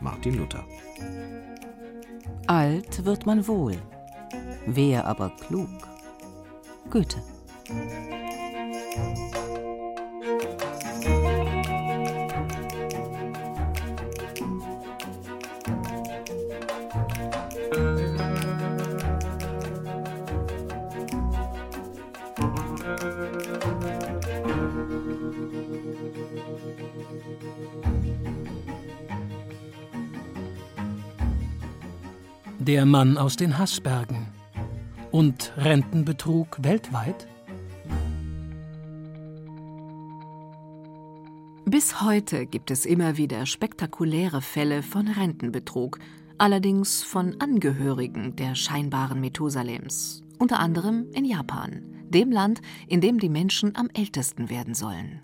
Martin 0.00 0.34
Luther. 0.34 0.64
Alt 2.46 3.04
wird 3.04 3.24
man 3.24 3.46
wohl, 3.46 3.76
wer 4.66 5.06
aber 5.06 5.30
klug? 5.30 5.70
Goethe. 6.90 7.22
Der 32.72 32.86
Mann 32.86 33.18
aus 33.18 33.36
den 33.36 33.58
Hassbergen 33.58 34.28
und 35.10 35.52
Rentenbetrug 35.58 36.56
weltweit? 36.62 37.28
Bis 41.66 42.00
heute 42.00 42.46
gibt 42.46 42.70
es 42.70 42.86
immer 42.86 43.18
wieder 43.18 43.44
spektakuläre 43.44 44.40
Fälle 44.40 44.82
von 44.82 45.06
Rentenbetrug, 45.08 45.98
allerdings 46.38 47.02
von 47.02 47.38
Angehörigen 47.42 48.36
der 48.36 48.54
scheinbaren 48.54 49.20
Methusalems, 49.20 50.22
unter 50.38 50.58
anderem 50.58 51.10
in 51.12 51.26
Japan. 51.26 51.82
dem 52.08 52.30
Land, 52.30 52.62
in 52.88 53.02
dem 53.02 53.18
die 53.18 53.28
Menschen 53.28 53.76
am 53.76 53.90
ältesten 53.92 54.48
werden 54.48 54.74
sollen. 54.74 55.20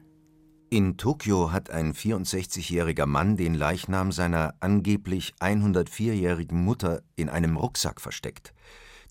In 0.70 0.98
Tokio 0.98 1.50
hat 1.50 1.70
ein 1.70 1.94
64-jähriger 1.94 3.06
Mann 3.06 3.38
den 3.38 3.54
Leichnam 3.54 4.12
seiner 4.12 4.54
angeblich 4.60 5.32
104-jährigen 5.40 6.62
Mutter 6.62 7.00
in 7.16 7.30
einem 7.30 7.56
Rucksack 7.56 8.02
versteckt. 8.02 8.52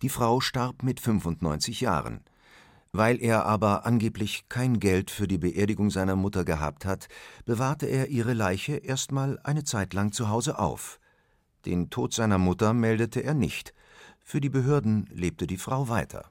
Die 0.03 0.09
Frau 0.09 0.39
starb 0.39 0.83
mit 0.83 0.99
95 0.99 1.81
Jahren. 1.81 2.21
Weil 2.91 3.19
er 3.19 3.47
aber 3.47 3.87
angeblich 3.87 4.45
kein 4.49 4.79
Geld 4.79 5.09
für 5.09 5.27
die 5.27 5.39
Beerdigung 5.39 5.89
seiner 5.89 6.15
Mutter 6.15 6.45
gehabt 6.45 6.85
hat, 6.85 7.07
bewahrte 7.45 7.87
er 7.87 8.09
ihre 8.09 8.33
Leiche 8.33 8.75
erstmal 8.75 9.39
eine 9.43 9.63
Zeit 9.63 9.95
lang 9.95 10.11
zu 10.11 10.29
Hause 10.29 10.59
auf. 10.59 10.99
Den 11.65 11.89
Tod 11.89 12.13
seiner 12.13 12.37
Mutter 12.37 12.73
meldete 12.73 13.23
er 13.23 13.33
nicht. 13.33 13.73
Für 14.19 14.41
die 14.41 14.49
Behörden 14.49 15.09
lebte 15.11 15.47
die 15.47 15.57
Frau 15.57 15.89
weiter. 15.89 16.29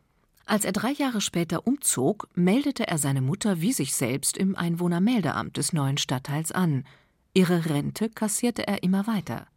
Als 0.48 0.64
er 0.64 0.70
drei 0.70 0.92
Jahre 0.92 1.20
später 1.20 1.66
umzog, 1.66 2.28
meldete 2.36 2.86
er 2.86 2.98
seine 2.98 3.20
Mutter 3.20 3.60
wie 3.60 3.72
sich 3.72 3.94
selbst 3.94 4.38
im 4.38 4.54
Einwohnermeldeamt 4.54 5.56
des 5.56 5.72
neuen 5.72 5.98
Stadtteils 5.98 6.52
an. 6.52 6.84
Ihre 7.34 7.66
Rente 7.66 8.08
kassierte 8.08 8.64
er 8.64 8.84
immer 8.84 9.08
weiter. 9.08 9.48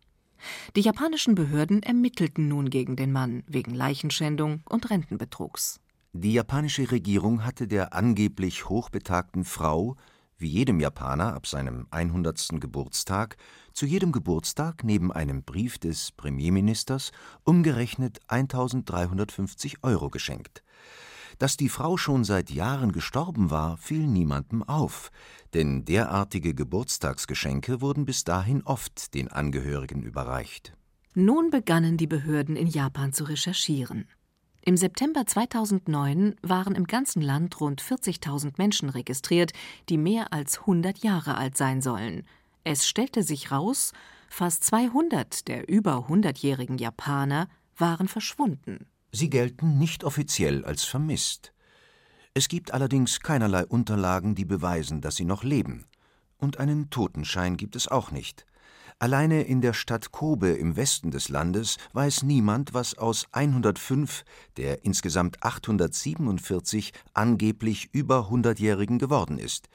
Die 0.75 0.81
japanischen 0.81 1.35
Behörden 1.35 1.83
ermittelten 1.83 2.47
nun 2.47 2.71
gegen 2.71 2.95
den 2.95 3.11
Mann 3.11 3.43
wegen 3.45 3.75
Leichenschändung 3.75 4.61
und 4.67 4.89
Rentenbetrugs. 4.89 5.79
Die 6.13 6.33
japanische 6.33 6.89
Regierung 6.89 7.45
hatte 7.45 7.67
der 7.67 7.93
angeblich 7.93 8.67
hochbetagten 8.67 9.45
Frau, 9.45 9.95
wie 10.39 10.47
jedem 10.47 10.79
Japaner 10.79 11.35
ab 11.35 11.45
seinem 11.45 11.85
100. 11.91 12.59
Geburtstag, 12.59 13.37
zu 13.73 13.85
jedem 13.85 14.11
Geburtstag 14.11 14.83
neben 14.83 15.11
einem 15.11 15.43
Brief 15.43 15.77
des 15.77 16.11
Premierministers 16.13 17.11
umgerechnet 17.43 18.19
1350 18.27 19.83
Euro 19.83 20.09
geschenkt. 20.09 20.63
Dass 21.39 21.55
die 21.55 21.69
Frau 21.69 21.95
schon 21.95 22.25
seit 22.25 22.51
Jahren 22.51 22.91
gestorben 22.91 23.49
war, 23.49 23.77
fiel 23.77 24.05
niemandem 24.05 24.61
auf, 24.61 25.09
denn 25.53 25.85
derartige 25.85 26.53
Geburtstagsgeschenke 26.53 27.79
wurden 27.79 28.05
bis 28.05 28.25
dahin 28.25 28.61
oft 28.63 29.13
den 29.13 29.29
Angehörigen 29.29 30.03
überreicht. 30.03 30.73
Nun 31.15 31.49
begannen 31.49 31.95
die 31.95 32.07
Behörden 32.07 32.57
in 32.57 32.67
Japan 32.67 33.13
zu 33.13 33.23
recherchieren. 33.23 34.05
Im 34.61 34.75
September 34.75 35.25
2009 35.25 36.35
waren 36.41 36.75
im 36.75 36.85
ganzen 36.85 37.21
Land 37.21 37.61
rund 37.61 37.81
40.000 37.81 38.55
Menschen 38.57 38.89
registriert, 38.89 39.53
die 39.87 39.97
mehr 39.97 40.33
als 40.33 40.59
100 40.59 40.99
Jahre 40.99 41.37
alt 41.37 41.55
sein 41.55 41.81
sollen. 41.81 42.23
Es 42.65 42.85
stellte 42.85 43.23
sich 43.23 43.49
raus, 43.49 43.93
fast 44.27 44.65
200 44.65 45.47
der 45.47 45.69
über 45.69 46.09
100-jährigen 46.09 46.77
Japaner 46.77 47.47
waren 47.77 48.09
verschwunden. 48.09 48.85
Sie 49.11 49.29
gelten 49.29 49.77
nicht 49.79 50.03
offiziell 50.03 50.63
als 50.65 50.83
vermisst. 50.83 51.53
Es 52.33 52.47
gibt 52.47 52.73
allerdings 52.73 53.21
keinerlei 53.21 53.65
Unterlagen, 53.65 54.35
die 54.35 54.45
beweisen, 54.45 55.01
dass 55.01 55.15
sie 55.15 55.25
noch 55.25 55.43
leben. 55.43 55.85
Und 56.37 56.57
einen 56.57 56.89
Totenschein 56.89 57.57
gibt 57.57 57.75
es 57.75 57.87
auch 57.87 58.11
nicht. 58.11 58.45
Alleine 58.99 59.43
in 59.43 59.61
der 59.61 59.73
Stadt 59.73 60.11
Kobe 60.11 60.49
im 60.49 60.75
Westen 60.75 61.09
des 61.09 61.29
Landes 61.29 61.77
weiß 61.93 62.23
niemand, 62.23 62.73
was 62.73 62.97
aus 62.97 63.27
105 63.31 64.25
der 64.57 64.83
insgesamt 64.83 65.41
847 65.41 66.91
angeblich 67.13 67.89
über 67.93 68.29
100-Jährigen 68.29 68.99
geworden 68.99 69.39
ist. 69.39 69.69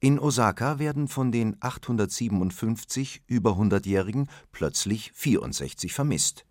In 0.00 0.18
Osaka 0.18 0.78
werden 0.78 1.08
von 1.08 1.32
den 1.32 1.56
857 1.60 3.22
über 3.28 3.52
100-Jährigen 3.52 4.28
plötzlich 4.52 5.12
64 5.14 5.94
vermisst. 5.94 6.44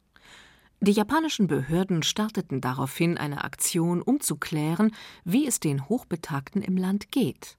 Die 0.84 0.91
japanischen 0.91 1.48
Behörden 1.48 2.04
starteten 2.04 2.60
daraufhin 2.60 3.17
eine 3.17 3.46
Aktion, 3.46 4.02
um 4.02 4.19
zu 4.19 4.36
klären, 4.36 4.91
wie 5.24 5.48
es 5.48 5.62
den 5.62 5.88
Hochbetagten 5.88 6.62
im 6.62 6.76
Land 6.76 7.10
geht. 7.10 7.56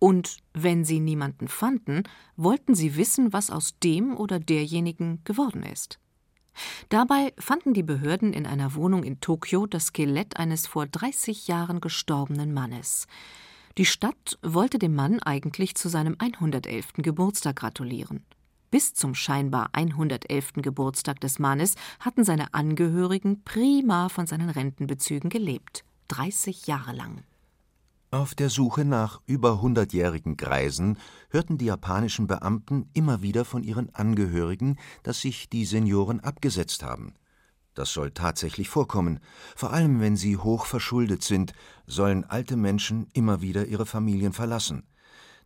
Und 0.00 0.38
wenn 0.52 0.84
sie 0.84 0.98
niemanden 0.98 1.46
fanden, 1.46 2.02
wollten 2.36 2.74
sie 2.74 2.96
wissen, 2.96 3.32
was 3.32 3.52
aus 3.52 3.78
dem 3.84 4.16
oder 4.16 4.40
derjenigen 4.40 5.20
geworden 5.22 5.62
ist. 5.62 6.00
Dabei 6.88 7.32
fanden 7.38 7.72
die 7.72 7.84
Behörden 7.84 8.32
in 8.32 8.46
einer 8.46 8.74
Wohnung 8.74 9.04
in 9.04 9.20
Tokio 9.20 9.66
das 9.66 9.86
Skelett 9.86 10.36
eines 10.36 10.66
vor 10.66 10.88
30 10.88 11.46
Jahren 11.46 11.80
gestorbenen 11.80 12.52
Mannes. 12.52 13.06
Die 13.78 13.86
Stadt 13.86 14.40
wollte 14.42 14.80
dem 14.80 14.96
Mann 14.96 15.22
eigentlich 15.22 15.76
zu 15.76 15.88
seinem 15.88 16.16
111. 16.18 16.94
Geburtstag 16.96 17.54
gratulieren. 17.54 18.24
Bis 18.70 18.94
zum 18.94 19.14
scheinbar 19.14 19.70
111. 19.72 20.54
Geburtstag 20.56 21.20
des 21.20 21.38
Mannes 21.38 21.74
hatten 22.00 22.24
seine 22.24 22.52
Angehörigen 22.52 23.42
prima 23.44 24.08
von 24.08 24.26
seinen 24.26 24.50
Rentenbezügen 24.50 25.30
gelebt. 25.30 25.84
30 26.08 26.66
Jahre 26.66 26.92
lang. 26.92 27.22
Auf 28.10 28.34
der 28.34 28.50
Suche 28.50 28.84
nach 28.84 29.20
über 29.26 29.60
hundertjährigen 29.60 30.36
Greisen 30.36 30.98
hörten 31.30 31.58
die 31.58 31.66
japanischen 31.66 32.26
Beamten 32.26 32.88
immer 32.94 33.22
wieder 33.22 33.44
von 33.44 33.62
ihren 33.62 33.94
Angehörigen, 33.94 34.78
dass 35.02 35.20
sich 35.20 35.48
die 35.48 35.64
Senioren 35.64 36.20
abgesetzt 36.20 36.82
haben. 36.82 37.14
Das 37.74 37.92
soll 37.92 38.10
tatsächlich 38.12 38.68
vorkommen. 38.68 39.20
Vor 39.54 39.72
allem, 39.72 40.00
wenn 40.00 40.16
sie 40.16 40.38
hoch 40.38 40.66
verschuldet 40.66 41.22
sind, 41.22 41.52
sollen 41.86 42.24
alte 42.24 42.56
Menschen 42.56 43.06
immer 43.12 43.42
wieder 43.42 43.66
ihre 43.66 43.86
Familien 43.86 44.32
verlassen. 44.32 44.84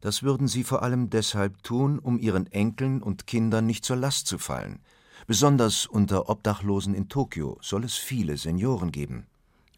Das 0.00 0.22
würden 0.22 0.48
sie 0.48 0.64
vor 0.64 0.82
allem 0.82 1.10
deshalb 1.10 1.62
tun, 1.62 1.98
um 1.98 2.18
ihren 2.18 2.50
Enkeln 2.50 3.02
und 3.02 3.26
Kindern 3.26 3.66
nicht 3.66 3.84
zur 3.84 3.96
Last 3.96 4.26
zu 4.26 4.38
fallen. 4.38 4.80
Besonders 5.26 5.86
unter 5.86 6.28
Obdachlosen 6.28 6.94
in 6.94 7.08
Tokio 7.08 7.58
soll 7.60 7.84
es 7.84 7.94
viele 7.94 8.36
Senioren 8.36 8.90
geben. 8.90 9.26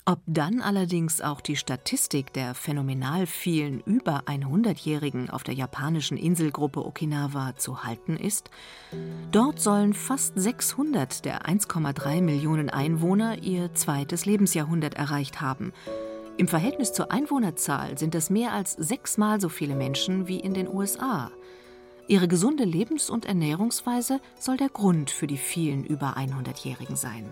Ob 0.04 0.20
dann 0.26 0.60
allerdings 0.60 1.20
auch 1.20 1.40
die 1.40 1.54
Statistik 1.54 2.32
der 2.32 2.54
phänomenal 2.54 3.26
vielen 3.26 3.80
über 3.82 4.24
100-Jährigen 4.26 5.30
auf 5.30 5.44
der 5.44 5.54
japanischen 5.54 6.16
Inselgruppe 6.16 6.84
Okinawa 6.84 7.54
zu 7.56 7.84
halten 7.84 8.16
ist? 8.16 8.50
Dort 9.30 9.60
sollen 9.60 9.94
fast 9.94 10.32
600 10.34 11.24
der 11.24 11.46
1,3 11.46 12.20
Millionen 12.20 12.68
Einwohner 12.68 13.44
ihr 13.44 13.74
zweites 13.74 14.26
Lebensjahrhundert 14.26 14.94
erreicht 14.94 15.40
haben. 15.40 15.72
Im 16.38 16.48
Verhältnis 16.48 16.94
zur 16.94 17.12
Einwohnerzahl 17.12 17.98
sind 17.98 18.14
es 18.14 18.30
mehr 18.30 18.52
als 18.52 18.72
sechsmal 18.72 19.40
so 19.40 19.50
viele 19.50 19.74
Menschen 19.74 20.28
wie 20.28 20.40
in 20.40 20.54
den 20.54 20.66
USA. 20.66 21.30
Ihre 22.08 22.26
gesunde 22.26 22.64
Lebens- 22.64 23.10
und 23.10 23.26
Ernährungsweise 23.26 24.18
soll 24.38 24.56
der 24.56 24.70
Grund 24.70 25.10
für 25.10 25.26
die 25.26 25.36
vielen 25.36 25.84
über 25.84 26.16
100-Jährigen 26.16 26.96
sein. 26.96 27.28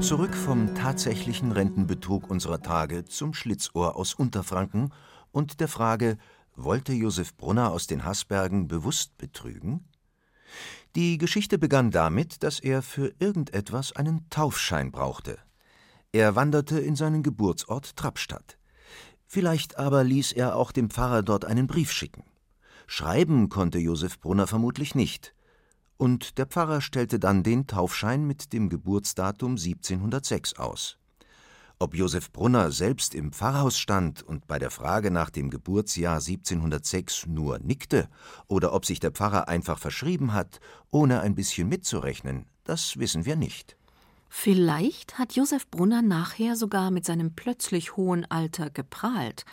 Zurück 0.00 0.34
vom 0.34 0.74
tatsächlichen 0.74 1.52
Rentenbetrug 1.52 2.30
unserer 2.30 2.62
Tage 2.62 3.04
zum 3.04 3.34
Schlitzohr 3.34 3.94
aus 3.94 4.14
Unterfranken 4.14 4.90
und 5.38 5.60
der 5.60 5.68
Frage, 5.68 6.18
wollte 6.56 6.92
Josef 6.92 7.36
Brunner 7.36 7.70
aus 7.70 7.86
den 7.86 8.04
Haßbergen 8.04 8.66
bewusst 8.66 9.16
betrügen? 9.18 9.88
Die 10.96 11.16
Geschichte 11.16 11.58
begann 11.58 11.92
damit, 11.92 12.42
dass 12.42 12.58
er 12.58 12.82
für 12.82 13.14
irgendetwas 13.20 13.92
einen 13.92 14.28
Taufschein 14.30 14.90
brauchte. 14.90 15.38
Er 16.10 16.34
wanderte 16.34 16.80
in 16.80 16.96
seinen 16.96 17.22
Geburtsort 17.22 17.94
Trappstadt. 17.94 18.58
Vielleicht 19.28 19.78
aber 19.78 20.02
ließ 20.02 20.32
er 20.32 20.56
auch 20.56 20.72
dem 20.72 20.90
Pfarrer 20.90 21.22
dort 21.22 21.44
einen 21.44 21.68
Brief 21.68 21.92
schicken. 21.92 22.24
Schreiben 22.88 23.48
konnte 23.48 23.78
Josef 23.78 24.18
Brunner 24.18 24.48
vermutlich 24.48 24.96
nicht. 24.96 25.36
Und 25.98 26.38
der 26.38 26.46
Pfarrer 26.46 26.80
stellte 26.80 27.20
dann 27.20 27.44
den 27.44 27.68
Taufschein 27.68 28.26
mit 28.26 28.52
dem 28.52 28.68
Geburtsdatum 28.68 29.52
1706 29.52 30.58
aus. 30.58 30.97
Ob 31.80 31.94
Josef 31.94 32.32
Brunner 32.32 32.72
selbst 32.72 33.14
im 33.14 33.30
Pfarrhaus 33.30 33.78
stand 33.78 34.24
und 34.24 34.48
bei 34.48 34.58
der 34.58 34.72
Frage 34.72 35.12
nach 35.12 35.30
dem 35.30 35.48
Geburtsjahr 35.48 36.16
1706 36.16 37.26
nur 37.26 37.60
nickte, 37.60 38.08
oder 38.48 38.72
ob 38.72 38.84
sich 38.84 38.98
der 38.98 39.12
Pfarrer 39.12 39.46
einfach 39.46 39.78
verschrieben 39.78 40.32
hat, 40.32 40.58
ohne 40.90 41.20
ein 41.20 41.36
bisschen 41.36 41.68
mitzurechnen, 41.68 42.46
das 42.64 42.98
wissen 42.98 43.26
wir 43.26 43.36
nicht. 43.36 43.76
Vielleicht 44.28 45.18
hat 45.18 45.36
Josef 45.36 45.68
Brunner 45.70 46.02
nachher 46.02 46.56
sogar 46.56 46.90
mit 46.90 47.04
seinem 47.04 47.36
plötzlich 47.36 47.96
hohen 47.96 48.28
Alter 48.28 48.70
geprahlt. 48.70 49.44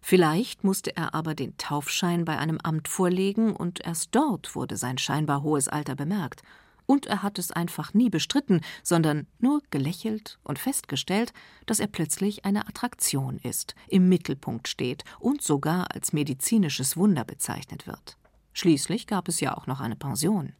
Vielleicht 0.00 0.64
musste 0.64 0.96
er 0.96 1.14
aber 1.14 1.36
den 1.36 1.56
Taufschein 1.56 2.24
bei 2.24 2.36
einem 2.36 2.58
Amt 2.58 2.88
vorlegen, 2.88 3.54
und 3.54 3.80
erst 3.86 4.08
dort 4.16 4.56
wurde 4.56 4.76
sein 4.76 4.98
scheinbar 4.98 5.44
hohes 5.44 5.68
Alter 5.68 5.94
bemerkt 5.94 6.42
und 6.90 7.06
er 7.06 7.22
hat 7.22 7.38
es 7.38 7.52
einfach 7.52 7.94
nie 7.94 8.10
bestritten, 8.10 8.62
sondern 8.82 9.28
nur 9.38 9.62
gelächelt 9.70 10.40
und 10.42 10.58
festgestellt, 10.58 11.32
dass 11.66 11.78
er 11.78 11.86
plötzlich 11.86 12.44
eine 12.44 12.66
Attraktion 12.66 13.38
ist, 13.38 13.76
im 13.86 14.08
Mittelpunkt 14.08 14.66
steht 14.66 15.04
und 15.20 15.40
sogar 15.40 15.94
als 15.94 16.12
medizinisches 16.12 16.96
Wunder 16.96 17.24
bezeichnet 17.24 17.86
wird. 17.86 18.18
Schließlich 18.54 19.06
gab 19.06 19.28
es 19.28 19.38
ja 19.38 19.56
auch 19.56 19.68
noch 19.68 19.80
eine 19.80 19.94
Pension. 19.94 20.52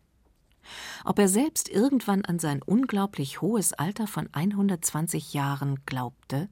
Ob 1.05 1.19
er 1.19 1.27
selbst 1.27 1.69
irgendwann 1.69 2.25
an 2.25 2.39
sein 2.39 2.63
unglaublich 2.63 3.41
hohes 3.41 3.73
Alter 3.73 4.07
von 4.07 4.29
120 4.33 5.35
Jahren 5.35 5.81
glaubte? 5.85 6.49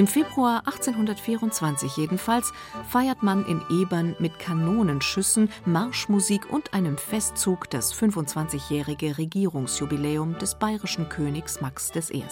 Im 0.00 0.06
Februar 0.06 0.62
1824 0.64 1.98
jedenfalls 1.98 2.54
feiert 2.88 3.22
man 3.22 3.44
in 3.44 3.60
Ebern 3.68 4.16
mit 4.18 4.38
Kanonenschüssen, 4.38 5.50
Marschmusik 5.66 6.50
und 6.50 6.72
einem 6.72 6.96
Festzug 6.96 7.68
das 7.68 7.92
25-jährige 7.92 9.18
Regierungsjubiläum 9.18 10.38
des 10.38 10.54
bayerischen 10.54 11.10
Königs 11.10 11.60
Max 11.60 11.92
I. 12.14 12.24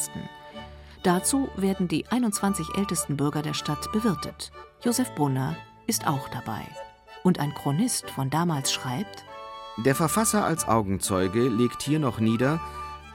Dazu 1.02 1.50
werden 1.58 1.88
die 1.88 2.06
21 2.06 2.68
ältesten 2.74 3.18
Bürger 3.18 3.42
der 3.42 3.52
Stadt 3.52 3.92
bewirtet. 3.92 4.50
Josef 4.82 5.14
Brunner 5.14 5.54
ist 5.86 6.06
auch 6.06 6.26
dabei. 6.30 6.62
Und 7.22 7.38
ein 7.38 7.52
Chronist 7.52 8.08
von 8.08 8.30
damals 8.30 8.72
schreibt: 8.72 9.24
Der 9.84 9.94
Verfasser 9.94 10.42
als 10.42 10.66
Augenzeuge 10.66 11.50
legt 11.50 11.82
hier 11.82 11.98
noch 11.98 12.18
nieder, 12.18 12.62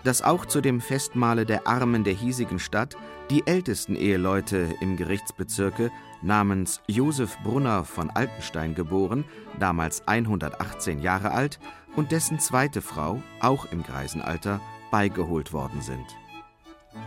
dass 0.03 0.21
auch 0.21 0.45
zu 0.45 0.61
dem 0.61 0.81
Festmahle 0.81 1.45
der 1.45 1.67
Armen 1.67 2.03
der 2.03 2.13
hiesigen 2.13 2.59
Stadt 2.59 2.95
die 3.29 3.47
ältesten 3.47 3.95
Eheleute 3.95 4.75
im 4.81 4.97
Gerichtsbezirke 4.97 5.91
namens 6.21 6.81
Josef 6.87 7.37
Brunner 7.43 7.83
von 7.83 8.09
Altenstein 8.09 8.75
geboren, 8.75 9.25
damals 9.59 10.07
118 10.07 10.99
Jahre 10.99 11.31
alt, 11.31 11.59
und 11.95 12.11
dessen 12.11 12.39
zweite 12.39 12.81
Frau, 12.81 13.21
auch 13.39 13.65
im 13.71 13.83
Greisenalter, 13.83 14.59
beigeholt 14.91 15.53
worden 15.53 15.81
sind. 15.81 16.05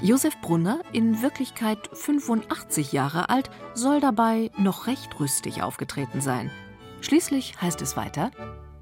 Josef 0.00 0.36
Brunner, 0.40 0.80
in 0.92 1.22
Wirklichkeit 1.22 1.78
85 1.92 2.92
Jahre 2.92 3.28
alt, 3.30 3.50
soll 3.74 4.00
dabei 4.00 4.50
noch 4.58 4.86
recht 4.86 5.18
rüstig 5.20 5.62
aufgetreten 5.62 6.20
sein. 6.20 6.50
Schließlich 7.00 7.60
heißt 7.60 7.80
es 7.82 7.96
weiter, 7.96 8.30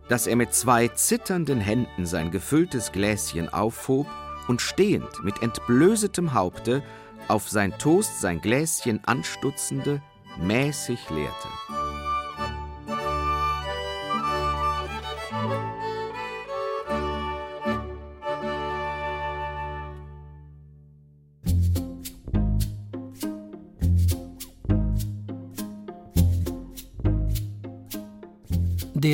dass 0.09 0.27
er 0.27 0.37
mit 0.37 0.55
zwei 0.55 0.89
zitternden 0.89 1.61
Händen 1.61 2.07
sein 2.07 2.31
gefülltes 2.31 2.93
Gläschen 2.93 3.49
aufhob 3.49 4.07
und 4.49 4.61
stehend 4.61 5.23
mit 5.23 5.43
entblößetem 5.43 6.35
Haupte 6.35 6.83
auf 7.29 7.49
sein 7.49 7.77
Toast 7.79 8.21
sein 8.21 8.41
Gläschen 8.41 9.03
anstutzende 9.05 10.03
mäßig 10.39 11.09
leerte. 11.11 11.84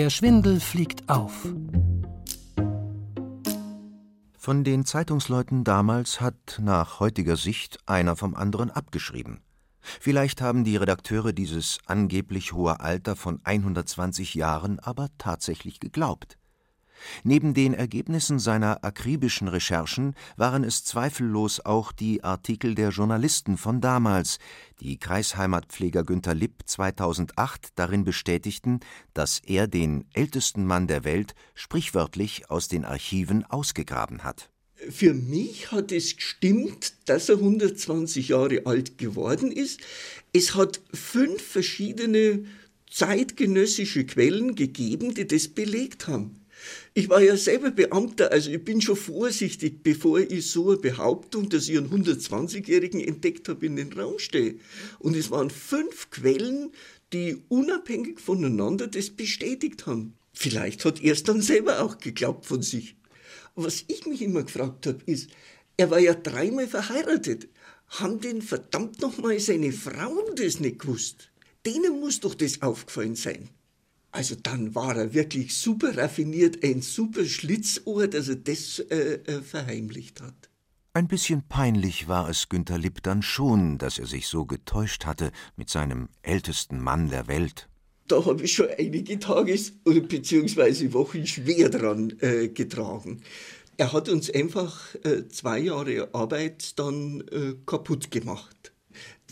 Der 0.00 0.08
Schwindel 0.08 0.60
fliegt 0.60 1.10
auf. 1.10 1.46
Von 4.38 4.64
den 4.64 4.86
Zeitungsleuten 4.86 5.62
damals 5.62 6.22
hat 6.22 6.58
nach 6.58 7.00
heutiger 7.00 7.36
Sicht 7.36 7.80
einer 7.84 8.16
vom 8.16 8.34
anderen 8.34 8.70
abgeschrieben. 8.70 9.42
Vielleicht 9.82 10.40
haben 10.40 10.64
die 10.64 10.78
Redakteure 10.78 11.34
dieses 11.34 11.80
angeblich 11.84 12.54
hohe 12.54 12.80
Alter 12.80 13.14
von 13.14 13.40
120 13.44 14.34
Jahren 14.34 14.78
aber 14.78 15.08
tatsächlich 15.18 15.80
geglaubt. 15.80 16.38
Neben 17.24 17.54
den 17.54 17.74
Ergebnissen 17.74 18.38
seiner 18.38 18.84
akribischen 18.84 19.48
Recherchen 19.48 20.14
waren 20.36 20.64
es 20.64 20.84
zweifellos 20.84 21.64
auch 21.64 21.92
die 21.92 22.24
Artikel 22.24 22.74
der 22.74 22.90
Journalisten 22.90 23.56
von 23.56 23.80
damals, 23.80 24.38
die 24.80 24.98
Kreisheimatpfleger 24.98 26.04
Günter 26.04 26.34
Lipp 26.34 26.62
2008 26.66 27.70
darin 27.74 28.04
bestätigten, 28.04 28.80
dass 29.14 29.40
er 29.40 29.66
den 29.66 30.04
ältesten 30.12 30.66
Mann 30.66 30.86
der 30.86 31.04
Welt 31.04 31.34
sprichwörtlich 31.54 32.50
aus 32.50 32.68
den 32.68 32.84
Archiven 32.84 33.44
ausgegraben 33.44 34.24
hat. 34.24 34.50
Für 34.88 35.12
mich 35.12 35.72
hat 35.72 35.92
es 35.92 36.16
gestimmt, 36.16 36.94
dass 37.04 37.28
er 37.28 37.36
120 37.36 38.28
Jahre 38.28 38.62
alt 38.64 38.96
geworden 38.96 39.52
ist. 39.52 39.80
Es 40.32 40.54
hat 40.54 40.80
fünf 40.94 41.42
verschiedene 41.42 42.46
zeitgenössische 42.90 44.04
Quellen 44.06 44.54
gegeben, 44.54 45.14
die 45.14 45.26
das 45.26 45.48
belegt 45.48 46.08
haben. 46.08 46.39
Ich 46.94 47.08
war 47.08 47.22
ja 47.22 47.36
selber 47.36 47.70
Beamter, 47.70 48.32
also 48.32 48.50
ich 48.50 48.64
bin 48.64 48.80
schon 48.80 48.96
vorsichtig, 48.96 49.82
bevor 49.82 50.18
ich 50.18 50.50
so 50.50 50.70
eine 50.70 50.78
Behauptung, 50.78 51.48
dass 51.48 51.68
ich 51.68 51.78
einen 51.78 51.90
120-Jährigen 51.90 53.00
entdeckt 53.00 53.48
habe, 53.48 53.66
in 53.66 53.76
den 53.76 53.92
Raum 53.92 54.18
stelle. 54.18 54.56
Und 54.98 55.16
es 55.16 55.30
waren 55.30 55.50
fünf 55.50 56.10
Quellen, 56.10 56.72
die 57.12 57.42
unabhängig 57.48 58.20
voneinander 58.20 58.86
das 58.86 59.10
bestätigt 59.10 59.86
haben. 59.86 60.14
Vielleicht 60.32 60.84
hat 60.84 61.02
er 61.02 61.12
es 61.12 61.22
dann 61.22 61.42
selber 61.42 61.82
auch 61.82 61.98
geglaubt 61.98 62.46
von 62.46 62.62
sich. 62.62 62.96
Was 63.54 63.84
ich 63.88 64.06
mich 64.06 64.22
immer 64.22 64.42
gefragt 64.42 64.86
habe, 64.86 65.00
ist, 65.06 65.30
er 65.76 65.90
war 65.90 65.98
ja 65.98 66.14
dreimal 66.14 66.68
verheiratet. 66.68 67.48
Haben 67.88 68.20
denn 68.20 68.42
verdammt 68.42 69.00
nochmal 69.00 69.40
seine 69.40 69.72
Frauen 69.72 70.36
das 70.36 70.60
nicht 70.60 70.80
gewusst? 70.80 71.30
Denen 71.66 72.00
muss 72.00 72.20
doch 72.20 72.34
das 72.34 72.62
aufgefallen 72.62 73.16
sein. 73.16 73.48
Also 74.12 74.34
dann 74.42 74.74
war 74.74 74.96
er 74.96 75.14
wirklich 75.14 75.54
super 75.56 75.96
raffiniert, 75.96 76.64
ein 76.64 76.82
super 76.82 77.24
Schlitzohr, 77.24 78.08
dass 78.08 78.28
er 78.28 78.36
das 78.36 78.80
äh, 78.80 79.20
äh, 79.24 79.42
verheimlicht 79.42 80.20
hat. 80.20 80.50
Ein 80.92 81.06
bisschen 81.06 81.44
peinlich 81.48 82.08
war 82.08 82.28
es 82.28 82.48
Günter 82.48 82.76
Lipp 82.76 83.02
dann 83.04 83.22
schon, 83.22 83.78
dass 83.78 84.00
er 84.00 84.06
sich 84.06 84.26
so 84.26 84.44
getäuscht 84.44 85.06
hatte 85.06 85.30
mit 85.56 85.70
seinem 85.70 86.08
ältesten 86.22 86.80
Mann 86.80 87.10
der 87.10 87.28
Welt. 87.28 87.68
Da 88.08 88.24
habe 88.24 88.42
ich 88.42 88.54
schon 88.54 88.66
einige 88.76 89.20
Tage 89.20 89.56
bzw. 89.84 90.92
Wochen 90.92 91.24
schwer 91.28 91.68
dran 91.68 92.12
äh, 92.20 92.48
getragen. 92.48 93.22
Er 93.76 93.92
hat 93.92 94.08
uns 94.08 94.28
einfach 94.30 94.96
äh, 95.04 95.28
zwei 95.28 95.60
Jahre 95.60 96.12
Arbeit 96.12 96.76
dann 96.80 97.22
äh, 97.30 97.54
kaputt 97.64 98.10
gemacht. 98.10 98.72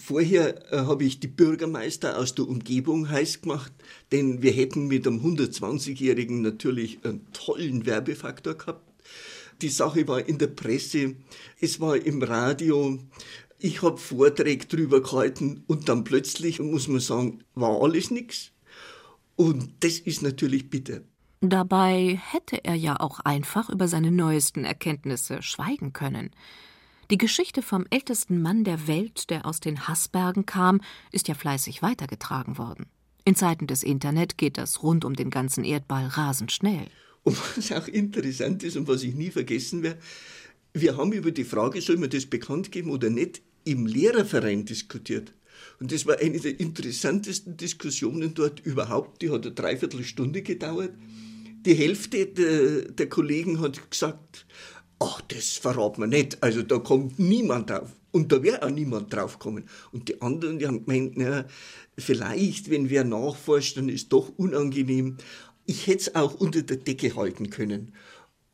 Vorher 0.09 0.73
äh, 0.73 0.87
habe 0.87 1.05
ich 1.05 1.21
die 1.21 1.27
Bürgermeister 1.27 2.19
aus 2.19 2.35
der 2.35 2.49
Umgebung 2.49 3.11
heiß 3.11 3.43
gemacht, 3.43 3.71
denn 4.11 4.41
wir 4.41 4.53
hätten 4.53 4.87
mit 4.87 5.07
einem 5.07 5.21
120-Jährigen 5.21 6.41
natürlich 6.41 7.05
einen 7.05 7.31
tollen 7.35 7.85
Werbefaktor 7.85 8.55
gehabt. 8.55 8.91
Die 9.61 9.69
Sache 9.69 10.09
war 10.09 10.27
in 10.27 10.39
der 10.39 10.47
Presse, 10.47 11.17
es 11.61 11.79
war 11.79 11.95
im 11.95 12.23
Radio, 12.23 12.99
ich 13.59 13.83
habe 13.83 13.99
Vorträge 13.99 14.65
drüber 14.65 15.03
gehalten 15.03 15.63
und 15.67 15.91
dann 15.91 16.05
plötzlich, 16.05 16.59
muss 16.59 16.89
man 16.89 17.01
sagen, 17.01 17.45
war 17.55 17.83
alles 17.83 18.11
nichts. 18.11 18.53
Und 19.37 19.75
das 19.81 19.99
ist 19.99 20.23
natürlich 20.23 20.71
bitter. 20.71 21.03
Dabei 21.43 22.19
hätte 22.33 22.65
er 22.65 22.77
ja 22.77 22.99
auch 22.99 23.21
einfach 23.21 23.69
über 23.69 23.89
seine 23.89 24.11
neuesten 24.11 24.65
Erkenntnisse 24.65 25.43
schweigen 25.43 25.93
können. 25.93 26.31
Die 27.11 27.17
Geschichte 27.17 27.63
vom 27.63 27.87
ältesten 27.89 28.43
Mann 28.43 28.65
der 28.65 28.87
Welt, 28.87 29.31
der 29.31 29.47
aus 29.47 29.61
den 29.61 29.89
Hassbergen 29.89 30.45
kam, 30.45 30.83
ist 31.11 31.27
ja 31.27 31.35
fleißig 31.35 31.81
weitergetragen 31.81 32.59
worden. 32.59 32.85
In 33.25 33.35
Zeiten 33.35 33.67
des 33.67 33.83
Internet 33.83 34.37
geht 34.37 34.59
das 34.59 34.83
rund 34.83 35.07
um 35.07 35.17
den 35.17 35.31
ganzen 35.31 35.65
Erdball 35.65 36.07
rasend 36.07 36.53
schnell. 36.53 36.87
Und 37.23 37.39
was 37.57 37.73
auch 37.73 37.89
interessant 37.89 38.63
ist 38.63 38.77
und 38.77 38.89
was 38.89 39.03
ich 39.03 39.15
nie 39.15 39.31
vergessen 39.31 39.83
werde, 39.83 40.01
wir 40.75 40.99
haben 40.99 41.13
über 41.13 41.31
die 41.31 41.45
Frage, 41.45 41.81
soll 41.81 41.97
man 41.97 42.11
das 42.11 42.27
bekannt 42.27 42.73
geben 42.73 42.91
oder 42.91 43.09
nicht, 43.09 43.41
im 43.65 43.87
Lehrerverein 43.87 44.67
diskutiert. 44.67 45.33
Und 45.81 45.93
das 45.93 46.05
war 46.05 46.19
eine 46.19 46.39
der 46.39 46.61
interessantesten 46.61 47.57
Diskussionen 47.57 48.35
dort 48.35 48.61
überhaupt. 48.61 49.23
Die 49.23 49.31
hat 49.31 49.47
eine 49.47 49.55
Dreiviertelstunde 49.55 50.43
gedauert. 50.43 50.93
Die 51.65 51.75
Hälfte 51.75 52.27
der, 52.27 52.83
der 52.93 53.09
Kollegen 53.09 53.61
hat 53.61 53.91
gesagt, 53.91 54.47
ach, 54.99 55.21
das 55.23 55.53
verraten 55.53 56.03
wir 56.03 56.07
nicht. 56.07 56.43
Also 56.43 56.63
da 56.63 56.79
kommt 56.79 57.19
niemand 57.19 57.71
drauf. 57.71 57.91
Und 58.11 58.33
da 58.33 58.43
wäre 58.43 58.63
auch 58.63 58.71
niemand 58.71 59.13
drauf 59.13 59.39
kommen. 59.39 59.69
Und 59.93 60.09
die 60.09 60.21
anderen, 60.23 60.59
die 60.59 60.67
haben 60.67 60.85
gemeint, 60.87 61.17
na, 61.17 61.45
vielleicht, 61.99 62.71
wenn 62.71 62.91
wer 62.91 63.05
nachforscht, 63.05 63.77
dann 63.77 63.89
ist 63.89 64.13
doch 64.13 64.33
unangenehm. 64.37 65.19
Ich 65.67 65.87
hätte 65.87 65.99
es 65.99 66.15
auch 66.15 66.35
unter 66.35 66.63
der 66.63 66.79
Decke 66.79 67.15
halten 67.15 67.51
können. 67.51 67.93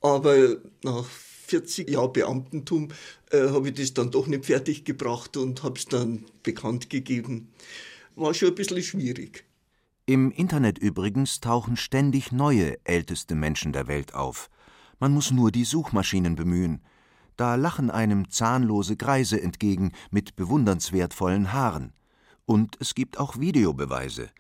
Aber 0.01 0.57
nach 0.83 1.07
40 1.47 1.89
Jahren 1.89 2.13
Beamtentum 2.13 2.89
äh, 3.31 3.49
habe 3.51 3.69
ich 3.69 3.75
das 3.75 3.95
dann 3.95 4.11
doch 4.11 4.27
nicht 4.27 4.47
fertig 4.47 4.85
gebracht 4.85 5.37
und 5.37 5.63
habe 5.63 5.79
es 5.79 5.87
dann 5.87 6.25
bekannt 6.43 6.91
gegeben. 6.91 7.53
War 8.17 8.35
schon 8.35 8.49
ein 8.49 8.55
bisschen 8.55 8.83
schwierig. 8.83 9.45
Im 10.07 10.31
Internet 10.33 10.79
übrigens 10.79 11.41
tauchen 11.41 11.77
ständig 11.77 12.33
neue 12.33 12.77
älteste 12.85 13.35
Menschen 13.35 13.73
der 13.73 13.87
Welt 13.87 14.15
auf. 14.15 14.51
Man 14.99 15.13
muss 15.13 15.31
nur 15.31 15.51
die 15.51 15.65
Suchmaschinen 15.65 16.37
bemühen. 16.37 16.81
Da 17.37 17.57
lachen 17.57 17.91
einem 17.91 18.31
zahnlose 18.31 18.97
Greise 18.97 19.41
entgegen 19.41 19.93
mit 20.11 20.37
bewundernswertvollen 20.37 21.53
Haaren. 21.53 21.93
Und 22.47 22.77
es 22.81 22.95
gibt 22.95 23.19
auch 23.19 23.39
Videobeweise. 23.39 24.31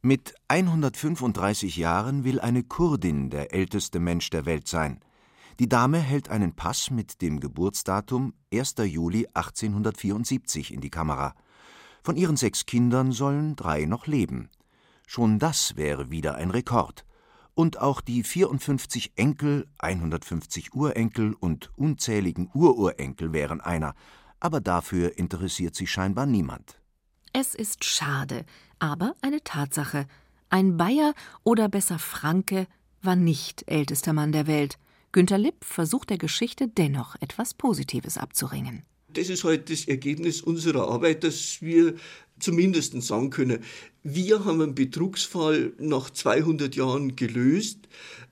Mit 0.00 0.34
135 0.48 1.76
Jahren 1.76 2.24
will 2.24 2.40
eine 2.40 2.64
Kurdin 2.64 3.30
der 3.30 3.54
älteste 3.54 4.00
Mensch 4.00 4.30
der 4.30 4.46
Welt 4.46 4.66
sein. 4.66 4.98
Die 5.60 5.68
Dame 5.68 5.98
hält 5.98 6.30
einen 6.30 6.54
Pass 6.56 6.90
mit 6.90 7.22
dem 7.22 7.38
Geburtsdatum 7.38 8.34
1. 8.52 8.74
Juli 8.84 9.28
1874 9.34 10.72
in 10.72 10.80
die 10.80 10.90
Kamera. 10.90 11.34
Von 12.02 12.16
ihren 12.16 12.36
sechs 12.36 12.66
Kindern 12.66 13.12
sollen 13.12 13.54
drei 13.54 13.84
noch 13.84 14.08
leben. 14.08 14.48
Schon 15.06 15.38
das 15.38 15.76
wäre 15.76 16.10
wieder 16.10 16.34
ein 16.34 16.50
Rekord 16.50 17.04
und 17.54 17.80
auch 17.80 18.00
die 18.00 18.22
54 18.22 19.12
Enkel, 19.16 19.66
150 19.78 20.74
Urenkel 20.74 21.34
und 21.34 21.70
unzähligen 21.76 22.50
Ururenkel 22.54 23.32
wären 23.32 23.60
einer. 23.60 23.94
aber 24.40 24.60
dafür 24.60 25.16
interessiert 25.18 25.76
sich 25.76 25.88
scheinbar 25.90 26.26
niemand. 26.26 26.80
Es 27.32 27.54
ist 27.54 27.84
schade, 27.84 28.44
aber 28.80 29.14
eine 29.22 29.42
Tatsache. 29.44 30.06
Ein 30.50 30.76
Bayer 30.76 31.14
oder 31.44 31.68
besser 31.68 32.00
Franke 32.00 32.66
war 33.02 33.14
nicht 33.14 33.62
ältester 33.68 34.12
Mann 34.12 34.32
der 34.32 34.48
Welt. 34.48 34.78
Günter 35.12 35.38
Lipp 35.38 35.64
versucht 35.64 36.10
der 36.10 36.18
Geschichte 36.18 36.66
dennoch 36.66 37.14
etwas 37.20 37.54
Positives 37.54 38.18
abzuringen. 38.18 38.84
Das 39.12 39.28
ist 39.28 39.44
halt 39.44 39.70
das 39.70 39.86
Ergebnis 39.86 40.40
unserer 40.42 40.88
Arbeit, 40.88 41.24
dass 41.24 41.60
wir 41.60 41.94
zumindest 42.38 43.00
sagen 43.02 43.30
können, 43.30 43.60
wir 44.02 44.44
haben 44.44 44.60
einen 44.60 44.74
Betrugsfall 44.74 45.72
nach 45.78 46.10
200 46.10 46.74
Jahren 46.74 47.14
gelöst, 47.14 47.78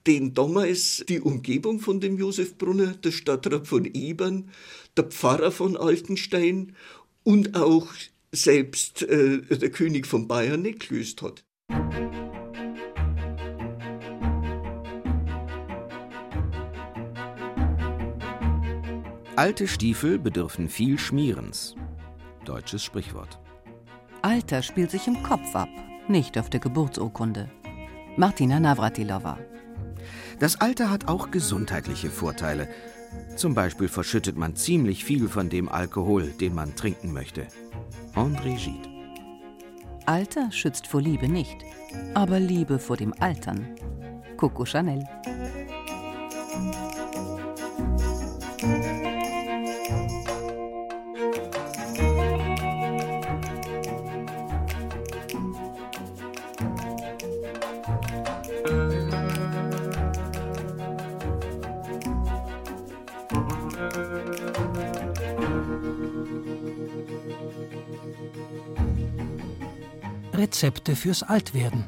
den 0.06 0.34
damals 0.34 1.04
die 1.08 1.20
Umgebung 1.20 1.78
von 1.78 2.00
dem 2.00 2.18
Josef 2.18 2.56
Brunner, 2.56 2.94
der 2.94 3.12
Stadtrat 3.12 3.68
von 3.68 3.84
Ebern, 3.84 4.50
der 4.96 5.04
Pfarrer 5.04 5.52
von 5.52 5.76
Altenstein 5.76 6.74
und 7.22 7.54
auch 7.54 7.88
selbst 8.32 9.02
äh, 9.02 9.40
der 9.42 9.70
König 9.70 10.06
von 10.06 10.26
Bayern 10.26 10.62
nicht 10.62 10.88
gelöst 10.88 11.22
hat. 11.22 11.44
Alte 19.36 19.68
Stiefel 19.68 20.18
bedürfen 20.18 20.68
viel 20.68 20.98
Schmierens. 20.98 21.76
Deutsches 22.44 22.82
Sprichwort. 22.82 23.38
Alter 24.22 24.62
spielt 24.62 24.90
sich 24.90 25.06
im 25.06 25.22
Kopf 25.22 25.54
ab, 25.54 25.68
nicht 26.08 26.36
auf 26.36 26.50
der 26.50 26.60
Geburtsurkunde. 26.60 27.48
Martina 28.16 28.58
Navratilova. 28.58 29.38
Das 30.40 30.60
Alter 30.60 30.90
hat 30.90 31.08
auch 31.08 31.30
gesundheitliche 31.30 32.10
Vorteile. 32.10 32.68
Zum 33.36 33.54
Beispiel 33.54 33.88
verschüttet 33.88 34.36
man 34.36 34.56
ziemlich 34.56 35.04
viel 35.04 35.28
von 35.28 35.48
dem 35.48 35.68
Alkohol, 35.68 36.28
den 36.28 36.54
man 36.54 36.74
trinken 36.74 37.12
möchte. 37.12 37.46
André 38.14 38.56
Gide. 38.56 38.88
Alter 40.06 40.50
schützt 40.50 40.86
vor 40.86 41.00
Liebe 41.00 41.28
nicht, 41.28 41.58
aber 42.14 42.40
Liebe 42.40 42.78
vor 42.78 42.96
dem 42.96 43.14
Altern. 43.20 43.76
Coco 44.36 44.64
Chanel. 44.64 45.04
Rezepte 70.50 70.96
fürs 70.96 71.22
Altwerden. 71.22 71.84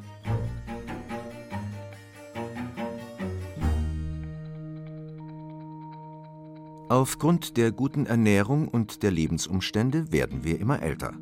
Aufgrund 6.88 7.56
der 7.56 7.72
guten 7.72 8.06
Ernährung 8.06 8.68
und 8.68 9.02
der 9.02 9.10
Lebensumstände 9.10 10.12
werden 10.12 10.44
wir 10.44 10.60
immer 10.60 10.80
älter. 10.80 11.14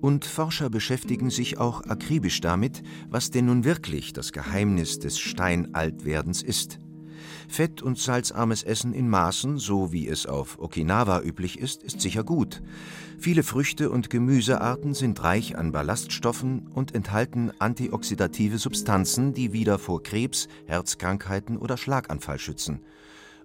Und 0.00 0.24
Forscher 0.24 0.70
beschäftigen 0.70 1.30
sich 1.30 1.56
auch 1.56 1.84
akribisch 1.84 2.40
damit, 2.40 2.82
was 3.08 3.30
denn 3.30 3.46
nun 3.46 3.62
wirklich 3.62 4.12
das 4.12 4.32
Geheimnis 4.32 4.98
des 4.98 5.20
Steinaltwerdens 5.20 6.42
ist. 6.42 6.80
Fett- 7.48 7.82
und 7.82 7.98
salzarmes 7.98 8.62
Essen 8.62 8.92
in 8.92 9.08
Maßen, 9.08 9.58
so 9.58 9.92
wie 9.92 10.08
es 10.08 10.26
auf 10.26 10.58
Okinawa 10.58 11.20
üblich 11.22 11.58
ist, 11.58 11.82
ist 11.82 12.00
sicher 12.00 12.24
gut. 12.24 12.62
Viele 13.18 13.42
Früchte 13.42 13.90
und 13.90 14.10
Gemüsearten 14.10 14.94
sind 14.94 15.22
reich 15.22 15.56
an 15.56 15.70
Ballaststoffen 15.70 16.66
und 16.68 16.94
enthalten 16.94 17.52
antioxidative 17.58 18.58
Substanzen, 18.58 19.32
die 19.32 19.52
wieder 19.52 19.78
vor 19.78 20.02
Krebs, 20.02 20.48
Herzkrankheiten 20.66 21.56
oder 21.56 21.76
Schlaganfall 21.76 22.38
schützen. 22.38 22.80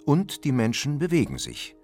Und 0.05 0.45
die 0.45 0.53
Menschen 0.53 0.99
bewegen 0.99 1.38
sich. 1.38 1.75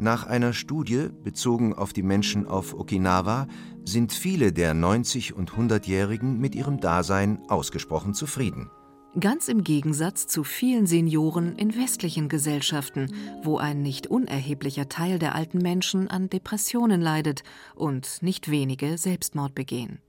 Nach 0.00 0.26
einer 0.26 0.52
Studie, 0.52 1.08
bezogen 1.22 1.74
auf 1.74 1.92
die 1.92 2.02
Menschen 2.02 2.46
auf 2.46 2.74
Okinawa, 2.74 3.46
sind 3.84 4.12
viele 4.12 4.52
der 4.52 4.74
90- 4.74 5.32
und 5.32 5.52
100-Jährigen 5.52 6.38
mit 6.38 6.54
ihrem 6.54 6.80
Dasein 6.80 7.40
ausgesprochen 7.48 8.14
zufrieden. 8.14 8.68
Ganz 9.20 9.48
im 9.48 9.64
Gegensatz 9.64 10.28
zu 10.28 10.44
vielen 10.44 10.86
Senioren 10.86 11.56
in 11.56 11.74
westlichen 11.74 12.28
Gesellschaften, 12.28 13.12
wo 13.42 13.58
ein 13.58 13.82
nicht 13.82 14.06
unerheblicher 14.06 14.88
Teil 14.88 15.18
der 15.18 15.34
alten 15.34 15.58
Menschen 15.58 16.08
an 16.08 16.28
Depressionen 16.30 17.00
leidet 17.00 17.42
und 17.74 18.22
nicht 18.22 18.48
wenige 18.48 18.96
Selbstmord 18.96 19.56
begehen. 19.56 20.00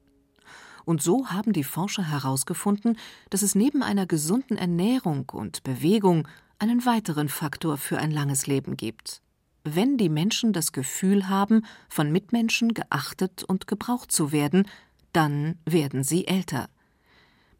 Und 0.85 1.01
so 1.01 1.27
haben 1.27 1.53
die 1.53 1.63
Forscher 1.63 2.03
herausgefunden, 2.03 2.97
dass 3.31 3.41
es 3.41 3.55
neben 3.55 3.81
einer 3.81 4.05
gesunden 4.05 4.57
Ernährung 4.57 5.29
und 5.31 5.63
Bewegung 5.63 6.27
einen 6.59 6.85
weiteren 6.85 7.29
Faktor 7.29 7.77
für 7.77 7.97
ein 7.97 8.11
langes 8.11 8.45
Leben 8.45 8.77
gibt. 8.77 9.21
Wenn 9.63 9.97
die 9.97 10.09
Menschen 10.09 10.53
das 10.53 10.71
Gefühl 10.71 11.29
haben, 11.29 11.65
von 11.87 12.11
Mitmenschen 12.11 12.73
geachtet 12.75 13.43
und 13.43 13.65
gebraucht 13.65 14.11
zu 14.11 14.31
werden, 14.31 14.67
dann 15.13 15.57
werden 15.65 16.03
sie 16.03 16.27
älter. 16.27 16.69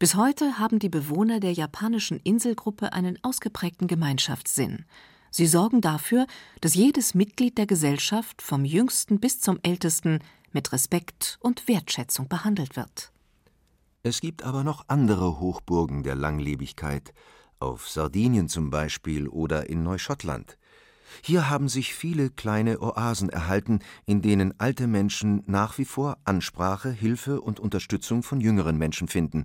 Bis 0.00 0.14
heute 0.14 0.58
haben 0.58 0.78
die 0.78 0.88
Bewohner 0.88 1.40
der 1.40 1.52
japanischen 1.52 2.20
Inselgruppe 2.20 2.94
einen 2.94 3.22
ausgeprägten 3.22 3.86
Gemeinschaftssinn. 3.86 4.86
Sie 5.30 5.46
sorgen 5.46 5.82
dafür, 5.82 6.26
dass 6.62 6.74
jedes 6.74 7.14
Mitglied 7.14 7.58
der 7.58 7.66
Gesellschaft 7.66 8.40
vom 8.40 8.64
jüngsten 8.64 9.20
bis 9.20 9.40
zum 9.40 9.58
ältesten 9.62 10.20
mit 10.52 10.72
Respekt 10.72 11.36
und 11.42 11.68
Wertschätzung 11.68 12.28
behandelt 12.28 12.76
wird. 12.76 13.12
Es 14.02 14.22
gibt 14.22 14.42
aber 14.42 14.64
noch 14.64 14.86
andere 14.88 15.38
Hochburgen 15.38 16.02
der 16.02 16.14
Langlebigkeit, 16.14 17.12
auf 17.58 17.86
Sardinien 17.86 18.48
zum 18.48 18.70
Beispiel 18.70 19.28
oder 19.28 19.68
in 19.68 19.82
Neuschottland. 19.82 20.56
Hier 21.22 21.50
haben 21.50 21.68
sich 21.68 21.92
viele 21.92 22.30
kleine 22.30 22.80
Oasen 22.80 23.28
erhalten, 23.28 23.80
in 24.06 24.22
denen 24.22 24.58
alte 24.58 24.86
Menschen 24.86 25.42
nach 25.46 25.76
wie 25.76 25.84
vor 25.84 26.16
Ansprache, 26.24 26.90
Hilfe 26.90 27.42
und 27.42 27.60
Unterstützung 27.60 28.22
von 28.22 28.40
jüngeren 28.40 28.78
Menschen 28.78 29.08
finden. 29.08 29.44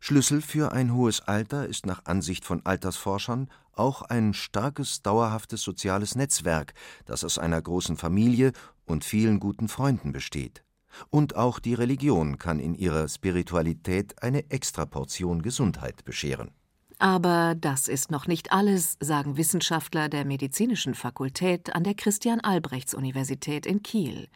Schlüssel 0.00 0.40
für 0.40 0.72
ein 0.72 0.94
hohes 0.94 1.20
Alter 1.20 1.66
ist 1.66 1.86
nach 1.86 2.04
Ansicht 2.04 2.44
von 2.44 2.64
Altersforschern 2.64 3.48
auch 3.72 4.02
ein 4.02 4.34
starkes, 4.34 5.02
dauerhaftes 5.02 5.62
soziales 5.62 6.14
Netzwerk, 6.14 6.74
das 7.04 7.24
aus 7.24 7.38
einer 7.38 7.60
großen 7.60 7.96
Familie 7.96 8.52
und 8.86 9.04
vielen 9.04 9.40
guten 9.40 9.68
Freunden 9.68 10.12
besteht. 10.12 10.64
Und 11.10 11.36
auch 11.36 11.58
die 11.58 11.74
Religion 11.74 12.38
kann 12.38 12.60
in 12.60 12.74
ihrer 12.74 13.08
Spiritualität 13.08 14.22
eine 14.22 14.50
Extraportion 14.50 15.42
Gesundheit 15.42 16.04
bescheren. 16.04 16.50
Aber 16.98 17.54
das 17.54 17.86
ist 17.86 18.10
noch 18.10 18.26
nicht 18.26 18.50
alles, 18.50 18.96
sagen 19.00 19.36
Wissenschaftler 19.36 20.08
der 20.08 20.24
Medizinischen 20.24 20.94
Fakultät 20.94 21.74
an 21.74 21.84
der 21.84 21.94
Christian 21.94 22.40
Albrechts 22.40 22.94
Universität 22.94 23.66
in 23.66 23.82
Kiel. 23.82 24.28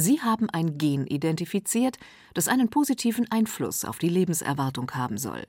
Sie 0.00 0.20
haben 0.20 0.48
ein 0.50 0.78
Gen 0.78 1.08
identifiziert, 1.08 1.98
das 2.32 2.46
einen 2.46 2.70
positiven 2.70 3.28
Einfluss 3.32 3.84
auf 3.84 3.98
die 3.98 4.08
Lebenserwartung 4.08 4.88
haben 4.92 5.18
soll. 5.18 5.44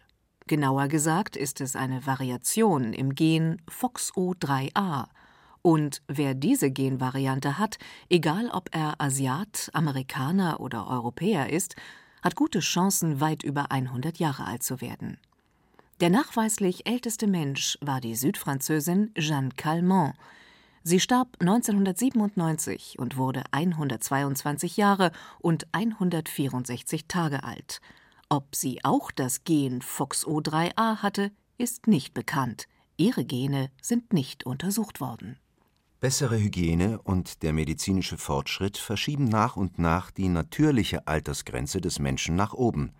Genauer 0.47 0.87
gesagt 0.87 1.35
ist 1.35 1.61
es 1.61 1.75
eine 1.75 2.07
Variation 2.07 2.93
im 2.93 3.13
Gen 3.13 3.61
FOXO3a. 3.69 5.05
Und 5.61 6.01
wer 6.07 6.33
diese 6.33 6.71
Genvariante 6.71 7.59
hat, 7.59 7.77
egal 8.09 8.49
ob 8.49 8.69
er 8.75 8.99
Asiat, 8.99 9.69
Amerikaner 9.73 10.59
oder 10.59 10.87
Europäer 10.87 11.51
ist, 11.51 11.75
hat 12.23 12.35
gute 12.35 12.61
Chancen, 12.61 13.21
weit 13.21 13.43
über 13.43 13.71
100 13.71 14.17
Jahre 14.17 14.45
alt 14.45 14.63
zu 14.63 14.81
werden. 14.81 15.19
Der 15.99 16.09
nachweislich 16.09 16.87
älteste 16.87 17.27
Mensch 17.27 17.77
war 17.81 18.01
die 18.01 18.15
Südfranzösin 18.15 19.13
Jeanne 19.15 19.49
Calment. 19.55 20.15
Sie 20.83 20.99
starb 20.99 21.37
1997 21.39 22.97
und 22.99 23.17
wurde 23.17 23.43
122 23.51 24.77
Jahre 24.77 25.11
und 25.39 25.67
164 25.73 27.07
Tage 27.07 27.43
alt. 27.43 27.81
Ob 28.29 28.55
sie 28.55 28.83
auch 28.83 29.11
das 29.11 29.43
Gen 29.43 29.81
FOXO3a 29.81 30.97
hatte, 30.97 31.31
ist 31.57 31.87
nicht 31.87 32.13
bekannt. 32.13 32.67
Ihre 32.95 33.25
Gene 33.25 33.71
sind 33.81 34.13
nicht 34.13 34.45
untersucht 34.45 35.01
worden. 35.01 35.37
Bessere 35.99 36.39
Hygiene 36.39 37.01
und 37.01 37.43
der 37.43 37.51
medizinische 37.51 38.17
Fortschritt 38.17 38.77
verschieben 38.77 39.25
nach 39.25 39.57
und 39.57 39.79
nach 39.79 40.11
die 40.11 40.29
natürliche 40.29 41.07
Altersgrenze 41.07 41.81
des 41.81 41.99
Menschen 41.99 42.37
nach 42.37 42.53
oben. 42.53 42.93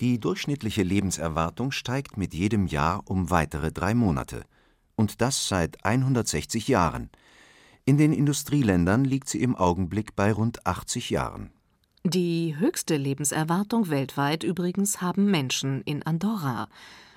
Die 0.00 0.18
durchschnittliche 0.18 0.82
Lebenserwartung 0.82 1.72
steigt 1.72 2.16
mit 2.16 2.32
jedem 2.32 2.66
Jahr 2.66 3.02
um 3.04 3.30
weitere 3.30 3.70
drei 3.70 3.94
Monate. 3.94 4.44
Und 4.96 5.20
das 5.20 5.48
seit 5.48 5.84
160 5.84 6.68
Jahren. 6.68 7.10
In 7.84 7.98
den 7.98 8.12
Industrieländern 8.12 9.04
liegt 9.04 9.28
sie 9.28 9.42
im 9.42 9.56
Augenblick 9.56 10.14
bei 10.14 10.32
rund 10.32 10.66
80 10.66 11.10
Jahren. 11.10 11.50
Die 12.04 12.56
höchste 12.58 12.96
Lebenserwartung 12.96 13.88
weltweit 13.88 14.42
übrigens 14.44 15.00
haben 15.00 15.30
Menschen 15.30 15.82
in 15.82 16.02
Andorra. 16.02 16.68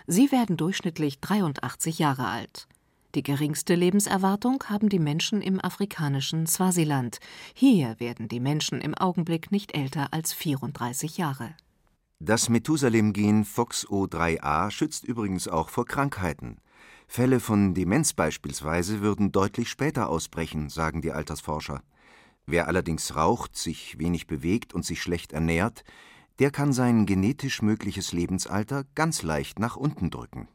Sie 0.07 0.31
werden 0.31 0.57
durchschnittlich 0.57 1.19
83 1.19 1.97
Jahre 1.97 2.27
alt. 2.27 2.67
Die 3.15 3.23
geringste 3.23 3.75
Lebenserwartung 3.75 4.63
haben 4.67 4.89
die 4.89 4.99
Menschen 4.99 5.41
im 5.41 5.63
afrikanischen 5.63 6.47
Swasiland. 6.47 7.19
Hier 7.53 7.95
werden 7.99 8.27
die 8.27 8.41
Menschen 8.41 8.81
im 8.81 8.93
Augenblick 8.93 9.51
nicht 9.51 9.75
älter 9.75 10.09
als 10.11 10.33
34 10.33 11.17
Jahre. 11.17 11.55
Das 12.19 12.49
Methusalem-Gen 12.49 13.45
FOXO3a 13.45 14.69
schützt 14.69 15.05
übrigens 15.05 15.47
auch 15.47 15.69
vor 15.69 15.85
Krankheiten. 15.85 16.57
Fälle 17.07 17.39
von 17.39 17.73
Demenz 17.73 18.13
beispielsweise 18.13 19.01
würden 19.01 19.31
deutlich 19.31 19.69
später 19.69 20.09
ausbrechen, 20.09 20.69
sagen 20.69 21.01
die 21.01 21.11
Altersforscher. 21.11 21.81
Wer 22.45 22.67
allerdings 22.67 23.15
raucht, 23.15 23.55
sich 23.55 23.97
wenig 23.97 24.27
bewegt 24.27 24.73
und 24.73 24.85
sich 24.85 25.01
schlecht 25.01 25.33
ernährt, 25.33 25.83
der 26.39 26.51
kann 26.51 26.73
sein 26.73 27.05
genetisch 27.05 27.61
mögliches 27.61 28.11
Lebensalter 28.11 28.83
ganz 28.93 29.23
leicht 29.23 29.59
nach 29.59 29.77
unten 29.77 30.09
drücken. 30.11 30.47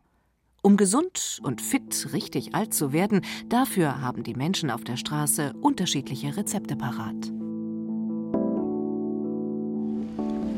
Um 0.63 0.77
gesund 0.77 1.41
und 1.43 1.63
fit 1.63 2.09
richtig 2.13 2.55
alt 2.55 2.75
zu 2.75 2.93
werden, 2.93 3.23
dafür 3.49 4.03
haben 4.03 4.25
die 4.25 4.35
Menschen 4.35 4.71
auf 4.71 4.85
der 4.85 4.99
Straße 4.99 5.55
unterschiedliche 5.63 6.37
Rezepte 6.37 6.77
parat. 6.77 7.33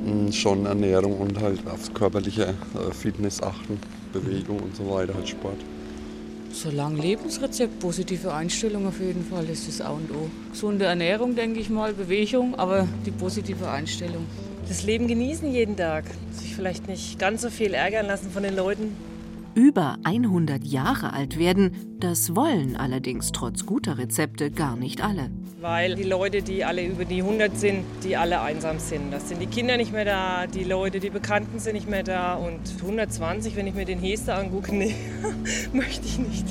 Hm, 0.05 0.33
schon 0.33 0.67
Ernährung 0.67 1.19
und 1.19 1.41
halt 1.41 1.65
aufs 1.69 1.95
körperliche 1.95 2.47
äh, 2.75 2.93
Fitness 2.93 3.41
achten, 3.41 3.79
Bewegung 4.13 4.59
und 4.59 4.75
so 4.75 4.91
weiter, 4.91 5.15
halt 5.15 5.29
Sport. 5.29 5.61
So 6.53 6.71
lang 6.71 6.97
Lebensrezept, 6.97 7.81
positive 7.81 8.33
Einstellung 8.33 8.87
auf 8.87 9.01
jeden 9.01 9.25
Fall 9.25 9.49
ist 9.49 9.67
das 9.69 9.81
A 9.81 9.89
und 9.89 10.11
O. 10.11 10.29
Gesunde 10.51 10.85
Ernährung, 10.85 11.35
denke 11.35 11.59
ich 11.59 11.71
mal, 11.71 11.95
Bewegung, 11.95 12.55
aber 12.57 12.87
die 13.07 13.11
positive 13.11 13.71
Einstellung. 13.71 14.27
Das 14.69 14.83
Leben 14.85 15.09
genießen 15.09 15.51
jeden 15.51 15.77
Tag. 15.77 16.05
Sich 16.31 16.55
vielleicht 16.55 16.89
nicht 16.89 17.19
ganz 17.19 17.41
so 17.41 17.49
viel 17.49 17.73
ärgern 17.73 18.07
lassen 18.07 18.31
von 18.31 18.43
den 18.43 18.55
Leuten. 18.55 18.95
Über 19.55 19.99
100 20.05 20.65
Jahre 20.65 21.13
alt 21.13 21.39
werden, 21.39 21.99
das 22.01 22.35
wollen 22.35 22.75
allerdings 22.75 23.33
trotz 23.33 23.67
guter 23.67 23.99
Rezepte 23.99 24.51
gar 24.51 24.77
nicht 24.77 25.05
alle. 25.05 25.31
Weil 25.61 25.95
die 25.95 26.05
Leute, 26.05 26.41
die 26.41 26.65
alle 26.65 26.87
über 26.87 27.05
die 27.05 27.21
100 27.21 27.59
sind, 27.59 27.85
die 28.03 28.17
alle 28.17 28.41
einsam 28.41 28.79
sind. 28.79 29.13
Das 29.13 29.29
sind 29.29 29.43
die 29.43 29.47
Kinder 29.47 29.77
nicht 29.77 29.93
mehr 29.93 30.07
da, 30.07 30.47
die 30.47 30.65
Leute, 30.65 31.01
die 31.01 31.11
Bekannten 31.11 31.59
sind 31.59 31.75
nicht 31.75 31.89
mehr 31.89 32.03
da. 32.03 32.35
Und 32.35 32.61
120, 32.81 33.55
wenn 33.55 33.67
ich 33.67 33.75
mir 33.75 33.85
den 33.85 33.99
Hester 33.99 34.39
angucke, 34.39 34.75
nee, 34.75 34.95
möchte 35.73 36.07
ich 36.07 36.19
nicht. 36.19 36.47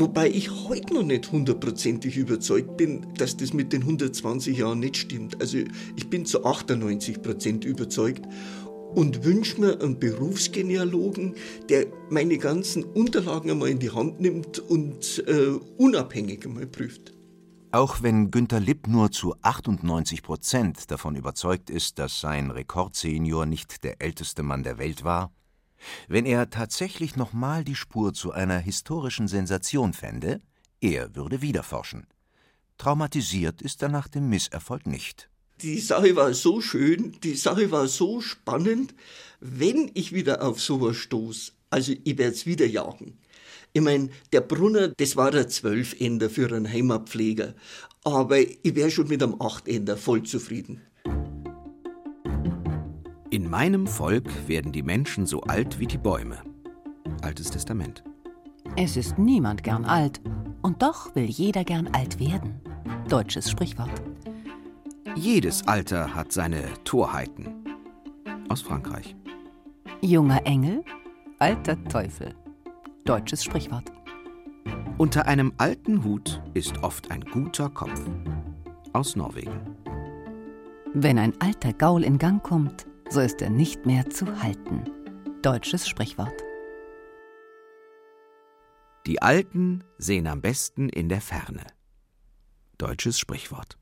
Wobei 0.00 0.28
ich 0.28 0.48
heute 0.68 0.94
noch 0.94 1.02
nicht 1.02 1.32
hundertprozentig 1.32 2.16
überzeugt 2.16 2.76
bin, 2.76 3.04
dass 3.16 3.36
das 3.36 3.52
mit 3.52 3.72
den 3.72 3.82
120 3.82 4.56
Jahren 4.56 4.78
nicht 4.78 4.96
stimmt. 4.96 5.40
Also 5.40 5.58
ich 5.96 6.08
bin 6.08 6.24
zu 6.24 6.44
98 6.44 7.20
Prozent 7.20 7.64
überzeugt 7.64 8.24
und 8.94 9.24
wünsche 9.24 9.60
mir 9.60 9.80
einen 9.80 9.98
Berufsgenealogen, 9.98 11.34
der 11.68 11.86
meine 12.10 12.38
ganzen 12.38 12.84
Unterlagen 12.84 13.50
einmal 13.50 13.70
in 13.70 13.80
die 13.80 13.90
Hand 13.90 14.20
nimmt 14.20 14.60
und 14.60 15.24
äh, 15.26 15.58
unabhängig 15.78 16.46
einmal 16.46 16.68
prüft. 16.68 17.12
Auch 17.72 18.00
wenn 18.00 18.30
Günter 18.30 18.60
Lipp 18.60 18.86
nur 18.86 19.10
zu 19.10 19.34
98 19.42 20.22
Prozent 20.22 20.92
davon 20.92 21.16
überzeugt 21.16 21.70
ist, 21.70 21.98
dass 21.98 22.20
sein 22.20 22.52
Rekordsenior 22.52 23.46
nicht 23.46 23.82
der 23.82 24.00
älteste 24.00 24.44
Mann 24.44 24.62
der 24.62 24.78
Welt 24.78 25.02
war, 25.02 25.32
wenn 26.08 26.26
er 26.26 26.50
tatsächlich 26.50 27.16
nochmal 27.16 27.64
die 27.64 27.74
Spur 27.74 28.12
zu 28.14 28.32
einer 28.32 28.58
historischen 28.58 29.28
Sensation 29.28 29.92
fände, 29.92 30.40
er 30.80 31.14
würde 31.16 31.42
wieder 31.42 31.62
forschen. 31.62 32.06
Traumatisiert 32.78 33.60
ist 33.62 33.82
er 33.82 33.88
nach 33.88 34.08
dem 34.08 34.28
Misserfolg 34.28 34.86
nicht. 34.86 35.28
Die 35.62 35.80
Sache 35.80 36.14
war 36.14 36.34
so 36.34 36.60
schön, 36.60 37.16
die 37.24 37.34
Sache 37.34 37.72
war 37.72 37.88
so 37.88 38.20
spannend, 38.20 38.94
wenn 39.40 39.90
ich 39.94 40.12
wieder 40.12 40.42
auf 40.42 40.60
sowas 40.60 40.96
stoß, 40.96 41.52
also 41.70 41.92
ich 42.04 42.16
werde 42.16 42.34
es 42.34 42.46
wieder 42.46 42.66
jagen. 42.66 43.18
Ich 43.72 43.82
meine, 43.82 44.10
der 44.32 44.40
Brunner, 44.40 44.88
das 44.96 45.16
war 45.16 45.32
der 45.32 45.48
Zwölfender 45.48 46.30
für 46.30 46.46
einen 46.46 46.72
Heimatpfleger, 46.72 47.54
aber 48.04 48.38
ich 48.40 48.74
wäre 48.74 48.90
schon 48.90 49.08
mit 49.08 49.22
einem 49.22 49.40
Achtender 49.40 49.96
voll 49.96 50.22
zufrieden. 50.22 50.80
In 53.30 53.50
meinem 53.50 53.86
Volk 53.86 54.48
werden 54.48 54.72
die 54.72 54.82
Menschen 54.82 55.26
so 55.26 55.42
alt 55.42 55.78
wie 55.78 55.86
die 55.86 55.98
Bäume. 55.98 56.38
Altes 57.20 57.50
Testament. 57.50 58.02
Es 58.74 58.96
ist 58.96 59.18
niemand 59.18 59.62
gern 59.62 59.84
alt, 59.84 60.22
und 60.62 60.82
doch 60.82 61.14
will 61.14 61.26
jeder 61.26 61.62
gern 61.62 61.88
alt 61.88 62.18
werden. 62.18 62.58
Deutsches 63.10 63.50
Sprichwort. 63.50 64.02
Jedes 65.14 65.66
Alter 65.68 66.14
hat 66.14 66.32
seine 66.32 66.62
Torheiten. 66.84 67.48
Aus 68.48 68.62
Frankreich. 68.62 69.14
Junger 70.00 70.46
Engel, 70.46 70.82
alter 71.38 71.82
Teufel. 71.84 72.34
Deutsches 73.04 73.44
Sprichwort. 73.44 73.92
Unter 74.96 75.26
einem 75.26 75.52
alten 75.58 76.02
Hut 76.02 76.42
ist 76.54 76.82
oft 76.82 77.10
ein 77.10 77.20
guter 77.20 77.68
Kopf. 77.68 78.00
Aus 78.94 79.16
Norwegen. 79.16 79.60
Wenn 80.94 81.18
ein 81.18 81.34
alter 81.40 81.74
Gaul 81.74 82.02
in 82.04 82.16
Gang 82.16 82.42
kommt, 82.42 82.87
so 83.10 83.20
ist 83.20 83.40
er 83.40 83.50
nicht 83.50 83.86
mehr 83.86 84.08
zu 84.10 84.42
halten. 84.42 84.84
Deutsches 85.42 85.88
Sprichwort. 85.88 86.44
Die 89.06 89.22
Alten 89.22 89.84
sehen 89.96 90.26
am 90.26 90.42
besten 90.42 90.90
in 90.90 91.08
der 91.08 91.22
Ferne. 91.22 91.64
Deutsches 92.76 93.18
Sprichwort. 93.18 93.78